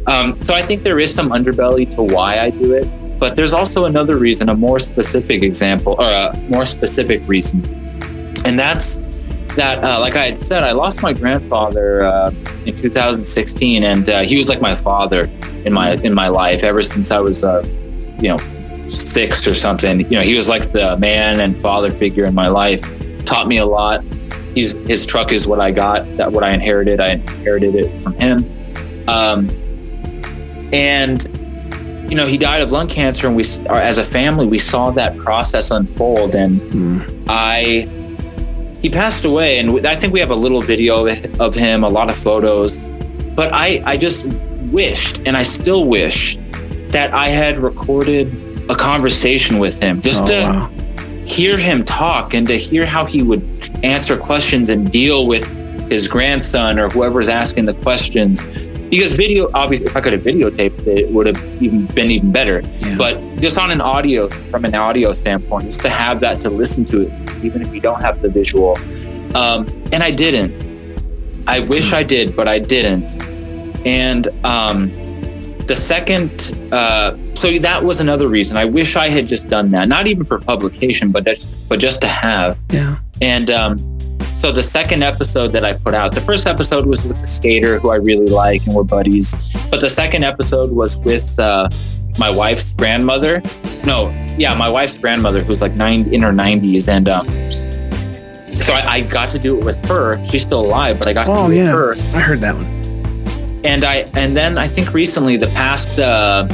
Um, 0.06 0.40
so 0.40 0.54
I 0.54 0.62
think 0.62 0.82
there 0.82 0.98
is 0.98 1.14
some 1.14 1.28
underbelly 1.28 1.90
to 1.90 2.02
why 2.02 2.38
I 2.38 2.48
do 2.48 2.72
it, 2.72 2.88
but 3.18 3.36
there's 3.36 3.52
also 3.52 3.84
another 3.84 4.16
reason, 4.16 4.48
a 4.48 4.54
more 4.54 4.78
specific 4.78 5.42
example 5.42 5.94
or 5.98 6.08
a 6.08 6.34
more 6.48 6.64
specific 6.64 7.20
reason, 7.28 7.62
and 8.46 8.58
that's 8.58 9.09
that, 9.56 9.82
uh, 9.84 9.98
like 10.00 10.16
I 10.16 10.26
had 10.26 10.38
said, 10.38 10.62
I 10.62 10.72
lost 10.72 11.02
my 11.02 11.12
grandfather 11.12 12.04
uh, 12.04 12.30
in 12.66 12.74
2016, 12.74 13.84
and 13.84 14.08
uh, 14.08 14.20
he 14.22 14.36
was 14.36 14.48
like 14.48 14.60
my 14.60 14.74
father 14.74 15.22
in 15.64 15.72
my 15.72 15.92
in 15.94 16.14
my 16.14 16.28
life 16.28 16.62
ever 16.64 16.82
since 16.82 17.10
I 17.10 17.20
was, 17.20 17.44
uh, 17.44 17.62
you 18.20 18.28
know, 18.28 18.38
six 18.88 19.46
or 19.46 19.54
something. 19.54 20.00
You 20.00 20.10
know, 20.18 20.22
he 20.22 20.34
was 20.34 20.48
like 20.48 20.70
the 20.70 20.96
man 20.98 21.40
and 21.40 21.58
father 21.58 21.90
figure 21.90 22.24
in 22.24 22.34
my 22.34 22.48
life. 22.48 22.82
Taught 23.24 23.48
me 23.48 23.58
a 23.58 23.66
lot. 23.66 24.02
He's 24.54 24.78
his 24.88 25.06
truck 25.06 25.32
is 25.32 25.46
what 25.46 25.60
I 25.60 25.70
got. 25.70 26.16
That 26.16 26.32
what 26.32 26.42
I 26.44 26.52
inherited. 26.52 27.00
I 27.00 27.10
inherited 27.10 27.74
it 27.74 28.00
from 28.00 28.14
him. 28.14 28.44
Um, 29.08 29.48
and 30.72 31.22
you 32.10 32.16
know, 32.16 32.26
he 32.26 32.36
died 32.36 32.60
of 32.60 32.72
lung 32.72 32.88
cancer, 32.88 33.28
and 33.28 33.36
we, 33.36 33.44
as 33.68 33.98
a 33.98 34.04
family, 34.04 34.46
we 34.46 34.58
saw 34.58 34.90
that 34.90 35.16
process 35.18 35.70
unfold. 35.70 36.34
And 36.34 36.60
Hmm. 36.60 37.24
I, 37.28 37.88
he 38.80 38.88
passed 38.90 39.24
away, 39.24 39.58
and 39.58 39.86
I 39.86 39.94
think 39.96 40.12
we 40.12 40.20
have 40.20 40.30
a 40.30 40.34
little 40.34 40.60
video 40.62 41.06
of 41.38 41.54
him, 41.54 41.84
a 41.84 41.88
lot 41.88 42.10
of 42.10 42.16
photos. 42.16 42.78
But 43.34 43.52
I, 43.52 43.82
I 43.84 43.96
just 43.96 44.32
wished, 44.72 45.22
and 45.26 45.36
I 45.36 45.42
still 45.42 45.86
wish, 45.88 46.38
that 46.88 47.12
I 47.14 47.28
had 47.28 47.58
recorded 47.58 48.32
a 48.70 48.74
conversation 48.74 49.58
with 49.58 49.80
him, 49.80 50.00
just 50.00 50.24
Oh, 50.24 50.26
to 50.28 50.32
wow. 50.48 51.24
hear 51.24 51.56
him 51.56 51.84
talk 51.84 52.34
and 52.34 52.46
to 52.46 52.56
hear 52.56 52.86
how 52.86 53.04
he 53.04 53.22
would 53.22 53.42
answer 53.82 54.16
questions 54.16 54.70
and 54.70 54.90
deal 54.90 55.26
with 55.26 55.44
his 55.90 56.06
grandson 56.08 56.78
or 56.78 56.88
whoever's 56.88 57.28
asking 57.28 57.64
the 57.64 57.74
questions 57.74 58.42
because 58.90 59.12
video 59.12 59.48
obviously 59.54 59.86
if 59.86 59.96
i 59.96 60.00
could 60.00 60.12
have 60.12 60.22
videotaped 60.22 60.80
it, 60.86 60.98
it 60.98 61.10
would 61.10 61.26
have 61.26 61.62
even 61.62 61.86
been 61.86 62.10
even 62.10 62.32
better. 62.32 62.60
Yeah. 62.60 62.96
but 62.98 63.18
just 63.38 63.58
on 63.58 63.70
an 63.70 63.80
audio 63.80 64.28
from 64.28 64.64
an 64.64 64.74
audio 64.74 65.12
standpoint 65.12 65.66
just 65.66 65.80
to 65.82 65.88
have 65.88 66.20
that 66.20 66.40
to 66.42 66.50
listen 66.50 66.84
to 66.86 67.02
it 67.02 67.44
even 67.44 67.62
if 67.62 67.72
you 67.72 67.80
don't 67.80 68.00
have 68.00 68.20
the 68.20 68.28
visual. 68.28 68.76
Um, 69.34 69.66
and 69.92 70.02
i 70.02 70.10
didn't. 70.10 70.52
I 71.46 71.60
wish 71.60 71.92
i 71.92 72.02
did 72.02 72.34
but 72.36 72.48
i 72.48 72.58
didn't. 72.58 73.16
And 73.86 74.28
um, 74.44 74.90
the 75.66 75.76
second 75.76 76.58
uh, 76.72 77.16
so 77.34 77.58
that 77.58 77.82
was 77.82 78.00
another 78.00 78.28
reason. 78.28 78.56
I 78.56 78.64
wish 78.64 78.96
i 78.96 79.08
had 79.08 79.28
just 79.28 79.48
done 79.48 79.70
that. 79.70 79.88
Not 79.88 80.06
even 80.08 80.24
for 80.24 80.38
publication 80.40 81.12
but 81.12 81.24
just 81.24 81.68
but 81.68 81.78
just 81.78 82.00
to 82.02 82.08
have. 82.08 82.58
Yeah. 82.70 82.96
and 83.22 83.50
um, 83.50 83.98
so 84.34 84.52
the 84.52 84.62
second 84.62 85.02
episode 85.02 85.48
that 85.48 85.64
I 85.64 85.74
put 85.74 85.94
out, 85.94 86.14
the 86.14 86.20
first 86.20 86.46
episode 86.46 86.86
was 86.86 87.06
with 87.06 87.18
the 87.20 87.26
skater 87.26 87.78
who 87.78 87.90
I 87.90 87.96
really 87.96 88.26
like 88.26 88.64
and 88.66 88.74
we're 88.74 88.84
buddies. 88.84 89.54
But 89.70 89.80
the 89.80 89.90
second 89.90 90.24
episode 90.24 90.70
was 90.72 90.98
with 90.98 91.38
uh, 91.38 91.68
my 92.18 92.30
wife's 92.30 92.72
grandmother. 92.72 93.42
No, 93.84 94.08
yeah, 94.38 94.54
my 94.56 94.68
wife's 94.68 94.98
grandmother 94.98 95.42
who's 95.42 95.60
like 95.60 95.74
nine 95.74 96.12
in 96.12 96.22
her 96.22 96.32
90s. 96.32 96.88
And 96.88 97.08
um, 97.08 97.28
so 98.56 98.72
I, 98.74 98.92
I 98.94 99.00
got 99.02 99.28
to 99.30 99.38
do 99.38 99.58
it 99.58 99.64
with 99.64 99.84
her. 99.86 100.22
She's 100.24 100.44
still 100.44 100.60
alive, 100.64 100.98
but 100.98 101.08
I 101.08 101.12
got 101.12 101.24
to 101.26 101.32
Oh, 101.32 101.46
do 101.48 101.52
it 101.52 101.56
yeah. 101.56 101.74
with 101.74 102.12
her 102.12 102.16
I 102.16 102.20
heard 102.20 102.40
that 102.40 102.54
one. 102.54 102.66
and 103.64 103.84
I 103.84 104.10
and 104.14 104.36
then 104.36 104.56
I 104.58 104.68
think 104.68 104.94
recently 104.94 105.36
the 105.36 105.48
past 105.48 105.98
uh 105.98 106.46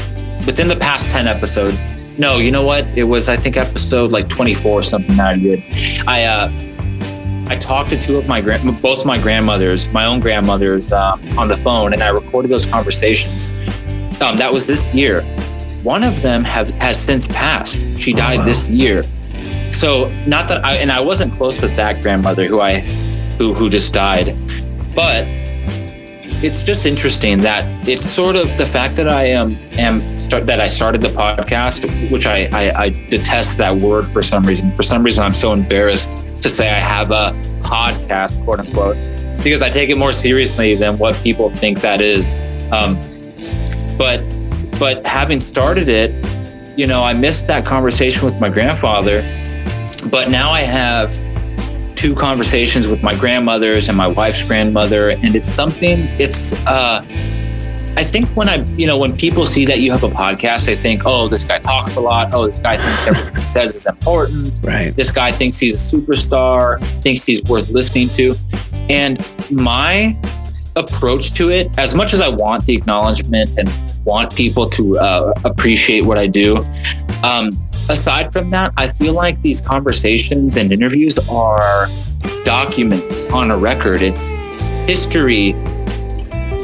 within 0.47 0.67
the 0.69 0.77
past 0.77 1.11
10 1.11 1.27
episodes 1.29 1.91
no 2.19 2.39
you 2.39 2.51
know 2.51 2.63
what 2.65 2.85
it 2.97 3.05
was 3.05 3.29
I 3.29 3.37
think 3.37 3.57
episode 3.57 4.11
like 4.13 4.29
24 4.29 4.73
or 4.73 4.83
something 4.83 5.17
that 5.17 5.35
I 5.35 5.39
did 5.39 5.63
I 6.07 6.25
uh 6.25 6.49
I 7.49 7.57
talked 7.57 7.91
to 7.91 8.01
two 8.01 8.17
of 8.19 8.27
my 8.27 8.41
grand 8.41 8.81
both 8.83 9.05
my 9.05 9.19
grandmothers 9.19 9.91
my 9.93 10.05
own 10.07 10.21
grandmothers 10.21 10.93
um, 10.93 11.21
on 11.39 11.49
the 11.49 11.57
phone 11.57 11.93
and 11.93 12.03
I 12.03 12.09
recorded 12.09 12.49
those 12.49 12.67
conversations 12.67 13.49
um 14.21 14.37
that 14.37 14.53
was 14.53 14.67
this 14.67 14.93
year 14.95 15.23
one 15.83 16.03
of 16.03 16.21
them 16.23 16.43
have 16.45 16.71
has 16.71 17.01
since 17.03 17.29
passed 17.29 17.87
she 17.97 18.13
Oh, 18.15 18.17
died 18.17 18.39
wow. 18.41 18.45
this 18.47 18.69
year 18.71 19.03
so 19.71 20.09
not 20.27 20.49
that 20.49 20.65
I 20.65 20.75
and 20.77 20.91
I 20.91 21.01
wasn't 21.01 21.33
close 21.35 21.61
with 21.61 21.77
that 21.77 22.03
grandmother 22.03 22.47
who 22.47 22.61
I 22.61 22.81
who 23.39 23.55
who 23.55 23.69
just 23.71 23.93
died 23.95 24.37
but 24.95 25.25
it's 26.43 26.63
just 26.63 26.85
interesting 26.85 27.39
that 27.39 27.65
it's 27.89 28.07
sort 28.09 28.37
of 28.37 28.47
the 28.59 28.67
fact 28.67 28.95
that 28.97 29.09
I 29.09 29.25
am 29.25 29.57
am 29.79 30.03
start 30.19 30.47
that 30.47 30.61
I 30.61 30.69
started 30.69 31.01
the 31.01 31.09
podcast, 31.09 32.11
which 32.11 32.27
I, 32.27 32.47
I 32.53 32.83
I 32.85 32.89
detest 32.91 33.57
that 33.57 33.75
word 33.79 34.07
for 34.07 34.23
some 34.23 34.45
reason. 34.45 34.71
For 34.71 34.83
some 34.83 35.03
reason, 35.03 35.25
I'm 35.25 35.33
so 35.33 35.53
embarrassed 35.55 36.19
to 36.41 36.49
say 36.49 36.69
I 36.69 36.75
have 36.75 37.11
a 37.11 37.33
podcast, 37.61 38.45
quote 38.45 38.61
unquote, 38.61 38.97
because 39.43 39.63
I 39.63 39.71
take 39.71 39.91
it 39.91 39.99
more 39.99 40.13
seriously 40.13 40.75
than 40.75 40.99
what 40.99 41.15
people 41.17 41.49
think 41.49 41.81
that 41.81 42.01
is. 42.01 42.35
Um, 42.73 42.97
but 43.99 44.21
but 44.79 45.05
having 45.07 45.41
started 45.41 45.89
it, 45.89 46.13
you 46.79 46.87
know, 46.87 47.03
I 47.03 47.13
missed 47.13 47.47
that 47.47 47.65
conversation 47.65 48.25
with 48.25 48.41
my 48.41 48.49
grandfather, 48.49 49.23
but 50.11 50.31
now 50.31 50.51
I 50.51 50.61
have 50.61 51.15
two 51.97 52.15
conversations 52.15 52.87
with 52.87 53.03
my 53.03 53.15
grandmothers 53.17 53.89
and 53.89 53.97
my 53.97 54.07
wife's 54.07 54.43
grandmother 54.43 55.11
and 55.11 55.35
it's 55.35 55.49
something 55.49 56.01
it's 56.21 56.53
uh 56.67 57.03
I 57.97 58.05
think 58.05 58.29
when 58.37 58.49
I, 58.49 58.63
you 58.77 58.87
know, 58.87 58.99
when 58.99 59.17
people 59.17 59.47
see 59.47 59.65
that 59.65 59.81
you 59.81 59.91
have 59.91 60.05
a 60.05 60.11
podcast, 60.11 60.67
they 60.67 60.77
think, 60.77 61.03
oh, 61.07 61.29
this 61.29 61.45
guy 61.45 61.61
talks 61.61 61.97
a 61.97 62.01
lot. 62.01 62.35
Oh, 62.35 62.45
this 62.45 62.59
guy 62.59 62.77
thinks 62.77 63.07
everything 63.07 63.35
he 63.37 63.41
says 63.49 63.75
is 63.75 63.87
important. 63.87 64.61
Right. 64.63 64.95
This 64.95 65.11
guy 65.11 65.33
thinks 65.33 65.59
he's 65.59 65.75
a 65.75 65.97
superstar, 65.97 66.79
thinks 67.03 67.25
he's 67.25 67.43
worth 67.45 67.71
listening 67.71 68.11
to. 68.11 68.35
And 68.91 69.27
my 69.51 70.15
approach 70.77 71.33
to 71.35 71.51
it, 71.51 71.77
as 71.79 71.95
much 71.95 72.13
as 72.13 72.21
I 72.21 72.29
want 72.29 72.67
the 72.67 72.77
acknowledgement 72.77 73.57
and 73.57 73.73
want 74.05 74.37
people 74.37 74.69
to 74.71 74.99
uh, 74.99 75.33
appreciate 75.45 76.05
what 76.05 76.19
I 76.19 76.27
do, 76.27 76.59
um, 77.25 77.51
aside 77.89 78.31
from 78.31 78.51
that, 78.51 78.75
I 78.77 78.89
feel 78.89 79.15
like 79.15 79.41
these 79.41 79.63
conversations 79.63 80.59
and 80.59 80.71
interviews 80.71 81.19
are 81.31 81.87
documents 82.45 83.25
on 83.27 83.51
a 83.51 83.57
record. 83.57 84.03
It's 84.03 84.35
history 84.87 85.55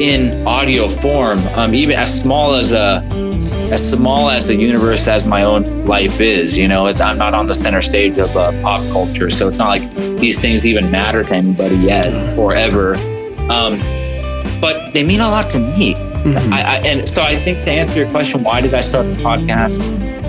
in 0.03 0.45
audio 0.47 0.89
form, 0.89 1.39
um, 1.55 1.75
even 1.75 1.97
as 1.97 2.21
small 2.21 2.55
as 2.55 2.73
a 2.73 3.03
as 3.71 3.89
small 3.91 4.29
as 4.29 4.49
the 4.49 4.57
universe 4.57 5.07
as 5.09 5.27
my 5.27 5.45
own 5.45 5.87
life 5.87 6.21
is. 6.21 6.59
You 6.59 6.69
know, 6.69 6.87
it's, 6.89 7.01
I'm 7.01 7.17
not 7.17 7.33
on 7.33 7.47
the 7.47 7.55
center 7.55 7.81
stage 7.81 8.19
of 8.19 8.37
uh, 8.37 8.51
pop 8.61 8.83
culture, 8.93 9.31
so 9.31 9.47
it's 9.49 9.59
not 9.59 9.69
like 9.69 9.95
these 10.19 10.39
things 10.41 10.67
even 10.67 10.91
matter 10.91 11.23
to 11.25 11.35
anybody 11.35 11.77
yet 11.77 12.37
or 12.37 12.55
ever. 12.55 12.97
Um, 13.49 13.81
but 14.61 14.93
they 14.93 15.05
mean 15.05 15.21
a 15.21 15.29
lot 15.29 15.51
to 15.53 15.59
me. 15.61 15.95
Mhm. 15.95 16.53
I, 16.53 16.61
I, 16.61 16.77
and 16.81 17.09
so 17.09 17.23
I 17.23 17.37
think 17.37 17.65
to 17.65 17.71
answer 17.71 18.01
your 18.01 18.11
question, 18.11 18.45
why 18.45 18.61
did 18.61 18.75
I 18.75 18.81
start 18.81 19.09
the 19.09 19.15
podcast? 19.15 19.81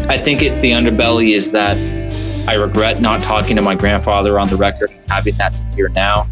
I 0.08 0.18
think 0.18 0.42
it, 0.42 0.62
the 0.62 0.72
underbelly 0.72 1.34
is 1.36 1.52
that 1.52 1.78
I 2.48 2.56
regret 2.56 3.02
not 3.02 3.22
talking 3.24 3.56
to 3.56 3.62
my 3.62 3.76
grandfather 3.76 4.40
on 4.40 4.48
the 4.50 4.56
record 4.56 4.92
and 4.92 5.12
having 5.12 5.36
that 5.36 5.54
to 5.54 5.64
hear 5.76 5.90
now. 5.90 6.28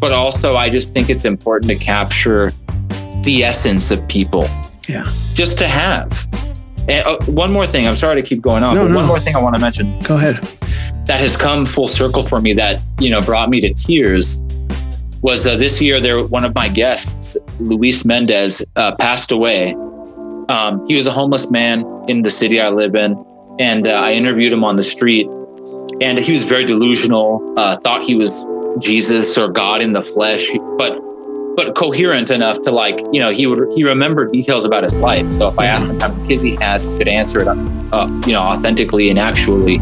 But 0.00 0.12
also, 0.12 0.56
I 0.56 0.68
just 0.68 0.92
think 0.92 1.08
it's 1.10 1.24
important 1.24 1.70
to 1.70 1.76
capture 1.76 2.52
the 3.24 3.44
essence 3.44 3.90
of 3.90 4.06
people 4.08 4.46
Yeah. 4.88 5.04
just 5.34 5.58
to 5.58 5.66
have. 5.68 6.26
And 6.88 7.06
uh, 7.06 7.16
one 7.26 7.50
more 7.52 7.66
thing, 7.66 7.88
I'm 7.88 7.96
sorry 7.96 8.16
to 8.20 8.22
keep 8.26 8.42
going 8.42 8.62
on, 8.62 8.74
No, 8.76 8.82
but 8.84 8.90
no. 8.90 8.96
one 8.98 9.06
more 9.06 9.18
thing 9.18 9.34
I 9.34 9.40
want 9.42 9.54
to 9.56 9.60
mention 9.60 10.00
Go 10.02 10.16
ahead. 10.16 10.36
that 11.06 11.18
has 11.20 11.36
come 11.36 11.64
full 11.64 11.88
circle 11.88 12.22
for 12.22 12.40
me 12.40 12.52
that 12.54 12.80
you 12.98 13.10
know 13.10 13.20
brought 13.22 13.48
me 13.50 13.60
to 13.60 13.72
tears 13.74 14.42
was 15.22 15.46
uh, 15.46 15.56
this 15.56 15.80
year 15.80 16.00
there 16.00 16.22
one 16.26 16.44
of 16.44 16.54
my 16.54 16.68
guests 16.68 17.36
luis 17.60 18.04
mendez 18.04 18.62
uh, 18.76 18.94
passed 18.96 19.30
away 19.32 19.74
um, 20.48 20.84
he 20.86 20.96
was 20.96 21.06
a 21.06 21.10
homeless 21.10 21.50
man 21.50 21.84
in 22.08 22.22
the 22.22 22.30
city 22.30 22.60
i 22.60 22.68
live 22.68 22.94
in 22.94 23.10
and 23.58 23.86
uh, 23.86 23.90
i 23.92 24.12
interviewed 24.12 24.52
him 24.52 24.64
on 24.64 24.76
the 24.76 24.82
street 24.82 25.26
and 26.00 26.18
he 26.18 26.32
was 26.32 26.42
very 26.44 26.64
delusional 26.64 27.54
uh, 27.58 27.76
thought 27.78 28.02
he 28.02 28.14
was 28.14 28.44
jesus 28.78 29.36
or 29.38 29.48
god 29.48 29.80
in 29.82 29.92
the 29.94 30.02
flesh 30.02 30.46
but 30.78 30.98
but 31.56 31.74
coherent 31.74 32.30
enough 32.30 32.60
to 32.62 32.70
like 32.70 32.98
you 33.12 33.20
know 33.20 33.30
he 33.30 33.46
would 33.46 33.72
he 33.72 33.84
remembered 33.84 34.32
details 34.32 34.64
about 34.64 34.82
his 34.84 34.98
life 34.98 35.30
so 35.32 35.48
if 35.48 35.58
i 35.58 35.66
asked 35.66 35.88
him 35.88 35.98
how 36.00 36.08
many 36.08 36.26
kids 36.26 36.42
he 36.42 36.56
has 36.56 36.90
he 36.90 36.98
could 36.98 37.08
answer 37.08 37.40
it 37.40 37.48
uh, 37.48 38.06
you 38.26 38.32
know 38.32 38.40
authentically 38.42 39.08
and 39.10 39.18
actually 39.18 39.78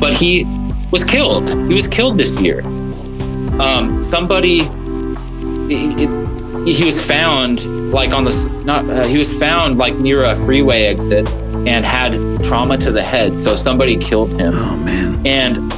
but 0.00 0.12
he 0.12 0.44
was 0.92 1.02
killed. 1.02 1.48
He 1.48 1.74
was 1.74 1.88
killed 1.88 2.18
this 2.18 2.40
year. 2.40 2.60
Um, 3.60 4.00
somebody, 4.02 4.60
it, 5.70 6.00
it- 6.08 6.24
he 6.68 6.84
was 6.84 7.04
found 7.04 7.64
like 7.92 8.12
on 8.12 8.24
the 8.24 8.62
not. 8.64 8.88
Uh, 8.88 9.04
he 9.06 9.18
was 9.18 9.34
found 9.38 9.76
like 9.76 9.94
near 9.96 10.24
a 10.24 10.34
freeway 10.46 10.84
exit 10.84 11.28
and 11.66 11.84
had 11.84 12.12
trauma 12.44 12.78
to 12.78 12.90
the 12.92 13.02
head. 13.02 13.36
So 13.38 13.54
somebody 13.56 13.96
killed 13.96 14.32
him 14.40 14.54
Oh 14.56 14.76
man. 14.84 15.26
and 15.26 15.72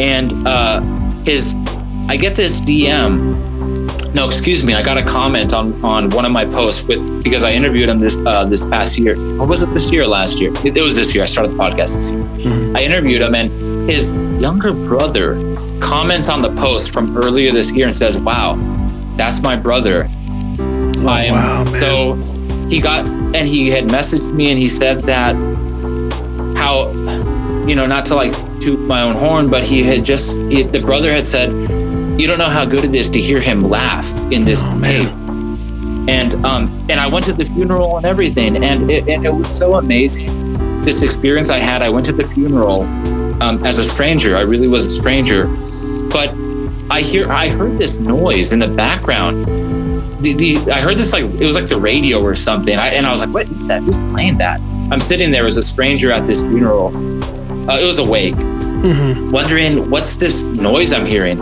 and 0.00 0.46
uh 0.46 0.80
his 1.24 1.56
i 2.08 2.16
get 2.16 2.36
this 2.36 2.60
dm 2.60 3.34
no 4.18 4.26
excuse 4.26 4.64
me 4.64 4.74
i 4.74 4.82
got 4.82 4.98
a 4.98 5.02
comment 5.02 5.52
on 5.52 5.66
on 5.84 6.10
one 6.10 6.24
of 6.24 6.32
my 6.32 6.44
posts 6.44 6.82
with 6.82 7.22
because 7.22 7.44
i 7.44 7.52
interviewed 7.52 7.88
him 7.88 8.00
this 8.00 8.16
uh 8.26 8.44
this 8.44 8.64
past 8.64 8.98
year. 8.98 9.14
Or 9.40 9.46
was 9.46 9.62
it 9.62 9.70
this 9.72 9.92
year 9.92 10.02
or 10.02 10.08
last 10.08 10.40
year? 10.40 10.50
It, 10.66 10.76
it 10.76 10.82
was 10.82 10.96
this 10.96 11.14
year 11.14 11.22
i 11.22 11.26
started 11.26 11.52
the 11.52 11.56
podcast 11.56 11.94
this 11.94 12.10
year. 12.10 12.22
Mhm. 12.22 12.76
i 12.76 12.82
interviewed 12.82 13.22
him 13.22 13.36
and 13.36 13.48
his 13.88 14.12
younger 14.42 14.72
brother 14.72 15.36
comments 15.78 16.28
on 16.28 16.42
the 16.42 16.52
post 16.64 16.90
from 16.90 17.16
earlier 17.16 17.52
this 17.52 17.72
year 17.72 17.86
and 17.86 17.96
says 17.96 18.18
wow 18.18 18.58
that's 19.20 19.40
my 19.40 19.56
brother. 19.56 20.08
Oh, 20.10 21.06
I 21.08 21.22
am 21.24 21.34
wow, 21.34 21.64
so 21.64 22.14
he 22.68 22.80
got 22.80 23.06
and 23.36 23.46
he 23.54 23.68
had 23.70 23.84
messaged 23.86 24.32
me 24.32 24.50
and 24.50 24.58
he 24.58 24.68
said 24.68 25.02
that 25.02 25.34
how 26.56 26.72
you 27.68 27.74
know 27.76 27.86
not 27.86 28.04
to 28.06 28.16
like 28.16 28.34
toot 28.58 28.80
my 28.80 29.02
own 29.02 29.14
horn 29.14 29.48
but 29.48 29.62
he 29.62 29.84
had 29.84 30.04
just 30.04 30.36
he, 30.50 30.64
the 30.64 30.80
brother 30.80 31.12
had 31.12 31.26
said 31.26 31.50
you 32.18 32.26
don't 32.26 32.38
know 32.38 32.48
how 32.48 32.64
good 32.64 32.84
it 32.84 32.94
is 32.94 33.08
to 33.10 33.20
hear 33.20 33.40
him 33.40 33.62
laugh 33.68 34.06
in 34.32 34.40
this 34.44 34.62
Oh, 34.64 34.80
tape 34.82 35.08
and 36.08 36.34
um 36.44 36.66
and 36.90 36.98
I 37.00 37.06
went 37.06 37.24
to 37.26 37.32
the 37.32 37.44
funeral 37.44 37.96
and 37.96 38.06
everything 38.06 38.62
and 38.64 38.90
it, 38.90 39.08
and 39.08 39.24
it 39.24 39.30
was 39.32 39.48
so 39.48 39.74
amazing 39.74 40.82
this 40.82 41.02
experience 41.02 41.50
I 41.50 41.58
had 41.58 41.82
I 41.82 41.88
went 41.90 42.06
to 42.06 42.12
the 42.12 42.24
funeral 42.24 42.82
um, 43.42 43.64
as 43.64 43.78
a 43.78 43.84
stranger 43.84 44.36
I 44.36 44.40
really 44.40 44.68
was 44.68 44.84
a 44.86 45.00
stranger 45.00 45.46
but 46.10 46.34
I 46.90 47.02
hear 47.02 47.30
I 47.30 47.48
heard 47.48 47.76
this 47.78 47.98
noise 47.98 48.52
in 48.52 48.58
the 48.58 48.68
background 48.68 49.46
the, 50.20 50.32
the 50.32 50.56
I 50.72 50.80
heard 50.80 50.96
this 50.96 51.12
like 51.12 51.24
it 51.24 51.44
was 51.46 51.54
like 51.54 51.68
the 51.68 51.78
radio 51.78 52.20
or 52.20 52.34
something. 52.34 52.76
I, 52.76 52.88
and 52.88 53.06
I 53.06 53.12
was 53.12 53.20
like, 53.20 53.32
"What 53.32 53.46
is 53.48 53.68
that? 53.68 53.82
Who's 53.82 53.98
playing 54.10 54.38
that?" 54.38 54.60
I'm 54.90 54.98
sitting 54.98 55.30
there 55.30 55.46
as 55.46 55.56
a 55.56 55.62
stranger 55.62 56.10
at 56.10 56.26
this 56.26 56.40
funeral. 56.40 56.88
Uh, 57.70 57.78
it 57.78 57.84
was 57.86 58.00
awake, 58.00 58.34
Mhm. 58.34 59.30
wondering 59.30 59.88
what's 59.90 60.16
this 60.16 60.48
noise 60.48 60.92
I'm 60.92 61.06
hearing. 61.06 61.38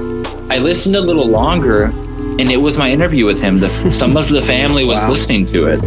I 0.49 0.59
listened 0.59 0.97
a 0.97 1.01
little 1.01 1.27
longer, 1.29 1.85
and 1.85 2.51
it 2.51 2.57
was 2.61 2.77
my 2.79 2.91
interview 2.91 3.27
with 3.27 3.41
him. 3.41 3.59
The, 3.59 3.91
some 3.93 4.17
of 4.17 4.29
the 4.29 4.43
family 4.43 4.85
was 4.85 5.01
Wow. 5.01 5.11
listening 5.11 5.47
to 5.47 5.67
it, 5.69 5.85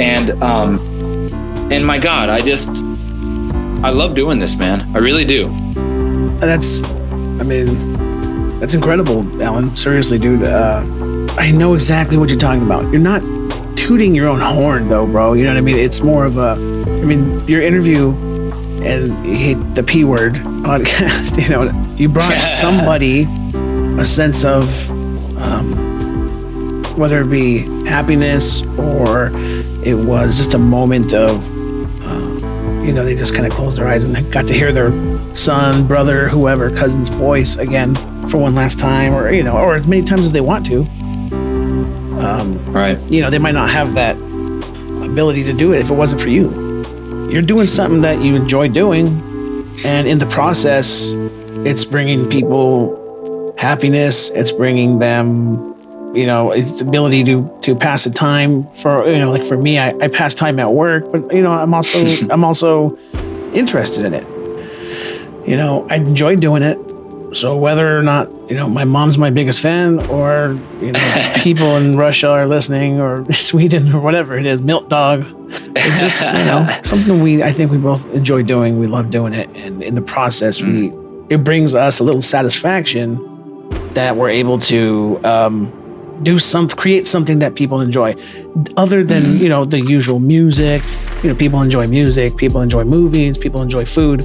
and 0.00 0.42
um, 0.42 0.78
and 1.72 1.86
my 1.86 1.98
God, 1.98 2.28
I 2.28 2.40
just 2.40 2.68
I 3.84 3.90
love 3.90 4.14
doing 4.14 4.38
this, 4.38 4.56
man. 4.56 4.94
I 4.94 4.98
really 4.98 5.24
do. 5.24 5.48
that's, 6.38 6.84
I 6.84 7.44
mean, 7.44 8.58
that's 8.60 8.74
incredible, 8.74 9.42
Allen. 9.42 9.74
Seriously, 9.74 10.18
dude. 10.18 10.44
Uh, 10.44 10.84
I 11.38 11.50
know 11.50 11.74
exactly 11.74 12.16
what 12.16 12.28
you're 12.30 12.38
talking 12.38 12.62
about. 12.62 12.82
You're 12.92 13.00
not 13.00 13.22
tooting 13.76 14.14
your 14.14 14.28
own 14.28 14.38
horn, 14.40 14.88
though, 14.88 15.06
bro. 15.06 15.32
You 15.32 15.44
know 15.44 15.50
what 15.50 15.56
I 15.58 15.62
mean? 15.62 15.78
It's 15.78 16.00
more 16.00 16.24
of 16.24 16.36
a, 16.36 16.50
I 16.52 17.04
mean, 17.04 17.44
your 17.48 17.60
interview 17.62 18.10
and 18.84 19.26
you 19.26 19.34
hate 19.36 19.74
the 19.74 19.82
P 19.82 20.04
word 20.04 20.34
podcast, 20.34 21.42
you 21.42 21.48
know, 21.48 21.94
you 21.96 22.08
brought 22.08 22.40
somebody 22.60 23.24
a 23.98 24.04
sense 24.04 24.44
of, 24.44 24.68
um, 25.38 26.82
whether 26.96 27.22
it 27.22 27.30
be 27.30 27.58
happiness 27.86 28.62
or 28.78 29.30
it 29.84 29.94
was 29.94 30.36
just 30.36 30.54
a 30.54 30.58
moment 30.58 31.14
of, 31.14 31.44
uh, 32.02 32.82
you 32.84 32.92
know, 32.92 33.04
they 33.04 33.14
just 33.14 33.34
kind 33.34 33.46
of 33.46 33.52
closed 33.52 33.78
their 33.78 33.86
eyes 33.88 34.04
and 34.04 34.32
got 34.32 34.46
to 34.48 34.54
hear 34.54 34.72
their 34.72 34.90
son, 35.34 35.86
brother, 35.86 36.28
whoever, 36.28 36.70
cousin's 36.70 37.08
voice 37.08 37.56
again 37.56 37.94
for 38.28 38.38
one 38.38 38.54
last 38.54 38.78
time, 38.78 39.14
or 39.14 39.30
you 39.32 39.42
know, 39.42 39.56
or 39.56 39.74
as 39.74 39.86
many 39.86 40.02
times 40.02 40.22
as 40.22 40.32
they 40.32 40.40
want 40.40 40.64
to. 40.66 40.82
Um, 42.20 42.58
Right. 42.72 42.98
you 43.08 43.20
know, 43.20 43.30
they 43.30 43.38
might 43.38 43.54
not 43.54 43.70
have 43.70 43.94
that 43.94 44.16
ability 45.04 45.44
to 45.44 45.52
do 45.52 45.72
it 45.72 45.80
if 45.80 45.90
it 45.90 45.94
wasn't 45.94 46.20
for 46.20 46.28
you. 46.28 46.50
You're 47.30 47.42
doing 47.42 47.66
something 47.66 48.02
that 48.02 48.20
you 48.22 48.36
enjoy 48.36 48.68
doing, 48.68 49.06
and 49.84 50.06
in 50.06 50.18
the 50.18 50.26
process, 50.26 51.12
it's 51.64 51.84
bringing 51.84 52.28
people 52.28 52.98
happiness. 53.62 54.28
It's 54.30 54.50
bringing 54.50 54.98
them, 54.98 55.56
you 56.14 56.26
know, 56.26 56.50
it's 56.50 56.80
ability 56.80 57.22
to 57.24 57.58
to 57.62 57.74
pass 57.76 58.04
the 58.04 58.10
time. 58.10 58.66
For 58.82 59.08
you 59.08 59.18
know, 59.18 59.30
like 59.30 59.44
for 59.44 59.56
me, 59.56 59.78
I, 59.78 59.88
I 60.00 60.08
pass 60.08 60.34
time 60.34 60.58
at 60.58 60.74
work, 60.74 61.10
but 61.12 61.32
you 61.32 61.42
know, 61.42 61.52
I'm 61.52 61.72
also 61.72 62.04
I'm 62.30 62.44
also 62.44 62.98
interested 63.54 64.04
in 64.04 64.14
it. 64.14 64.26
You 65.48 65.56
know, 65.56 65.86
I 65.88 65.96
enjoy 65.96 66.36
doing 66.36 66.62
it. 66.62 66.78
So 67.34 67.56
whether 67.56 67.98
or 67.98 68.02
not 68.02 68.28
you 68.50 68.56
know 68.56 68.68
my 68.68 68.84
mom's 68.84 69.16
my 69.16 69.30
biggest 69.30 69.62
fan, 69.62 70.00
or 70.10 70.58
you 70.82 70.92
know 70.92 71.32
people 71.36 71.76
in 71.76 71.96
Russia 71.96 72.30
are 72.30 72.46
listening, 72.46 73.00
or 73.00 73.32
Sweden, 73.48 73.94
or 73.94 74.00
whatever 74.00 74.36
it 74.36 74.44
is, 74.44 74.60
Milk 74.60 74.88
Dog, 74.90 75.24
it's 75.76 76.00
just 76.00 76.20
you 76.26 76.44
know 76.50 76.68
something 76.82 77.22
we 77.22 77.42
I 77.42 77.52
think 77.52 77.70
we 77.70 77.78
both 77.78 78.04
enjoy 78.12 78.42
doing. 78.42 78.78
We 78.80 78.88
love 78.88 79.10
doing 79.10 79.32
it, 79.32 79.48
and 79.56 79.82
in 79.82 79.94
the 79.94 80.02
process, 80.02 80.60
mm. 80.60 80.66
we 80.66 81.34
it 81.34 81.42
brings 81.42 81.74
us 81.74 82.00
a 82.00 82.04
little 82.04 82.20
satisfaction 82.20 83.31
that 83.94 84.16
we're 84.16 84.30
able 84.30 84.58
to 84.60 85.20
um, 85.24 86.20
do 86.22 86.38
some 86.38 86.68
create 86.68 87.06
something 87.06 87.38
that 87.40 87.54
people 87.54 87.80
enjoy, 87.80 88.14
other 88.76 89.02
than 89.02 89.38
you 89.38 89.48
know 89.48 89.64
the 89.64 89.80
usual 89.80 90.18
music. 90.18 90.82
You 91.22 91.30
know, 91.30 91.36
people 91.36 91.62
enjoy 91.62 91.86
music, 91.86 92.36
people 92.36 92.62
enjoy 92.62 92.84
movies, 92.84 93.38
people 93.38 93.62
enjoy 93.62 93.84
food. 93.84 94.22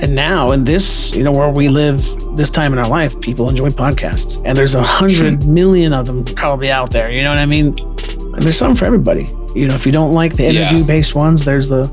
And 0.00 0.14
now, 0.14 0.52
in 0.52 0.62
this, 0.62 1.12
you 1.14 1.24
know, 1.24 1.32
where 1.32 1.50
we 1.50 1.68
live 1.68 2.04
this 2.36 2.50
time 2.50 2.72
in 2.72 2.78
our 2.78 2.88
life, 2.88 3.20
people 3.20 3.48
enjoy 3.48 3.70
podcasts. 3.70 4.40
And 4.44 4.56
there's 4.56 4.76
a 4.76 4.82
hundred 4.82 5.48
million 5.48 5.92
of 5.92 6.06
them 6.06 6.24
probably 6.24 6.70
out 6.70 6.90
there. 6.90 7.10
You 7.10 7.22
know 7.22 7.30
what 7.30 7.38
I 7.38 7.46
mean? 7.46 7.74
And 8.34 8.42
there's 8.42 8.56
something 8.56 8.76
for 8.76 8.84
everybody. 8.84 9.26
You 9.56 9.66
know, 9.66 9.74
if 9.74 9.84
you 9.86 9.90
don't 9.90 10.12
like 10.12 10.36
the 10.36 10.46
interview 10.46 10.84
based 10.84 11.16
ones, 11.16 11.44
there's 11.44 11.68
the 11.68 11.86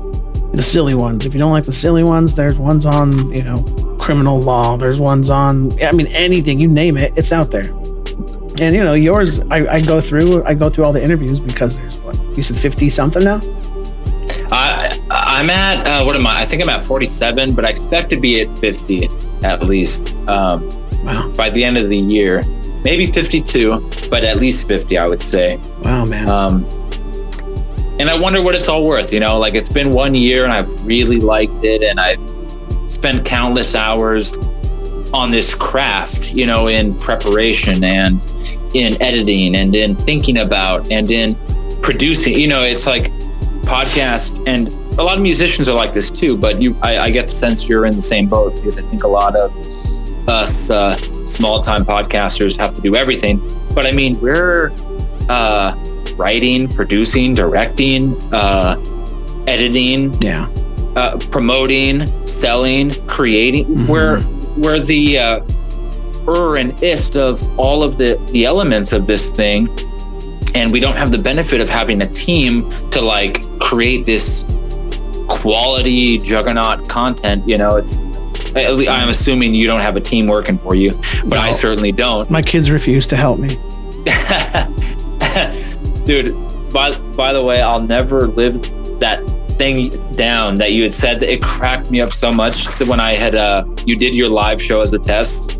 the 0.56 0.62
silly 0.62 0.94
ones. 0.94 1.26
If 1.26 1.34
you 1.34 1.38
don't 1.38 1.52
like 1.52 1.64
the 1.64 1.72
silly 1.72 2.02
ones, 2.02 2.34
there's 2.34 2.56
ones 2.56 2.86
on, 2.86 3.32
you 3.32 3.42
know, 3.42 3.62
criminal 3.98 4.40
law. 4.40 4.76
There's 4.76 5.00
ones 5.00 5.30
on 5.30 5.70
I 5.82 5.92
mean 5.92 6.06
anything, 6.08 6.58
you 6.58 6.68
name 6.68 6.96
it, 6.96 7.12
it's 7.16 7.32
out 7.32 7.50
there. 7.50 7.70
And 8.58 8.74
you 8.74 8.82
know, 8.82 8.94
yours 8.94 9.40
I, 9.50 9.66
I 9.66 9.80
go 9.82 10.00
through 10.00 10.42
I 10.44 10.54
go 10.54 10.70
through 10.70 10.84
all 10.84 10.92
the 10.92 11.02
interviews 11.02 11.40
because 11.40 11.78
there's 11.78 11.98
what 11.98 12.16
you 12.36 12.42
said 12.42 12.56
fifty 12.56 12.88
something 12.88 13.22
now? 13.22 13.40
I 14.50 14.98
I'm 15.10 15.50
at 15.50 15.86
uh, 15.86 16.04
what 16.04 16.16
am 16.16 16.26
I? 16.26 16.40
I 16.40 16.44
think 16.44 16.62
I'm 16.62 16.68
at 16.70 16.84
47, 16.86 17.54
but 17.54 17.64
I 17.64 17.68
expect 17.68 18.10
to 18.10 18.16
be 18.20 18.40
at 18.40 18.58
50 18.58 19.08
at 19.44 19.62
least 19.64 20.16
um, 20.28 20.66
Wow. 21.04 21.28
by 21.36 21.50
the 21.50 21.62
end 21.62 21.76
of 21.76 21.88
the 21.88 21.96
year. 21.98 22.42
Maybe 22.82 23.06
52, 23.06 23.90
but 24.10 24.24
at 24.24 24.38
least 24.38 24.66
50, 24.68 24.96
I 24.96 25.06
would 25.06 25.20
say. 25.20 25.58
Wow, 25.82 26.04
man. 26.04 26.28
Um, 26.28 26.64
and 27.98 28.10
I 28.10 28.18
wonder 28.18 28.42
what 28.42 28.54
it's 28.54 28.68
all 28.68 28.86
worth. 28.86 29.12
You 29.12 29.20
know, 29.20 29.38
like 29.38 29.54
it's 29.54 29.68
been 29.68 29.90
one 29.90 30.14
year 30.14 30.44
and 30.44 30.52
I've 30.52 30.86
really 30.86 31.20
liked 31.20 31.64
it, 31.64 31.82
and 31.82 31.98
I've 31.98 32.20
spent 32.90 33.24
countless 33.24 33.74
hours 33.74 34.36
on 35.12 35.30
this 35.30 35.54
craft. 35.54 36.32
You 36.34 36.46
know, 36.46 36.68
in 36.68 36.94
preparation 36.98 37.84
and 37.84 38.24
in 38.74 39.00
editing 39.02 39.56
and 39.56 39.74
in 39.74 39.96
thinking 39.96 40.38
about 40.38 40.90
and 40.90 41.10
in 41.10 41.36
producing. 41.82 42.34
You 42.34 42.48
know, 42.48 42.62
it's 42.62 42.86
like 42.86 43.10
podcast 43.62 44.42
and 44.46 44.68
a 44.98 45.02
lot 45.02 45.16
of 45.16 45.22
musicians 45.22 45.68
are 45.68 45.76
like 45.76 45.92
this 45.92 46.10
too. 46.10 46.36
But 46.38 46.60
you, 46.60 46.76
I, 46.82 46.98
I 46.98 47.10
get 47.10 47.26
the 47.26 47.32
sense 47.32 47.68
you're 47.68 47.86
in 47.86 47.94
the 47.94 48.02
same 48.02 48.28
boat 48.28 48.54
because 48.54 48.78
I 48.78 48.82
think 48.82 49.04
a 49.04 49.08
lot 49.08 49.36
of 49.36 49.56
us 50.28 50.70
uh, 50.70 50.96
small 51.26 51.60
time 51.60 51.84
podcasters 51.84 52.56
have 52.58 52.74
to 52.74 52.80
do 52.80 52.96
everything. 52.96 53.40
But 53.74 53.86
I 53.86 53.92
mean, 53.92 54.18
we're 54.20 54.72
uh, 55.28 55.74
writing, 56.16 56.68
producing, 56.68 57.34
directing, 57.34 58.16
uh, 58.32 58.76
editing, 59.46 60.12
yeah. 60.22 60.48
uh, 60.96 61.18
promoting, 61.30 62.06
selling, 62.26 62.92
creating. 63.06 63.66
Mhm. 63.66 63.88
We're 63.88 64.22
we're 64.56 64.80
the 64.80 65.18
uh, 65.18 65.40
er 66.28 66.56
and 66.56 66.82
ist 66.82 67.16
of 67.16 67.42
all 67.58 67.82
of 67.82 67.98
the 67.98 68.18
the 68.32 68.44
elements 68.44 68.92
of 68.92 69.06
this 69.06 69.30
thing, 69.30 69.68
and 70.54 70.72
we 70.72 70.80
don't 70.80 70.96
have 70.96 71.10
the 71.10 71.18
benefit 71.18 71.60
of 71.60 71.68
having 71.68 72.02
a 72.02 72.08
team 72.08 72.70
to 72.90 73.00
like 73.00 73.42
create 73.58 74.06
this 74.06 74.46
quality 75.28 76.18
juggernaut 76.18 76.88
content. 76.88 77.46
You 77.46 77.58
know, 77.58 77.76
it's 77.76 78.02
I'm 78.56 79.10
assuming 79.10 79.54
you 79.54 79.66
don't 79.66 79.80
have 79.80 79.96
a 79.96 80.00
team 80.00 80.26
working 80.26 80.56
for 80.58 80.74
you, 80.74 80.92
but 81.26 81.38
I 81.38 81.50
certainly 81.50 81.92
don't. 81.92 82.30
My 82.30 82.42
kids 82.42 82.70
refuse 82.70 83.06
to 83.08 83.16
help 83.16 83.38
me. 83.38 83.58
Dude, 86.06 86.32
by 86.72 86.96
by 87.16 87.32
the 87.32 87.42
way, 87.42 87.60
I'll 87.60 87.82
never 87.82 88.28
live 88.28 88.62
that 89.00 89.20
thing 89.58 89.90
down 90.14 90.56
that 90.58 90.72
you 90.72 90.84
had 90.84 90.94
said 90.94 91.18
that 91.20 91.32
it 91.32 91.42
cracked 91.42 91.90
me 91.90 92.00
up 92.00 92.12
so 92.12 92.30
much 92.30 92.66
that 92.78 92.86
when 92.86 93.00
I 93.00 93.14
had 93.14 93.34
uh 93.34 93.64
you 93.84 93.96
did 93.96 94.14
your 94.14 94.28
live 94.28 94.62
show 94.62 94.80
as 94.80 94.94
a 94.94 94.98
test 94.98 95.58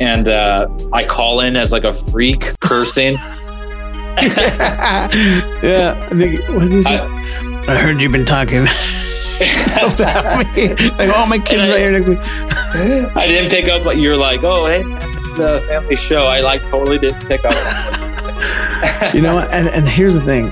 and 0.00 0.28
uh 0.28 0.68
I 0.92 1.04
call 1.04 1.40
in 1.40 1.56
as 1.56 1.70
like 1.72 1.84
a 1.84 1.94
freak 1.94 2.58
cursing. 2.60 3.14
yeah. 4.18 5.08
I 5.10 6.08
think, 6.08 6.48
what 6.48 6.68
did 6.70 6.84
you? 6.88 6.96
I, 7.68 7.76
heard 7.76 8.00
you've 8.00 8.12
been 8.12 8.24
talking 8.24 8.60
about 9.76 10.56
me. 10.56 10.68
Like, 10.68 11.10
oh, 11.14 11.26
my 11.28 11.38
kids 11.38 11.68
right 11.68 11.80
here 11.80 11.92
next 11.92 12.06
to 12.06 12.12
me. 12.12 12.18
I 13.14 13.26
didn't 13.26 13.50
pick 13.50 13.68
up 13.68 13.84
what 13.84 13.98
you're 13.98 14.16
like, 14.16 14.42
oh 14.42 14.66
hey, 14.66 14.82
man, 14.82 15.00
this 15.12 15.24
is 15.24 15.38
a 15.38 15.60
family 15.62 15.96
show. 15.96 16.26
I 16.26 16.40
like 16.40 16.64
totally 16.66 16.98
didn't 16.98 17.26
pick 17.26 17.44
up 17.44 17.52
on 17.52 18.00
what 18.00 18.05
you 19.14 19.20
know? 19.22 19.38
And, 19.40 19.68
and 19.68 19.88
here's 19.88 20.14
the 20.14 20.20
thing. 20.22 20.50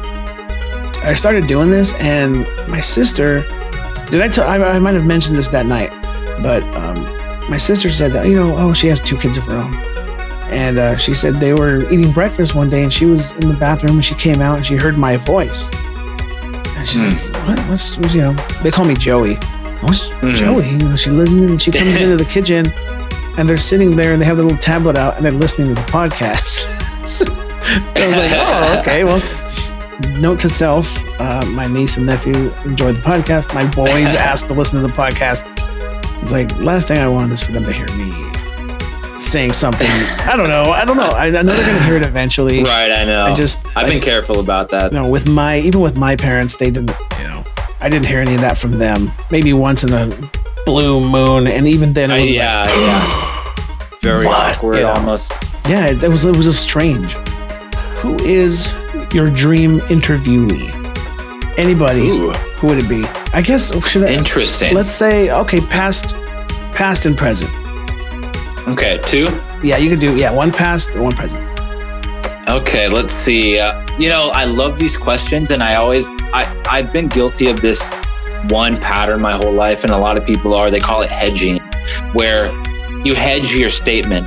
I 1.04 1.14
started 1.14 1.46
doing 1.46 1.70
this, 1.70 1.94
and 2.00 2.46
my 2.68 2.80
sister. 2.80 3.40
Did 4.10 4.20
I 4.20 4.28
tell? 4.28 4.46
I, 4.46 4.56
I 4.56 4.78
might 4.78 4.94
have 4.94 5.04
mentioned 5.06 5.36
this 5.36 5.48
that 5.48 5.66
night, 5.66 5.90
but 6.42 6.62
um, 6.76 7.02
my 7.50 7.56
sister 7.56 7.90
said 7.90 8.12
that 8.12 8.26
you 8.26 8.34
know, 8.36 8.56
oh, 8.56 8.72
she 8.72 8.86
has 8.88 9.00
two 9.00 9.16
kids 9.18 9.36
of 9.36 9.44
her 9.44 9.56
own, 9.56 9.74
and 10.52 10.78
uh, 10.78 10.96
she 10.96 11.14
said 11.14 11.36
they 11.36 11.52
were 11.52 11.90
eating 11.92 12.10
breakfast 12.12 12.54
one 12.54 12.70
day, 12.70 12.82
and 12.82 12.92
she 12.92 13.04
was 13.06 13.32
in 13.38 13.48
the 13.48 13.54
bathroom, 13.56 13.94
and 13.96 14.04
she 14.04 14.14
came 14.14 14.40
out, 14.40 14.56
and 14.58 14.66
she 14.66 14.76
heard 14.76 14.96
my 14.96 15.16
voice, 15.16 15.68
and 16.76 16.88
she's 16.88 17.02
like, 17.02 17.34
what? 17.48 17.58
What's 17.68 17.96
what's, 17.98 18.14
you 18.14 18.22
know? 18.22 18.32
They 18.62 18.70
call 18.70 18.84
me 18.84 18.94
Joey. 18.94 19.34
What's 19.80 20.08
Mhm. 20.08 20.34
Joey? 20.34 20.68
You 20.70 20.78
know, 20.78 20.96
she 20.96 21.10
listens, 21.10 21.50
and 21.50 21.60
she 21.60 21.70
comes 21.70 22.00
into 22.00 22.16
the 22.16 22.24
kitchen, 22.24 22.66
and 23.38 23.48
they're 23.48 23.56
sitting 23.58 23.96
there, 23.96 24.12
and 24.12 24.20
they 24.22 24.26
have 24.26 24.36
the 24.38 24.42
little 24.42 24.58
tablet 24.58 24.96
out, 24.96 25.16
and 25.16 25.24
they're 25.24 25.32
listening 25.32 25.68
to 25.68 25.74
the 25.74 25.86
podcast. 25.88 26.70
So 27.04 27.26
I 27.96 28.06
was 28.06 28.16
like, 28.16 28.32
oh, 28.34 28.78
okay, 28.80 29.04
well 29.04 29.22
note 30.20 30.40
to 30.40 30.48
self 30.48 30.92
uh, 31.20 31.44
my 31.50 31.68
niece 31.68 31.96
and 31.98 32.04
nephew 32.06 32.34
enjoy 32.64 32.92
the 32.92 33.00
podcast 33.00 33.54
my 33.54 33.64
boys 33.74 34.12
asked 34.16 34.48
to 34.48 34.52
listen 34.52 34.74
to 34.80 34.86
the 34.86 34.92
podcast 34.92 35.42
it's 36.20 36.32
like 36.32 36.50
last 36.58 36.88
thing 36.88 36.98
i 36.98 37.06
want 37.06 37.30
is 37.30 37.40
for 37.40 37.52
them 37.52 37.62
to 37.62 37.72
hear 37.72 37.86
me 37.96 38.10
saying 39.20 39.52
something 39.52 39.86
i 40.26 40.34
don't 40.36 40.48
know 40.50 40.64
i 40.72 40.84
don't 40.84 40.96
know 40.96 41.04
i, 41.10 41.26
I 41.26 41.30
know 41.30 41.54
they're 41.54 41.64
gonna 41.66 41.84
hear 41.84 41.96
it 41.96 42.04
eventually 42.04 42.64
Right, 42.64 42.90
I 42.90 43.04
know. 43.04 43.22
i 43.24 43.34
just 43.34 43.64
I've 43.76 43.86
I- 43.86 43.88
been 43.88 44.00
careful 44.00 44.40
about 44.40 44.68
that. 44.70 44.90
you 44.92 44.98
know 44.98 45.08
with 45.08 45.28
my 45.28 45.58
even 45.60 45.80
with 45.80 45.96
my 45.96 46.16
parents 46.16 46.56
they 46.56 46.72
didn't 46.72 46.90
you 47.20 47.24
know 47.28 47.44
i 47.80 47.88
didn't 47.88 48.06
hear 48.06 48.18
any 48.18 48.34
of 48.34 48.40
that 48.40 48.58
from 48.58 48.72
them 48.72 49.12
maybe 49.30 49.52
once 49.52 49.84
in 49.84 49.92
a 49.92 50.10
blue 50.66 51.00
moon 51.08 51.46
and 51.46 51.68
even 51.68 51.92
then 51.92 52.10
it 52.10 52.14
I- 52.14 52.20
was 52.20 52.30
like, 52.30 52.36
yeah, 52.36 52.80
yeah. 52.80 53.96
Very 54.00 54.26
What? 54.26 54.56
awkward 54.56 54.82
almost. 54.82 55.32
yeah 55.68 55.86
it, 55.86 56.02
it 56.02 56.08
was 56.08 56.24
it 56.24 56.36
was 56.36 56.58
strange 56.58 57.14
who 58.04 58.14
is 58.22 58.72
your 59.14 59.30
dream 59.30 59.80
interviewee 59.88 60.68
anybody 61.58 62.10
Ooh, 62.10 62.30
who 62.58 62.66
would 62.66 62.78
it 62.78 62.88
be 62.88 63.04
i 63.32 63.40
guess 63.40 63.72
should 63.88 64.04
i 64.04 64.08
interesting. 64.12 64.74
let's 64.74 64.92
say 64.94 65.30
okay 65.30 65.60
past 65.60 66.14
past 66.74 67.06
and 67.06 67.16
present 67.16 67.50
Okay, 68.66 68.98
two. 69.04 69.26
yeah 69.62 69.76
you 69.76 69.88
could 69.90 70.00
do 70.00 70.16
yeah 70.16 70.30
one 70.30 70.52
past 70.52 70.94
one 70.96 71.14
present 71.14 71.42
Okay, 72.46 72.88
let's 72.88 73.14
see. 73.14 73.58
Uh, 73.58 73.72
you 73.98 74.10
know, 74.10 74.28
I 74.28 74.44
love 74.44 74.76
these 74.78 74.98
questions, 74.98 75.50
and 75.50 75.62
I 75.62 75.76
always, 75.76 76.06
I, 76.34 76.44
I've 76.68 76.92
been 76.92 77.08
guilty 77.08 77.46
of 77.48 77.62
this 77.62 77.90
one 78.50 78.78
pattern 78.78 79.22
my 79.22 79.32
whole 79.32 79.50
life, 79.52 79.82
and 79.82 79.90
a 79.94 79.96
lot 79.96 80.18
of 80.18 80.26
people 80.26 80.52
are. 80.52 80.70
They 80.70 80.78
call 80.78 81.00
it 81.00 81.08
hedging. 81.10 81.58
where 82.12 82.52
you 83.02 83.14
hedge 83.14 83.54
your 83.54 83.70
statement. 83.70 84.26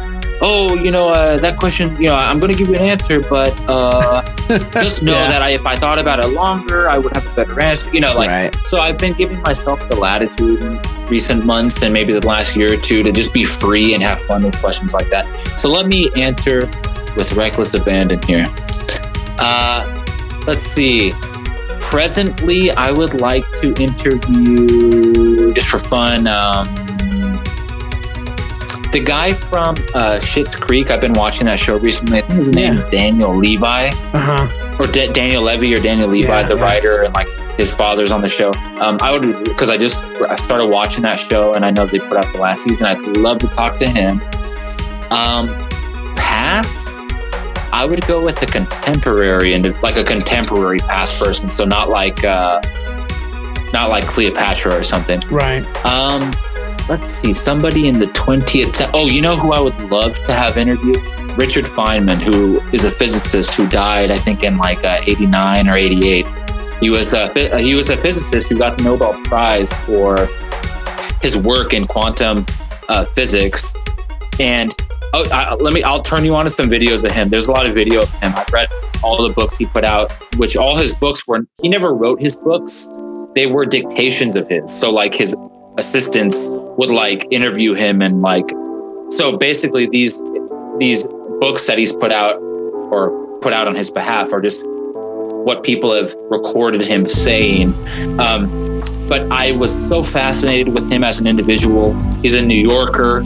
Oh, 0.50 0.76
you 0.76 0.92
know 0.92 1.10
uh, 1.10 1.36
that 1.40 1.58
question. 1.58 1.94
You 2.02 2.08
know, 2.08 2.16
I'm 2.16 2.40
going 2.40 2.54
to 2.54 2.58
give 2.58 2.70
you 2.70 2.76
an 2.76 2.82
answer, 2.82 3.20
but 3.20 3.54
uh, 3.68 4.22
just 4.80 5.04
know 5.04 5.12
Yeah. 5.12 5.28
that 5.28 5.42
I, 5.42 5.50
if 5.50 5.66
I 5.66 5.76
thought 5.76 6.00
about 6.00 6.24
it 6.24 6.28
longer, 6.28 6.90
I 6.90 6.98
would 6.98 7.14
have 7.14 7.28
a 7.28 7.36
better 7.36 7.60
answer. 7.60 7.92
You 7.94 8.00
know, 8.00 8.16
like 8.16 8.30
right. 8.30 8.56
so. 8.64 8.80
I've 8.80 8.98
been 8.98 9.12
giving 9.14 9.42
myself 9.42 9.86
the 9.90 9.96
latitude 9.98 10.62
in 10.62 10.80
recent 11.08 11.44
months 11.46 11.82
and 11.82 11.92
maybe 11.94 12.14
the 12.14 12.26
last 12.26 12.56
year 12.56 12.72
or 12.72 12.78
two 12.78 13.04
to 13.04 13.12
just 13.12 13.34
be 13.34 13.44
free 13.44 13.94
and 13.94 14.02
have 14.02 14.22
fun 14.22 14.44
with 14.44 14.58
questions 14.62 14.94
like 14.94 15.10
that. 15.10 15.26
So 15.60 15.70
let 15.70 15.88
me 15.88 16.10
answer 16.16 16.62
with 17.18 17.34
reckless 17.34 17.74
abandon 17.74 18.22
here. 18.22 18.46
Uh, 19.38 19.84
let's 20.48 20.64
see. 20.64 21.12
Presently, 21.82 22.72
I 22.72 22.92
would 22.92 23.20
like 23.20 23.46
to 23.60 23.74
interview 23.82 25.52
just 25.54 25.68
for 25.68 25.80
fun. 25.80 26.28
Um, 26.28 26.68
the 28.92 29.04
guy 29.04 29.34
from 29.34 29.76
uh, 29.94 30.20
Schitt's 30.22 30.56
Creek. 30.56 30.90
I've 30.92 31.02
been 31.02 31.14
watching 31.14 31.46
that 31.46 31.60
show 31.60 31.78
recently. 31.78 32.20
I 32.20 32.22
think 32.22 32.38
his 32.38 32.54
name 32.54 32.74
Yeah. 32.74 32.78
is 32.78 32.84
Daniel 32.86 33.36
Levi 33.36 33.88
Uh 33.90 33.92
huh. 34.14 34.76
or 34.80 34.88
Da- 34.88 35.12
Daniel 35.12 35.44
Levy 35.44 35.74
or 35.76 35.80
Daniel 35.80 36.08
Levi, 36.10 36.28
Yeah, 36.42 36.48
the 36.48 36.56
yeah. 36.56 36.64
writer, 36.64 37.02
and 37.04 37.14
like 37.14 37.28
his 37.58 37.72
father's 37.72 38.12
on 38.12 38.22
the 38.22 38.30
show. 38.30 38.54
Um, 38.80 38.98
I 39.02 39.12
would 39.12 39.44
because 39.44 39.70
I 39.70 39.78
just 39.78 40.06
I 40.30 40.36
started 40.36 40.68
watching 40.68 41.04
that 41.04 41.20
show, 41.20 41.54
and 41.54 41.66
I 41.66 41.72
know 41.72 41.86
they 41.86 42.00
put 42.00 42.18
out 42.18 42.32
the 42.32 42.40
last 42.40 42.64
season. 42.64 42.88
I'd 42.88 43.00
love 43.02 43.40
to 43.40 43.48
talk 43.48 43.78
to 43.80 43.88
him. 43.88 44.22
Um, 45.12 45.48
past, 46.16 46.90
I 47.72 47.86
would 47.86 48.06
go 48.08 48.24
with 48.24 48.42
a 48.42 48.46
contemporary 48.46 49.54
and 49.54 49.80
like 49.82 49.98
a 49.98 50.04
contemporary 50.04 50.80
past 50.80 51.18
person, 51.20 51.50
so 51.50 51.66
not 51.66 51.90
like 51.90 52.24
uh, 52.24 52.62
not 53.74 53.90
like 53.90 54.06
Cleopatra 54.06 54.74
or 54.76 54.84
something. 54.84 55.20
Right. 55.30 55.66
Um, 55.86 56.32
let's 56.90 57.10
see, 57.10 57.34
somebody 57.34 57.88
in 57.88 58.00
the 58.00 58.06
20th. 58.08 58.90
Oh, 58.94 59.08
you 59.08 59.22
know 59.22 59.36
who 59.36 59.52
I 59.52 59.60
would 59.60 59.78
love 59.92 60.22
to 60.24 60.34
have 60.34 60.58
interviewed? 60.58 60.98
Richard 61.38 61.66
Feynman, 61.66 62.22
who 62.22 62.60
is 62.72 62.84
a 62.84 62.92
physicist 62.92 63.54
who 63.54 63.68
died, 63.68 64.10
I 64.10 64.18
think, 64.18 64.44
in 64.44 64.58
like 64.58 64.84
uh, 64.84 65.02
89 65.06 65.70
or 65.70 65.76
88. 65.76 66.26
He 66.80 66.90
was 66.90 67.14
a 67.14 67.60
he 67.60 67.74
was 67.74 67.90
a 67.90 67.98
physicist 67.98 68.50
who 68.50 68.58
got 68.58 68.78
the 68.78 68.84
Nobel 68.84 69.14
Prize 69.24 69.74
for 69.86 70.28
his 71.22 71.38
work 71.38 71.74
in 71.74 71.86
quantum 71.88 72.46
uh, 72.88 73.06
physics. 73.06 73.74
And 74.40 74.72
oh, 75.14 75.28
I, 75.32 75.56
let 75.56 75.74
me 75.74 75.84
I'll 75.84 76.02
turn 76.02 76.24
you 76.24 76.36
on 76.36 76.46
to 76.46 76.50
some 76.50 76.70
videos 76.70 77.04
of 77.04 77.12
him. 77.12 77.30
There's 77.30 77.48
a 77.48 77.52
lot 77.52 77.66
of 77.66 77.74
video 77.74 78.02
of 78.02 78.14
him. 78.20 78.34
I've 78.36 78.52
read 78.52 78.70
all 79.04 79.28
the 79.28 79.34
books 79.34 79.58
he 79.58 79.66
put 79.66 79.84
out, 79.84 80.12
which 80.38 80.56
all 80.56 80.76
his 80.76 80.94
books 80.94 81.28
were. 81.28 81.46
He 81.62 81.70
never 81.70 81.94
wrote 81.94 82.20
his 82.20 82.36
books; 82.36 82.90
they 83.34 83.48
were 83.48 83.66
dictations 83.66 84.36
of 84.36 84.48
his. 84.48 84.72
So 84.72 84.92
like 84.92 85.14
his 85.14 85.36
assistants 85.78 86.48
would 86.78 86.92
like 86.92 87.28
interview 87.32 87.74
him 87.74 88.02
and 88.02 88.22
like 88.22 88.50
so 89.10 89.38
basically 89.38 89.88
these 89.88 90.22
these 90.78 91.08
books 91.40 91.68
that 91.68 91.78
he's 91.78 91.92
put 91.92 92.12
out 92.12 92.36
or 92.92 93.40
put 93.42 93.54
out 93.54 93.68
on 93.68 93.76
his 93.76 93.90
behalf 93.90 94.34
are 94.34 94.42
just 94.42 94.66
what 94.68 95.64
people 95.64 95.94
have 95.94 96.14
recorded 96.30 96.82
him 96.82 97.08
saying. 97.08 97.74
Um, 98.20 98.82
but 99.08 99.32
i 99.32 99.54
was 99.54 99.74
so 99.88 100.04
fascinated 100.04 100.74
with 100.74 100.92
him 100.92 101.04
as 101.04 101.20
an 101.20 101.28
individual. 101.28 101.94
He's 102.22 102.36
a 102.36 102.42
new 102.42 102.60
yorker 102.60 103.24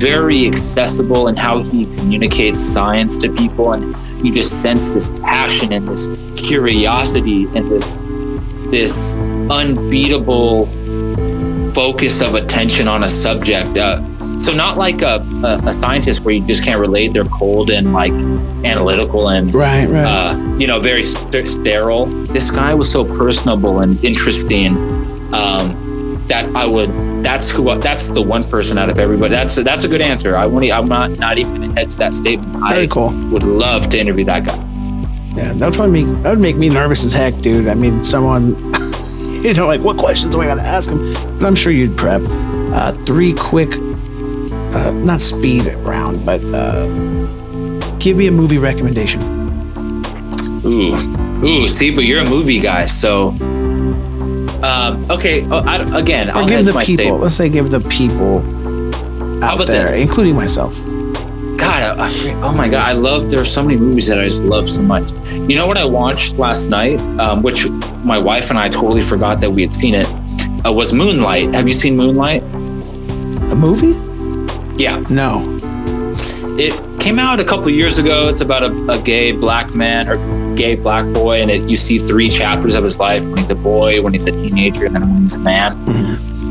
very 0.00 0.46
accessible 0.46 1.28
in 1.28 1.36
how 1.36 1.62
he 1.62 1.84
communicates 1.96 2.62
science 2.64 3.18
to 3.18 3.30
people 3.34 3.74
and 3.74 3.94
you 4.24 4.32
just 4.32 4.62
sense 4.62 4.94
this 4.94 5.10
passion 5.20 5.72
and 5.72 5.86
this 5.86 6.08
curiosity 6.48 7.44
and 7.54 7.70
this 7.70 8.02
this 8.70 9.18
unbeatable 9.50 10.66
focus 11.72 12.20
of 12.20 12.34
attention 12.34 12.88
on 12.88 13.04
a 13.04 13.08
subject. 13.08 13.76
Uh, 13.76 14.00
so 14.38 14.52
not 14.54 14.78
like 14.78 15.02
a, 15.02 15.16
a, 15.44 15.68
a 15.68 15.74
scientist 15.74 16.20
where 16.24 16.34
you 16.34 16.44
just 16.44 16.64
can't 16.64 16.80
relate. 16.80 17.12
They're 17.12 17.24
cold 17.26 17.70
and 17.70 17.92
like 17.92 18.12
analytical 18.64 19.28
and 19.28 19.52
Right. 19.54 19.86
Right. 19.88 20.04
uh, 20.04 20.36
you 20.56 20.66
know 20.66 20.80
very 20.80 21.04
st- 21.04 21.46
sterile. 21.46 22.06
This 22.06 22.50
guy 22.50 22.72
was 22.74 22.90
so 22.90 23.04
personable 23.04 23.80
and 23.80 24.02
interesting 24.04 24.76
um, 25.34 26.24
that 26.28 26.44
I 26.56 26.64
would. 26.66 26.90
That's 27.22 27.50
who. 27.50 27.68
I, 27.68 27.76
that's 27.76 28.08
the 28.08 28.22
one 28.22 28.44
person 28.44 28.78
out 28.78 28.88
of 28.88 28.98
everybody. 28.98 29.34
That's 29.34 29.56
a, 29.58 29.62
that's 29.62 29.84
a 29.84 29.88
good 29.88 30.00
answer. 30.00 30.36
I 30.36 30.46
want. 30.46 30.64
I'm 30.70 30.88
not 30.88 31.18
not 31.18 31.38
even 31.38 31.60
gonna 31.60 31.86
that 31.86 32.14
statement. 32.14 32.52
Very 32.66 32.84
I 32.84 32.86
cool. 32.86 33.10
would 33.30 33.42
love 33.42 33.90
to 33.90 33.98
interview 33.98 34.24
that 34.24 34.44
guy. 34.44 34.56
Yeah, 35.36 35.52
that 35.52 35.66
would 35.66 35.74
probably 35.74 36.04
make 36.04 36.22
that 36.22 36.30
would 36.30 36.40
make 36.40 36.56
me 36.56 36.68
nervous 36.70 37.04
as 37.04 37.12
heck, 37.12 37.38
dude. 37.40 37.68
I 37.68 37.74
mean, 37.74 38.02
someone, 38.02 38.69
you 39.44 39.54
know, 39.54 39.66
like 39.66 39.80
what 39.80 39.96
questions 39.96 40.34
am 40.34 40.40
I 40.42 40.46
going 40.46 40.58
to 40.58 40.64
ask 40.64 40.90
him? 40.90 41.14
But 41.38 41.46
I'm 41.46 41.54
sure 41.54 41.72
you'd 41.72 41.96
prep. 41.96 42.20
Uh, 42.72 42.92
three 43.04 43.32
quick, 43.32 43.72
uh, 43.74 44.92
not 44.92 45.22
speed 45.22 45.66
round, 45.76 46.24
but 46.26 46.42
uh, 46.52 46.86
give 47.98 48.18
me 48.18 48.26
a 48.26 48.30
movie 48.30 48.58
recommendation. 48.58 49.20
Ooh, 50.64 50.94
ooh. 51.44 51.68
See, 51.68 51.94
but 51.94 52.04
you're 52.04 52.20
a 52.20 52.28
movie 52.28 52.60
guy, 52.60 52.84
so. 52.84 53.28
Um, 54.62 55.10
okay. 55.10 55.46
Oh, 55.50 55.64
I, 55.66 55.98
again, 55.98 56.30
I'll 56.30 56.46
give 56.46 56.66
the 56.66 56.78
people. 56.84 57.18
Let's 57.18 57.34
say 57.34 57.48
give 57.48 57.70
the 57.70 57.80
people 57.80 58.40
out 59.42 59.66
there, 59.66 59.86
this? 59.86 59.96
including 59.96 60.36
myself. 60.36 60.76
God, 61.56 61.98
I, 61.98 62.08
I, 62.08 62.32
oh 62.42 62.52
my 62.52 62.68
God, 62.68 62.86
I 62.86 62.92
love. 62.92 63.30
There 63.30 63.40
are 63.40 63.46
so 63.46 63.62
many 63.62 63.78
movies 63.78 64.08
that 64.08 64.20
I 64.20 64.24
just 64.24 64.44
love 64.44 64.68
so 64.68 64.82
much. 64.82 65.10
You 65.50 65.56
know 65.56 65.66
what 65.66 65.76
I 65.78 65.84
watched 65.84 66.38
last 66.38 66.68
night, 66.68 67.00
um, 67.18 67.42
which 67.42 67.68
my 68.04 68.16
wife 68.16 68.50
and 68.50 68.58
I 68.58 68.68
totally 68.68 69.02
forgot 69.02 69.40
that 69.40 69.50
we 69.50 69.62
had 69.62 69.74
seen 69.74 69.96
it. 69.96 70.06
Uh, 70.64 70.72
was 70.72 70.92
Moonlight? 70.92 71.52
Have 71.54 71.66
you 71.66 71.72
seen 71.74 71.96
Moonlight? 71.96 72.42
A 72.44 73.56
movie? 73.56 73.96
Yeah, 74.80 75.00
No. 75.10 75.58
it 76.56 76.72
came 77.00 77.18
out 77.18 77.40
a 77.40 77.44
couple 77.44 77.68
years 77.68 77.98
ago. 77.98 78.28
It's 78.28 78.40
about 78.42 78.62
a, 78.62 78.90
a 78.92 79.02
gay 79.02 79.32
black 79.32 79.74
man 79.74 80.08
or 80.08 80.54
gay 80.54 80.76
black 80.76 81.12
boy, 81.12 81.42
and 81.42 81.50
it, 81.50 81.68
you 81.68 81.76
see 81.76 81.98
three 81.98 82.30
chapters 82.30 82.76
of 82.76 82.84
his 82.84 83.00
life 83.00 83.24
when 83.24 83.38
he's 83.38 83.50
a 83.50 83.56
boy, 83.56 84.00
when 84.02 84.12
he's 84.12 84.26
a 84.26 84.30
teenager, 84.32 84.86
and 84.86 84.94
then 84.94 85.02
when 85.02 85.22
he's 85.22 85.34
a 85.34 85.40
man. 85.40 85.74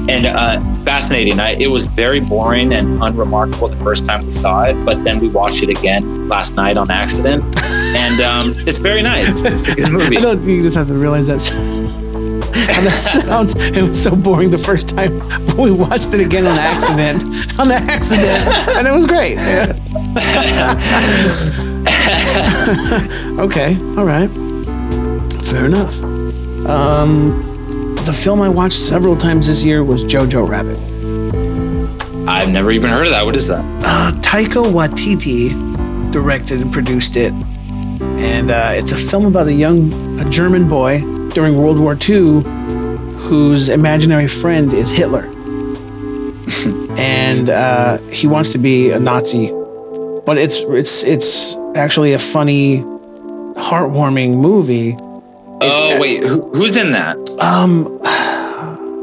And 0.10 0.26
uh, 0.26 0.60
fascinating. 0.84 1.39
I, 1.39 1.51
it 1.51 1.68
was 1.68 1.86
very 1.86 2.20
boring 2.20 2.74
and 2.74 3.01
unremarkable 3.03 3.68
the 3.68 3.76
first 3.76 4.07
time 4.07 4.26
we 4.26 4.32
saw 4.32 4.64
it, 4.64 4.74
but 4.84 5.03
then 5.03 5.20
we 5.20 5.30
watched 5.30 5.62
it 5.62 5.70
again 5.70 6.28
last 6.28 6.55
night 6.55 6.78
on 6.78 6.89
accident, 6.89 7.43
and 7.62 8.20
um, 8.20 8.53
it's 8.68 8.80
very 8.80 9.03
nice. 9.03 9.45
It's 9.45 9.68
a 9.68 9.76
good 9.76 9.91
movie. 9.91 10.18
I 10.18 10.22
don't. 10.22 10.43
You 10.43 10.64
just 10.64 10.76
have 10.76 10.88
to 10.88 10.93
realize 10.93 11.28
that. 11.28 11.39
That 12.80 13.01
sounds. 13.01 13.55
It 13.55 13.82
was 13.82 14.01
so 14.01 14.16
boring 14.16 14.51
the 14.51 14.57
first 14.57 14.88
time, 14.89 15.20
but 15.20 15.57
we 15.57 15.72
watched 15.72 16.14
it 16.14 16.22
again 16.26 16.47
on 16.47 16.57
accident. 16.57 17.24
On 17.60 17.70
accident, 17.72 18.47
and 18.70 18.88
it 18.88 18.91
was 18.91 19.05
great. 19.05 19.38
Okay. 23.39 23.78
All 23.97 24.05
right. 24.05 24.30
Fair 25.45 25.66
enough. 25.66 25.93
Um, 26.66 27.48
the 28.05 28.13
film 28.13 28.41
I 28.41 28.49
watched 28.49 28.81
several 28.81 29.15
times 29.17 29.47
this 29.47 29.63
year 29.63 29.83
was 29.83 30.03
Jojo 30.03 30.47
Rabbit. 30.47 30.77
I've 32.27 32.49
never 32.51 32.71
even 32.71 32.89
heard 32.89 33.07
of 33.07 33.11
that. 33.11 33.25
What 33.25 33.35
is 33.35 33.47
that? 33.47 33.65
Uh, 33.83 34.11
Taika 34.21 34.63
Waititi 34.63 36.11
directed 36.11 36.61
and 36.61 36.71
produced 36.71 37.15
it, 37.15 37.33
and 37.33 38.51
uh, 38.51 38.71
it's 38.75 38.91
a 38.91 38.97
film 38.97 39.25
about 39.25 39.47
a 39.47 39.53
young 39.53 40.19
a 40.19 40.29
German 40.29 40.67
boy 40.69 40.99
during 41.29 41.57
World 41.57 41.79
War 41.79 41.97
II 42.07 42.41
whose 43.19 43.69
imaginary 43.69 44.27
friend 44.27 44.73
is 44.73 44.91
Hitler, 44.91 45.23
and 46.97 47.49
uh, 47.49 47.97
he 48.09 48.27
wants 48.27 48.51
to 48.53 48.57
be 48.57 48.91
a 48.91 48.99
Nazi. 48.99 49.51
But 50.25 50.37
it's 50.37 50.57
it's 50.59 51.03
it's 51.03 51.55
actually 51.75 52.13
a 52.13 52.19
funny, 52.19 52.79
heartwarming 53.55 54.35
movie. 54.37 54.97
Oh 55.62 55.99
wait, 55.99 56.24
who, 56.24 56.49
who's 56.51 56.78
in 56.78 56.91
that? 56.93 57.18
Um, 57.39 57.99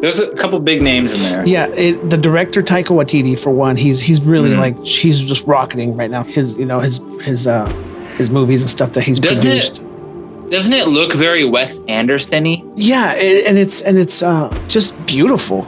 There's 0.01 0.19
a 0.19 0.35
couple 0.37 0.59
big 0.61 0.83
names 0.83 1.13
in 1.13 1.21
there. 1.21 1.47
Yeah, 1.47 1.67
it, 1.69 2.11
the 2.11 2.19
director 2.19 2.63
Taika 2.63 2.89
Waititi 2.89 3.39
for 3.39 3.51
one, 3.51 3.77
he's 3.77 4.01
he's 4.01 4.21
really 4.23 4.51
Mhm. 4.51 4.59
like 4.59 4.85
he's 4.85 5.21
just 5.21 5.47
rocketing 5.47 5.97
right 5.97 6.11
now. 6.11 6.23
His 6.23 6.57
you 6.57 6.67
know 6.67 6.81
his 6.81 7.01
his 7.23 7.47
uh 7.47 7.67
his 8.17 8.31
movies 8.31 8.63
and 8.63 8.71
stuff 8.71 8.93
that 8.93 9.03
he's 9.03 9.19
Doesn't 9.19 9.47
it- 9.47 9.51
produced. 9.51 9.83
Doesn't 10.51 10.73
it 10.75 10.87
look 10.87 11.13
very 11.13 11.45
Wes 11.45 11.83
Anderson-y? 11.89 12.63
Yeah, 12.77 13.15
it, 13.15 13.47
and 13.47 13.59
it's 13.59 13.81
and 13.83 13.99
it's 13.99 14.23
uh 14.23 14.49
just 14.69 14.95
beautiful. 15.07 15.67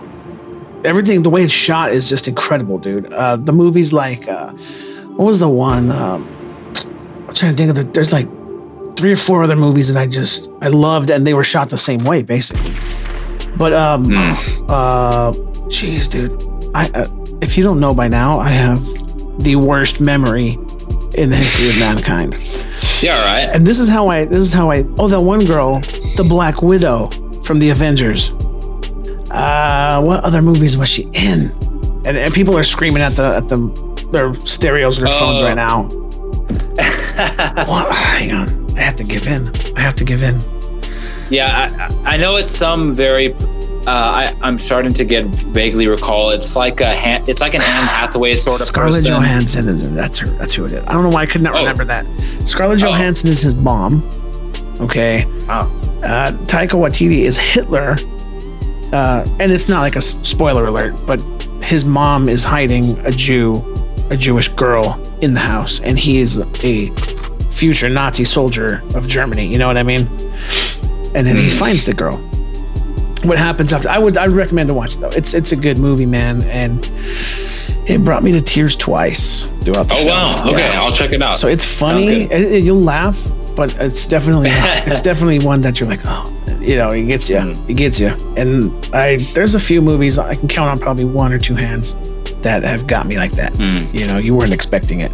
Everything 0.84 1.22
the 1.24 1.30
way 1.30 1.43
it's 1.43 1.53
shot 1.53 1.91
is 1.91 2.09
just 2.09 2.28
incredible, 2.28 2.78
dude. 2.78 3.12
Uh, 3.12 3.34
the 3.36 3.53
movies 3.53 3.93
like 3.93 4.28
uh, 4.28 4.53
what 5.16 5.24
was 5.24 5.41
the 5.41 5.49
one? 5.49 5.91
Um, 5.91 6.24
I'm 7.26 7.34
trying 7.34 7.51
to 7.53 7.57
think 7.57 7.70
of 7.70 7.74
the. 7.76 7.82
There's 7.82 8.12
like 8.12 8.28
three 8.99 9.12
or 9.12 9.16
four 9.16 9.42
other 9.42 9.57
movies 9.57 9.92
that 9.92 9.99
I 10.01 10.07
just 10.07 10.51
I 10.61 10.68
loved, 10.68 11.11
and 11.11 11.26
they 11.26 11.34
were 11.34 11.44
shot 11.44 11.70
the 11.70 11.78
same 11.78 12.03
way, 12.05 12.22
basically. 12.22 12.72
But 13.57 13.72
um, 13.72 14.05
Hmm. 14.05 14.34
uh, 14.68 15.32
jeez, 15.70 16.09
dude, 16.11 16.32
I 16.74 16.88
uh, 16.94 17.07
if 17.40 17.57
you 17.57 17.62
don't 17.64 17.80
know 17.80 17.94
by 17.94 18.09
now, 18.09 18.38
I 18.38 18.51
have 18.51 18.80
the 19.44 19.57
worst 19.57 20.01
memory 20.01 20.59
in 21.14 21.30
the 21.30 21.36
history 21.36 21.68
of 21.70 21.78
mankind. 21.78 22.34
Yeah, 23.01 23.16
all 23.16 23.24
right. 23.26 23.49
And 23.55 23.64
this 23.66 23.78
is 23.78 23.88
how 23.88 24.09
I. 24.09 24.24
This 24.24 24.38
is 24.49 24.53
how 24.53 24.70
I. 24.70 24.84
Oh, 24.99 25.09
that 25.09 25.20
one 25.20 25.44
girl, 25.44 25.80
the 26.16 26.26
Black 26.28 26.62
Widow 26.62 27.09
from 27.44 27.59
the 27.61 27.70
Avengers. 27.70 28.32
Uh, 29.30 30.01
what 30.03 30.24
other 30.24 30.42
movies 30.42 30.76
was 30.76 30.88
she 30.88 31.03
in? 31.12 31.53
and, 32.07 32.16
and 32.16 32.32
people 32.32 32.57
are 32.57 32.62
screaming 32.62 33.03
at 33.03 33.14
the 33.16 33.36
at 33.36 33.49
the 33.49 33.59
their 34.12 34.32
stereos 34.46 34.99
and 34.99 35.07
their 35.07 35.18
phones 35.18 35.42
Oh. 35.42 35.44
right 35.44 35.57
now. 35.57 35.88
Well, 37.66 37.90
hang 37.92 38.30
on, 38.32 38.67
I 38.78 38.82
have 38.82 38.96
to 38.96 39.04
give 39.04 39.26
in. 39.26 39.50
I 39.76 39.80
have 39.80 39.94
to 39.96 40.04
give 40.04 40.22
in. 40.22 40.38
Yeah, 41.30 41.90
I, 42.04 42.14
I 42.14 42.16
know 42.16 42.36
it's 42.36 42.50
some 42.50 42.94
very. 42.94 43.34
Uh, 43.86 43.90
I, 43.90 44.34
I'm 44.42 44.58
starting 44.58 44.92
to 44.94 45.04
get 45.04 45.24
vaguely 45.26 45.86
recall. 45.88 46.30
It's 46.30 46.54
like 46.56 46.80
a 46.80 46.94
Han- 46.94 47.24
it's 47.26 47.40
like 47.40 47.54
an 47.54 47.62
Anne 47.62 47.86
Hathaway 47.88 48.34
sort 48.36 48.60
of 48.60 48.66
Scarlett 48.66 49.02
person. 49.02 49.16
Johansson 49.16 49.68
is 49.68 49.90
that's 49.94 50.18
her. 50.18 50.26
That's 50.28 50.52
who 50.54 50.64
it 50.66 50.72
is. 50.72 50.84
I 50.84 50.92
don't 50.92 51.02
know 51.04 51.08
why 51.10 51.22
I 51.22 51.26
could 51.26 51.42
not 51.42 51.54
Oh. 51.54 51.58
remember 51.60 51.84
that. 51.86 52.06
Scarlett 52.46 52.82
Oh. 52.82 52.88
Johansson 52.88 53.28
is 53.30 53.40
his 53.40 53.54
mom. 53.54 54.02
Okay. 54.80 55.24
Wow. 55.46 55.70
Uh, 56.04 56.32
Taika 56.46 56.72
Waititi 56.78 57.20
is 57.24 57.36
Hitler, 57.38 57.96
uh, 58.92 59.26
and 59.40 59.50
it's 59.50 59.68
not 59.68 59.80
like 59.80 59.96
a 59.96 60.00
spoiler 60.00 60.66
alert, 60.66 60.94
but 61.06 61.20
his 61.62 61.84
mom 61.84 62.28
is 62.28 62.44
hiding 62.44 62.96
a 63.00 63.10
Jew, 63.10 63.62
a 64.10 64.16
Jewish 64.16 64.48
girl 64.48 65.00
in 65.20 65.34
the 65.34 65.40
house, 65.40 65.80
and 65.80 65.98
he 65.98 66.18
is 66.18 66.36
a 66.62 66.90
future 67.59 67.88
Nazi 67.88 68.24
soldier 68.24 68.82
of 68.94 69.06
Germany. 69.09 69.46
You 69.46 69.59
know 69.59 69.66
what 69.66 69.76
I 69.76 69.82
mean? 69.82 70.06
And 71.14 71.26
then 71.26 71.36
he 71.36 71.48
finds 71.50 71.84
the 71.84 71.92
girl. 71.94 72.16
What 73.24 73.38
happens 73.38 73.72
after? 73.72 73.88
I 73.88 73.98
would 73.98 74.16
I 74.16 74.26
recommend 74.26 74.68
to 74.68 74.74
watch 74.74 74.94
it, 74.94 75.00
though. 75.00 75.09
It's 75.11 75.34
it's 75.34 75.52
a 75.52 75.56
good 75.56 75.78
movie, 75.78 76.06
man, 76.06 76.42
and 76.42 76.88
it 77.88 78.04
brought 78.04 78.22
me 78.22 78.30
to 78.32 78.40
tears 78.40 78.76
twice 78.76 79.42
throughout 79.62 79.88
the 79.88 79.94
Oh 79.94 79.96
film. 79.96 80.09
wow. 80.09 80.42
Okay, 80.52 80.59
Yeah. 80.72 80.80
I'll 80.82 80.92
check 80.92 81.12
it 81.12 81.20
out. 81.22 81.34
So 81.34 81.48
it's 81.48 81.64
funny. 81.64 82.22
It- 82.24 82.52
it- 82.52 82.64
you'll 82.64 82.80
laugh, 82.80 83.18
but 83.56 83.74
it's 83.80 84.06
definitely 84.06 84.50
it's 84.52 85.00
definitely 85.00 85.40
one 85.40 85.61
that 85.62 85.80
you're 85.80 85.88
like, 85.88 86.00
oh, 86.04 86.32
you 86.61 86.76
know, 86.76 86.90
it 86.90 87.04
gets 87.06 87.28
you. 87.28 87.36
Mm. 87.36 87.68
It 87.70 87.74
gets 87.74 87.98
you. 87.98 88.09
And 88.36 88.70
I 88.94 89.16
there's 89.34 89.54
a 89.56 89.61
few 89.61 89.82
movies 89.82 90.18
I 90.18 90.36
can 90.36 90.46
count 90.48 90.70
on 90.70 90.78
probably 90.78 91.04
one 91.04 91.32
or 91.32 91.38
two 91.40 91.56
hands 91.56 91.96
that 92.42 92.62
have 92.62 92.86
got 92.86 93.06
me 93.06 93.16
like 93.16 93.32
that. 93.32 93.52
Mm. 93.54 93.92
You 93.92 94.06
know, 94.06 94.18
you 94.18 94.34
weren't 94.36 94.52
expecting 94.52 95.00
it. 95.00 95.11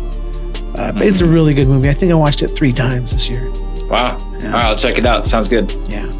Uh, 0.75 0.93
but 0.93 1.03
it's 1.03 1.21
a 1.21 1.27
really 1.27 1.55
good 1.55 1.69
movie. 1.69 1.89
I 1.89 1.93
think 1.93 2.11
I 2.11 2.15
watched 2.15 2.43
it 2.43 2.49
three 2.49 2.73
times 2.73 3.13
this 3.13 3.29
year. 3.29 3.49
Wow. 3.89 4.17
Yeah. 4.41 4.47
All 4.47 4.53
right, 4.53 4.65
I'll 4.67 4.77
check 4.77 4.99
it 4.99 5.07
out. 5.07 5.27
Sounds 5.27 5.49
good. 5.49 5.71
Yeah. 5.89 6.11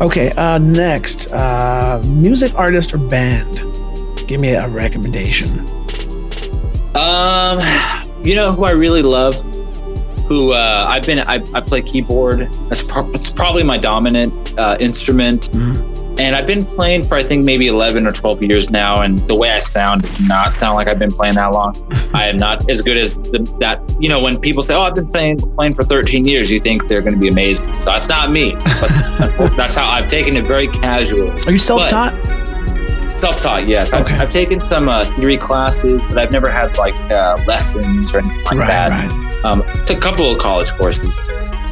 Okay. 0.00 0.30
Uh, 0.32 0.58
next, 0.58 1.30
uh, 1.32 2.02
music 2.06 2.54
artist 2.54 2.94
or 2.94 2.98
band. 2.98 3.62
Give 4.26 4.40
me 4.40 4.50
a 4.50 4.68
recommendation. 4.68 5.60
Um, 6.94 7.60
you 8.24 8.34
know 8.34 8.52
who 8.52 8.64
I 8.64 8.70
really 8.72 9.02
love? 9.02 9.34
Who 10.26 10.52
uh, 10.52 10.86
I've 10.88 11.06
been 11.06 11.20
I, 11.20 11.34
I 11.54 11.60
play 11.60 11.80
keyboard. 11.82 12.48
That's 12.68 12.82
pro- 12.82 13.10
it's 13.12 13.30
probably 13.30 13.62
my 13.62 13.78
dominant 13.78 14.32
uh, 14.58 14.76
instrument, 14.80 15.50
Mhm. 15.52 15.97
And 16.18 16.34
I've 16.34 16.46
been 16.46 16.64
playing 16.64 17.04
for 17.04 17.14
I 17.14 17.22
think 17.22 17.44
maybe 17.44 17.68
eleven 17.68 18.06
or 18.06 18.12
twelve 18.12 18.42
years 18.42 18.70
now. 18.70 19.02
And 19.02 19.18
the 19.20 19.34
way 19.34 19.50
I 19.50 19.60
sound 19.60 20.02
does 20.02 20.20
not 20.20 20.54
sound 20.54 20.76
like 20.76 20.88
I've 20.88 20.98
been 20.98 21.10
playing 21.10 21.34
that 21.34 21.52
long. 21.52 21.74
I 22.14 22.28
am 22.28 22.36
not 22.36 22.68
as 22.68 22.82
good 22.82 22.96
as 22.96 23.20
the, 23.22 23.38
that. 23.60 23.80
You 24.00 24.08
know, 24.08 24.20
when 24.20 24.38
people 24.40 24.62
say, 24.62 24.74
"Oh, 24.74 24.82
I've 24.82 24.94
been 24.94 25.06
playing 25.06 25.38
playing 25.38 25.74
for 25.74 25.84
thirteen 25.84 26.24
years," 26.24 26.50
you 26.50 26.60
think 26.60 26.88
they're 26.88 27.00
going 27.02 27.14
to 27.14 27.20
be 27.20 27.28
amazing. 27.28 27.72
So 27.78 27.90
that's 27.90 28.08
not 28.08 28.30
me. 28.30 28.54
But 28.54 28.88
that's 29.56 29.74
how 29.74 29.88
I've 29.88 30.10
taken 30.10 30.36
it 30.36 30.44
very 30.44 30.68
casual. 30.68 31.30
Are 31.46 31.52
you 31.52 31.58
self-taught? 31.58 32.12
Self-taught, 33.18 33.66
yes. 33.66 33.92
I've, 33.92 34.02
Okay. 34.02 34.16
I've 34.16 34.30
taken 34.30 34.60
some 34.60 34.88
uh, 34.88 35.04
theory 35.16 35.36
classes, 35.36 36.04
but 36.04 36.18
I've 36.18 36.30
never 36.30 36.48
had 36.48 36.76
like 36.78 36.94
uh, 37.10 37.36
lessons 37.48 38.14
or 38.14 38.18
anything 38.18 38.44
like 38.44 38.58
right. 38.58 38.66
that. 38.68 39.10
Right. 39.10 39.44
Um, 39.44 39.62
took 39.86 39.98
a 39.98 40.00
couple 40.00 40.30
of 40.30 40.38
college 40.38 40.70
courses, 40.70 41.20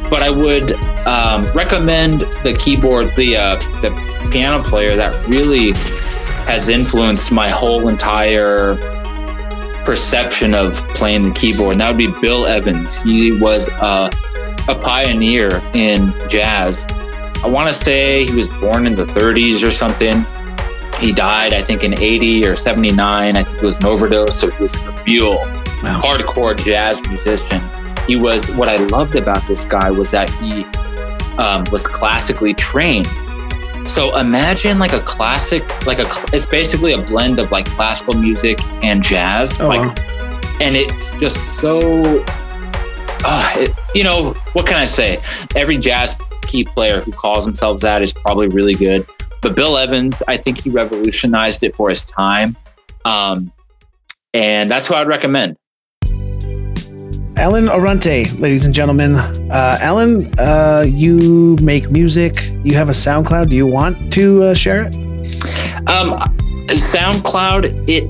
but 0.09 0.21
I 0.21 0.29
would 0.29 0.71
um, 1.05 1.45
recommend 1.53 2.21
the 2.43 2.55
keyboard, 2.59 3.13
the 3.15 3.37
uh, 3.37 3.55
the 3.81 3.91
piano 4.31 4.63
player 4.63 4.95
that 4.95 5.27
really 5.27 5.71
has 6.45 6.69
influenced 6.69 7.31
my 7.31 7.49
whole 7.49 7.87
entire 7.89 8.75
perception 9.85 10.53
of 10.53 10.73
playing 10.95 11.23
the 11.23 11.31
keyboard. 11.31 11.73
And 11.73 11.81
that 11.81 11.89
would 11.89 11.97
be 11.97 12.13
Bill 12.21 12.45
Evans. 12.45 13.01
He 13.01 13.39
was 13.39 13.69
uh, 13.69 14.09
a 14.67 14.75
pioneer 14.75 15.61
in 15.73 16.13
jazz. 16.29 16.87
I 17.43 17.47
want 17.47 17.67
to 17.67 17.73
say 17.73 18.25
he 18.25 18.35
was 18.35 18.49
born 18.49 18.87
in 18.87 18.95
the 18.95 19.03
30s 19.03 19.65
or 19.65 19.71
something. 19.71 20.25
He 20.99 21.13
died, 21.13 21.53
I 21.53 21.61
think, 21.61 21.83
in 21.83 21.97
80 21.99 22.47
or 22.47 22.55
79. 22.55 23.37
I 23.37 23.43
think 23.43 23.57
it 23.57 23.63
was 23.65 23.79
an 23.79 23.85
overdose. 23.85 24.35
So 24.39 24.49
he 24.49 24.61
was 24.61 24.73
a 24.75 25.03
real 25.05 25.37
Wow. 25.83 26.01
hardcore 26.03 26.57
jazz 26.57 27.05
musician. 27.07 27.61
He 28.07 28.15
was, 28.15 28.49
what 28.51 28.69
I 28.69 28.77
loved 28.77 29.15
about 29.15 29.45
this 29.45 29.65
guy 29.65 29.91
was 29.91 30.11
that 30.11 30.29
he 30.29 30.63
um, 31.37 31.65
was 31.71 31.85
classically 31.85 32.53
trained. 32.53 33.07
So 33.85 34.17
imagine 34.17 34.79
like 34.79 34.93
a 34.93 35.01
classic, 35.01 35.63
like 35.85 35.99
a, 35.99 36.07
it's 36.33 36.45
basically 36.45 36.93
a 36.93 37.01
blend 37.01 37.39
of 37.39 37.51
like 37.51 37.65
classical 37.65 38.15
music 38.15 38.59
and 38.83 39.03
jazz. 39.03 39.61
Oh, 39.61 39.67
like, 39.67 39.81
wow. 39.97 40.57
and 40.61 40.75
it's 40.75 41.17
just 41.19 41.59
so, 41.59 42.23
uh, 43.23 43.53
it, 43.55 43.75
you 43.93 44.03
know, 44.03 44.33
what 44.53 44.65
can 44.65 44.77
I 44.77 44.85
say? 44.85 45.21
Every 45.55 45.77
jazz 45.77 46.15
key 46.43 46.63
player 46.63 47.01
who 47.01 47.11
calls 47.11 47.45
themselves 47.45 47.81
that 47.81 48.01
is 48.01 48.13
probably 48.13 48.47
really 48.47 48.73
good. 48.73 49.05
But 49.41 49.55
Bill 49.55 49.77
Evans, 49.77 50.23
I 50.27 50.37
think 50.37 50.61
he 50.61 50.69
revolutionized 50.69 51.63
it 51.63 51.75
for 51.75 51.89
his 51.89 52.05
time. 52.05 52.57
Um, 53.05 53.51
and 54.33 54.69
that's 54.69 54.87
who 54.87 54.95
I'd 54.95 55.07
recommend. 55.07 55.57
Allen 57.37 57.65
Orrante, 57.65 58.39
ladies 58.39 58.65
and 58.65 58.73
gentlemen. 58.73 59.15
Uh, 59.15 59.77
Allen, 59.81 60.33
uh, 60.39 60.83
you 60.87 61.55
make 61.61 61.91
music. 61.91 62.49
You 62.63 62.75
have 62.75 62.89
a 62.89 62.93
SoundCloud. 62.93 63.49
Do 63.49 63.55
you 63.55 63.67
want 63.67 64.11
to 64.13 64.41
uh, 64.41 64.53
share 64.55 64.85
it? 64.87 64.97
Um, 65.87 66.17
SoundCloud, 66.67 67.87
it 67.87 68.05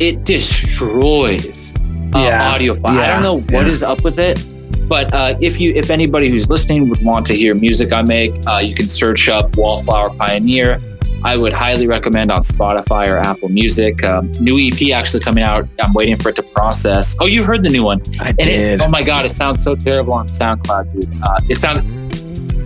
it 0.00 0.24
destroys 0.24 1.74
uh, 1.76 2.18
Yeah, 2.18 2.50
audio 2.52 2.74
file. 2.74 2.98
I 2.98 3.06
don't 3.06 3.22
know 3.22 3.40
what 3.56 3.66
yeah. 3.66 3.72
is 3.72 3.84
up 3.84 4.02
with 4.02 4.18
it, 4.18 4.44
but 4.88 5.14
uh, 5.14 5.36
if 5.40 5.60
you 5.60 5.72
if 5.76 5.88
anybody 5.88 6.28
who's 6.28 6.50
listening 6.50 6.88
would 6.88 7.04
want 7.04 7.24
to 7.26 7.34
hear 7.34 7.54
music 7.54 7.92
I 7.92 8.02
make, 8.02 8.34
uh, 8.48 8.58
you 8.58 8.74
can 8.74 8.88
search 8.88 9.28
up 9.28 9.56
Wallflower 9.56 10.10
Pioneer. 10.16 10.82
I 11.24 11.36
would 11.36 11.52
highly 11.52 11.86
recommend 11.86 12.30
on 12.30 12.42
Spotify 12.42 13.08
or 13.08 13.18
Apple 13.18 13.48
Music. 13.48 14.02
Um, 14.04 14.30
new 14.40 14.58
EP 14.58 14.92
actually 14.94 15.20
coming 15.20 15.42
out. 15.42 15.68
I'm 15.80 15.92
waiting 15.92 16.16
for 16.16 16.28
it 16.28 16.36
to 16.36 16.42
process. 16.42 17.16
Oh, 17.20 17.26
you 17.26 17.42
heard 17.42 17.62
the 17.64 17.70
new 17.70 17.84
one, 17.84 18.00
I 18.20 18.28
and 18.28 18.38
did. 18.38 18.82
oh 18.82 18.88
my 18.88 19.02
god, 19.02 19.24
it 19.24 19.30
sounds 19.30 19.62
so 19.62 19.74
terrible 19.74 20.12
on 20.12 20.26
SoundCloud, 20.28 20.92
dude. 20.92 21.22
Uh, 21.22 21.36
it 21.48 21.56
sounds 21.58 21.80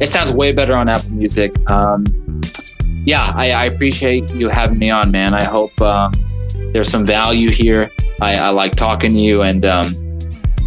it 0.00 0.08
sounds 0.08 0.32
way 0.32 0.52
better 0.52 0.74
on 0.74 0.88
Apple 0.88 1.10
Music. 1.10 1.54
Um, 1.70 2.04
yeah, 3.04 3.32
I, 3.34 3.50
I 3.52 3.64
appreciate 3.66 4.34
you 4.34 4.48
having 4.48 4.78
me 4.78 4.90
on, 4.90 5.10
man. 5.10 5.34
I 5.34 5.44
hope 5.44 5.78
um, 5.80 6.12
there's 6.72 6.90
some 6.90 7.06
value 7.06 7.50
here. 7.50 7.90
I, 8.20 8.36
I 8.36 8.48
like 8.50 8.72
talking 8.72 9.10
to 9.10 9.18
you, 9.18 9.42
and 9.42 9.64
um, 9.64 9.86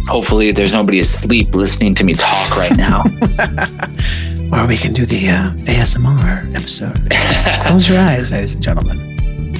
hopefully, 0.06 0.52
there's 0.52 0.72
nobody 0.72 1.00
asleep 1.00 1.54
listening 1.54 1.94
to 1.96 2.04
me 2.04 2.14
talk 2.14 2.56
right 2.56 2.76
now. 2.76 3.04
or 4.52 4.66
we 4.66 4.76
can 4.76 4.92
do 4.92 5.06
the 5.06 5.28
uh, 5.28 5.46
ASMR 5.64 6.54
episode. 6.54 7.10
Close 7.62 7.88
your 7.88 7.98
eyes, 7.98 8.32
ladies 8.32 8.54
and 8.54 8.64
gentlemen. 8.64 9.14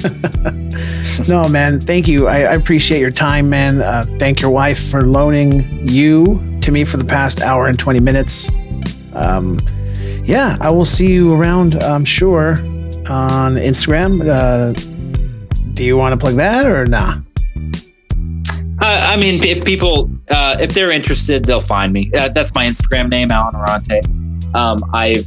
no, 1.27 1.47
man. 1.49 1.79
Thank 1.79 2.07
you. 2.07 2.27
I, 2.27 2.39
I 2.39 2.53
appreciate 2.53 2.99
your 2.99 3.11
time, 3.11 3.49
man. 3.49 3.81
Uh, 3.81 4.03
thank 4.19 4.41
your 4.41 4.51
wife 4.51 4.89
for 4.91 5.03
loaning 5.03 5.87
you 5.87 6.25
to 6.61 6.71
me 6.71 6.83
for 6.83 6.97
the 6.97 7.05
past 7.05 7.41
hour 7.41 7.67
and 7.67 7.77
20 7.77 7.99
minutes. 7.99 8.51
Um, 9.13 9.57
yeah, 10.23 10.57
I 10.59 10.71
will 10.71 10.85
see 10.85 11.11
you 11.11 11.33
around, 11.33 11.81
I'm 11.83 12.05
sure, 12.05 12.51
on 13.07 13.55
Instagram. 13.55 14.27
Uh, 14.27 14.73
do 15.73 15.83
you 15.83 15.97
want 15.97 16.13
to 16.13 16.17
plug 16.17 16.35
that 16.35 16.67
or 16.67 16.85
nah? 16.85 17.21
Uh, 18.81 19.07
I 19.07 19.15
mean, 19.17 19.43
if 19.43 19.63
people, 19.63 20.09
uh, 20.29 20.57
if 20.59 20.73
they're 20.73 20.91
interested, 20.91 21.45
they'll 21.45 21.61
find 21.61 21.93
me. 21.93 22.11
Uh, 22.13 22.29
that's 22.29 22.53
my 22.53 22.65
Instagram 22.65 23.09
name, 23.09 23.29
Allen 23.31 23.55
Orrante. 23.55 24.24
Um, 24.55 24.77
I've, 24.93 25.25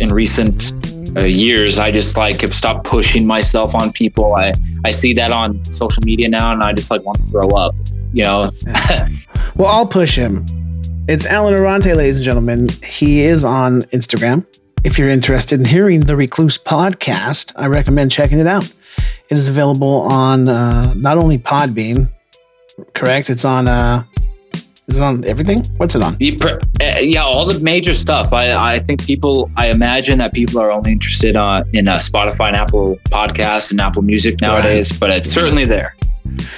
in 0.00 0.08
recent 0.08 0.74
uh, 1.16 1.24
years, 1.24 1.78
I 1.78 1.90
just 1.90 2.16
like 2.16 2.42
have 2.42 2.54
stopped 2.54 2.84
pushing 2.84 3.26
myself 3.26 3.74
on 3.74 3.92
people. 3.92 4.34
I, 4.34 4.52
I 4.84 4.90
see 4.90 5.14
that 5.14 5.32
on 5.32 5.64
social 5.72 6.02
media 6.04 6.28
now, 6.28 6.52
and 6.52 6.62
I 6.62 6.72
just 6.72 6.90
like 6.90 7.02
want 7.02 7.18
to 7.20 7.24
throw 7.24 7.48
up. 7.48 7.74
You 8.12 8.24
know, 8.24 8.50
Well, 9.56 9.68
I'll 9.68 9.86
push 9.86 10.14
him. 10.14 10.44
It's 11.08 11.24
Allen 11.24 11.54
Orrante, 11.54 11.96
ladies 11.96 12.16
and 12.16 12.24
gentlemen. 12.24 12.68
He 12.84 13.22
is 13.22 13.42
on 13.42 13.80
Instagram. 13.84 14.44
If 14.84 14.98
you're 14.98 15.08
interested 15.08 15.58
in 15.58 15.64
hearing 15.64 16.00
the 16.00 16.14
Recluse 16.14 16.58
podcast, 16.58 17.54
I 17.56 17.66
recommend 17.66 18.10
checking 18.10 18.38
it 18.38 18.46
out. 18.46 18.70
It 19.30 19.38
is 19.38 19.48
available 19.48 20.02
on 20.12 20.46
uh, 20.46 20.92
not 20.94 21.16
only 21.16 21.38
Podbean, 21.38 22.10
correct? 22.92 23.30
It's 23.30 23.46
on. 23.46 23.66
Uh, 23.66 24.04
is 24.88 24.98
it 24.98 25.02
on 25.02 25.24
everything? 25.24 25.64
What's 25.78 25.94
it 25.94 26.02
on? 26.02 26.16
Uh, 26.80 27.00
yeah, 27.00 27.22
all 27.22 27.44
the 27.44 27.58
major 27.60 27.92
stuff. 27.92 28.32
I, 28.32 28.74
I 28.74 28.78
think 28.78 29.04
people, 29.04 29.50
I 29.56 29.68
imagine 29.70 30.18
that 30.18 30.32
people 30.32 30.60
are 30.60 30.70
only 30.70 30.92
interested 30.92 31.34
uh, 31.36 31.62
in 31.72 31.88
uh, 31.88 31.94
Spotify 31.94 32.48
and 32.48 32.56
Apple 32.56 32.96
Podcasts 33.06 33.70
and 33.72 33.80
Apple 33.80 34.02
Music 34.02 34.40
nowadays, 34.40 34.96
but 34.98 35.10
it's 35.10 35.30
certainly 35.30 35.64
there. 35.64 35.96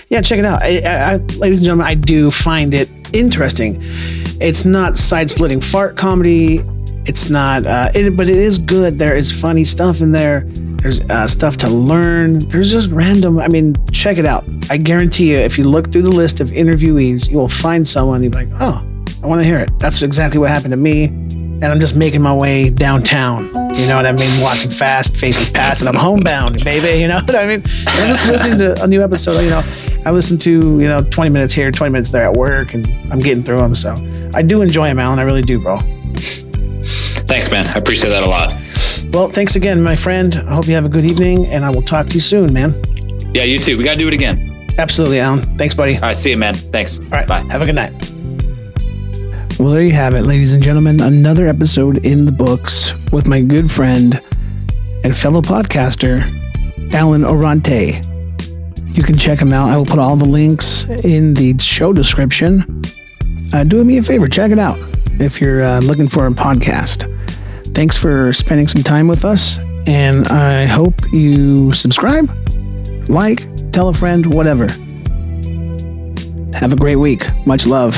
Yeah, 0.08 0.20
check 0.20 0.38
it 0.38 0.44
out. 0.44 0.62
I, 0.62 0.80
I, 0.80 1.12
I, 1.12 1.16
ladies 1.16 1.58
and 1.58 1.66
gentlemen, 1.66 1.86
I 1.86 1.94
do 1.94 2.30
find 2.30 2.74
it 2.74 2.90
interesting. 3.14 3.82
It's 4.40 4.64
not 4.64 4.98
side-splitting 4.98 5.60
fart 5.60 5.96
comedy. 5.96 6.64
It's 7.06 7.30
not, 7.30 7.64
uh, 7.64 7.90
it, 7.94 8.16
but 8.16 8.28
it 8.28 8.36
is 8.36 8.58
good. 8.58 8.98
There 8.98 9.16
is 9.16 9.32
funny 9.32 9.64
stuff 9.64 10.00
in 10.00 10.12
there. 10.12 10.46
There's 10.78 11.00
uh, 11.10 11.26
stuff 11.26 11.56
to 11.58 11.68
learn. 11.68 12.38
There's 12.38 12.70
just 12.70 12.90
random. 12.90 13.40
I 13.40 13.48
mean, 13.48 13.74
check 13.92 14.16
it 14.16 14.26
out. 14.26 14.44
I 14.70 14.76
guarantee 14.76 15.32
you, 15.32 15.38
if 15.38 15.58
you 15.58 15.64
look 15.64 15.92
through 15.92 16.02
the 16.02 16.10
list 16.10 16.40
of 16.40 16.48
interviewees, 16.48 17.28
you 17.30 17.36
will 17.36 17.48
find 17.48 17.86
someone. 17.86 18.22
You'll 18.22 18.32
be 18.32 18.44
like, 18.44 18.48
oh, 18.60 18.84
I 19.22 19.26
want 19.26 19.42
to 19.42 19.48
hear 19.48 19.58
it. 19.58 19.76
That's 19.80 20.00
exactly 20.02 20.38
what 20.38 20.50
happened 20.50 20.70
to 20.70 20.76
me. 20.76 21.06
And 21.06 21.64
I'm 21.64 21.80
just 21.80 21.96
making 21.96 22.22
my 22.22 22.32
way 22.32 22.70
downtown. 22.70 23.46
You 23.74 23.88
know 23.88 23.96
what 23.96 24.06
I 24.06 24.12
mean? 24.12 24.40
Walking 24.40 24.70
fast, 24.70 25.16
faces 25.16 25.50
past, 25.50 25.80
and 25.80 25.88
I'm 25.88 25.96
homebound, 25.96 26.62
baby. 26.62 27.00
You 27.00 27.08
know 27.08 27.16
what 27.26 27.34
I 27.34 27.46
mean? 27.46 27.62
And 27.64 27.88
I'm 27.88 28.08
just 28.08 28.26
listening 28.26 28.58
to 28.58 28.80
a 28.80 28.86
new 28.86 29.02
episode. 29.02 29.40
You 29.40 29.50
know, 29.50 29.64
I 30.06 30.12
listen 30.12 30.38
to 30.38 30.50
you 30.50 30.86
know 30.86 31.00
20 31.00 31.30
minutes 31.30 31.52
here, 31.52 31.72
20 31.72 31.92
minutes 31.92 32.12
there 32.12 32.22
at 32.22 32.34
work, 32.34 32.74
and 32.74 32.88
I'm 33.12 33.18
getting 33.18 33.42
through 33.42 33.56
them. 33.56 33.74
So 33.74 33.94
I 34.36 34.42
do 34.42 34.62
enjoy 34.62 34.86
them, 34.86 35.00
Allen. 35.00 35.18
I 35.18 35.22
really 35.22 35.42
do, 35.42 35.60
bro. 35.60 35.78
Thanks, 37.26 37.50
man. 37.50 37.66
I 37.66 37.78
appreciate 37.78 38.10
that 38.10 38.22
a 38.22 38.26
lot. 38.26 38.52
Well, 39.12 39.30
thanks 39.30 39.57
again, 39.57 39.82
my 39.82 39.96
friend. 39.96 40.36
I 40.49 40.55
hope 40.55 40.66
you 40.66 40.74
have 40.74 40.86
a 40.86 40.88
good 40.88 41.05
evening, 41.05 41.46
and 41.46 41.64
I 41.64 41.70
will 41.70 41.82
talk 41.82 42.09
to 42.09 42.14
you 42.14 42.20
soon, 42.20 42.53
man. 42.53 42.80
Yeah, 43.34 43.44
you 43.44 43.59
too. 43.59 43.76
We 43.76 43.84
got 43.84 43.94
to 43.94 43.99
do 43.99 44.09
it 44.09 44.14
again. 44.14 44.66
Absolutely, 44.78 45.20
Allen. 45.20 45.42
Thanks, 45.59 45.74
buddy. 45.74 45.94
All 45.96 46.03
right. 46.03 46.16
See 46.16 46.30
you, 46.30 46.36
man. 46.36 46.55
Thanks. 46.55 46.99
All 46.99 47.07
right, 47.09 47.26
Bye. 47.26 47.44
Have 47.51 47.62
a 47.62 47.66
good 47.66 47.74
night. 47.74 47.92
Well, 49.59 49.70
there 49.70 49.82
you 49.82 49.92
have 49.92 50.14
it, 50.14 50.22
ladies 50.22 50.53
and 50.53 50.62
gentlemen. 50.62 51.01
Another 51.01 51.49
episode 51.49 52.07
in 52.07 52.24
the 52.26 52.32
books 52.32 52.92
with 53.11 53.26
my 53.26 53.40
good 53.40 53.70
friend 53.70 54.20
and 55.03 55.16
fellow 55.16 55.42
podcaster, 55.42 56.18
Allen 56.94 57.22
Orrante. 57.24 58.05
You 58.96 59.03
can 59.03 59.18
check 59.18 59.40
him 59.40 59.53
out. 59.53 59.68
I 59.70 59.76
will 59.76 59.84
put 59.84 59.99
all 59.99 60.14
the 60.14 60.28
links 60.28 60.84
in 61.05 61.34
the 61.34 61.57
show 61.59 61.92
description. 61.92 62.82
Uh, 63.53 63.64
do 63.64 63.82
me 63.82 63.99
a 63.99 64.03
favor, 64.03 64.28
check 64.28 64.53
it 64.53 64.59
out 64.59 64.78
if 65.20 65.40
you're 65.40 65.62
uh, 65.64 65.80
looking 65.80 66.09
for 66.09 66.26
a 66.26 66.30
podcast. 66.30 67.07
Thanks 67.78 67.96
for 67.96 68.32
spending 68.32 68.66
some 68.66 68.82
time 68.82 69.06
with 69.06 69.24
us, 69.24 69.56
and 69.86 70.26
I 70.26 70.64
hope 70.64 70.94
you 71.12 71.72
subscribe, 71.72 72.28
like, 73.08 73.46
tell 73.70 73.88
a 73.88 73.94
friend, 73.94 74.34
whatever. 74.34 74.64
Have 76.58 76.72
a 76.72 76.76
great 76.76 76.96
week. 76.96 77.24
Much 77.46 77.68
love. 77.68 77.94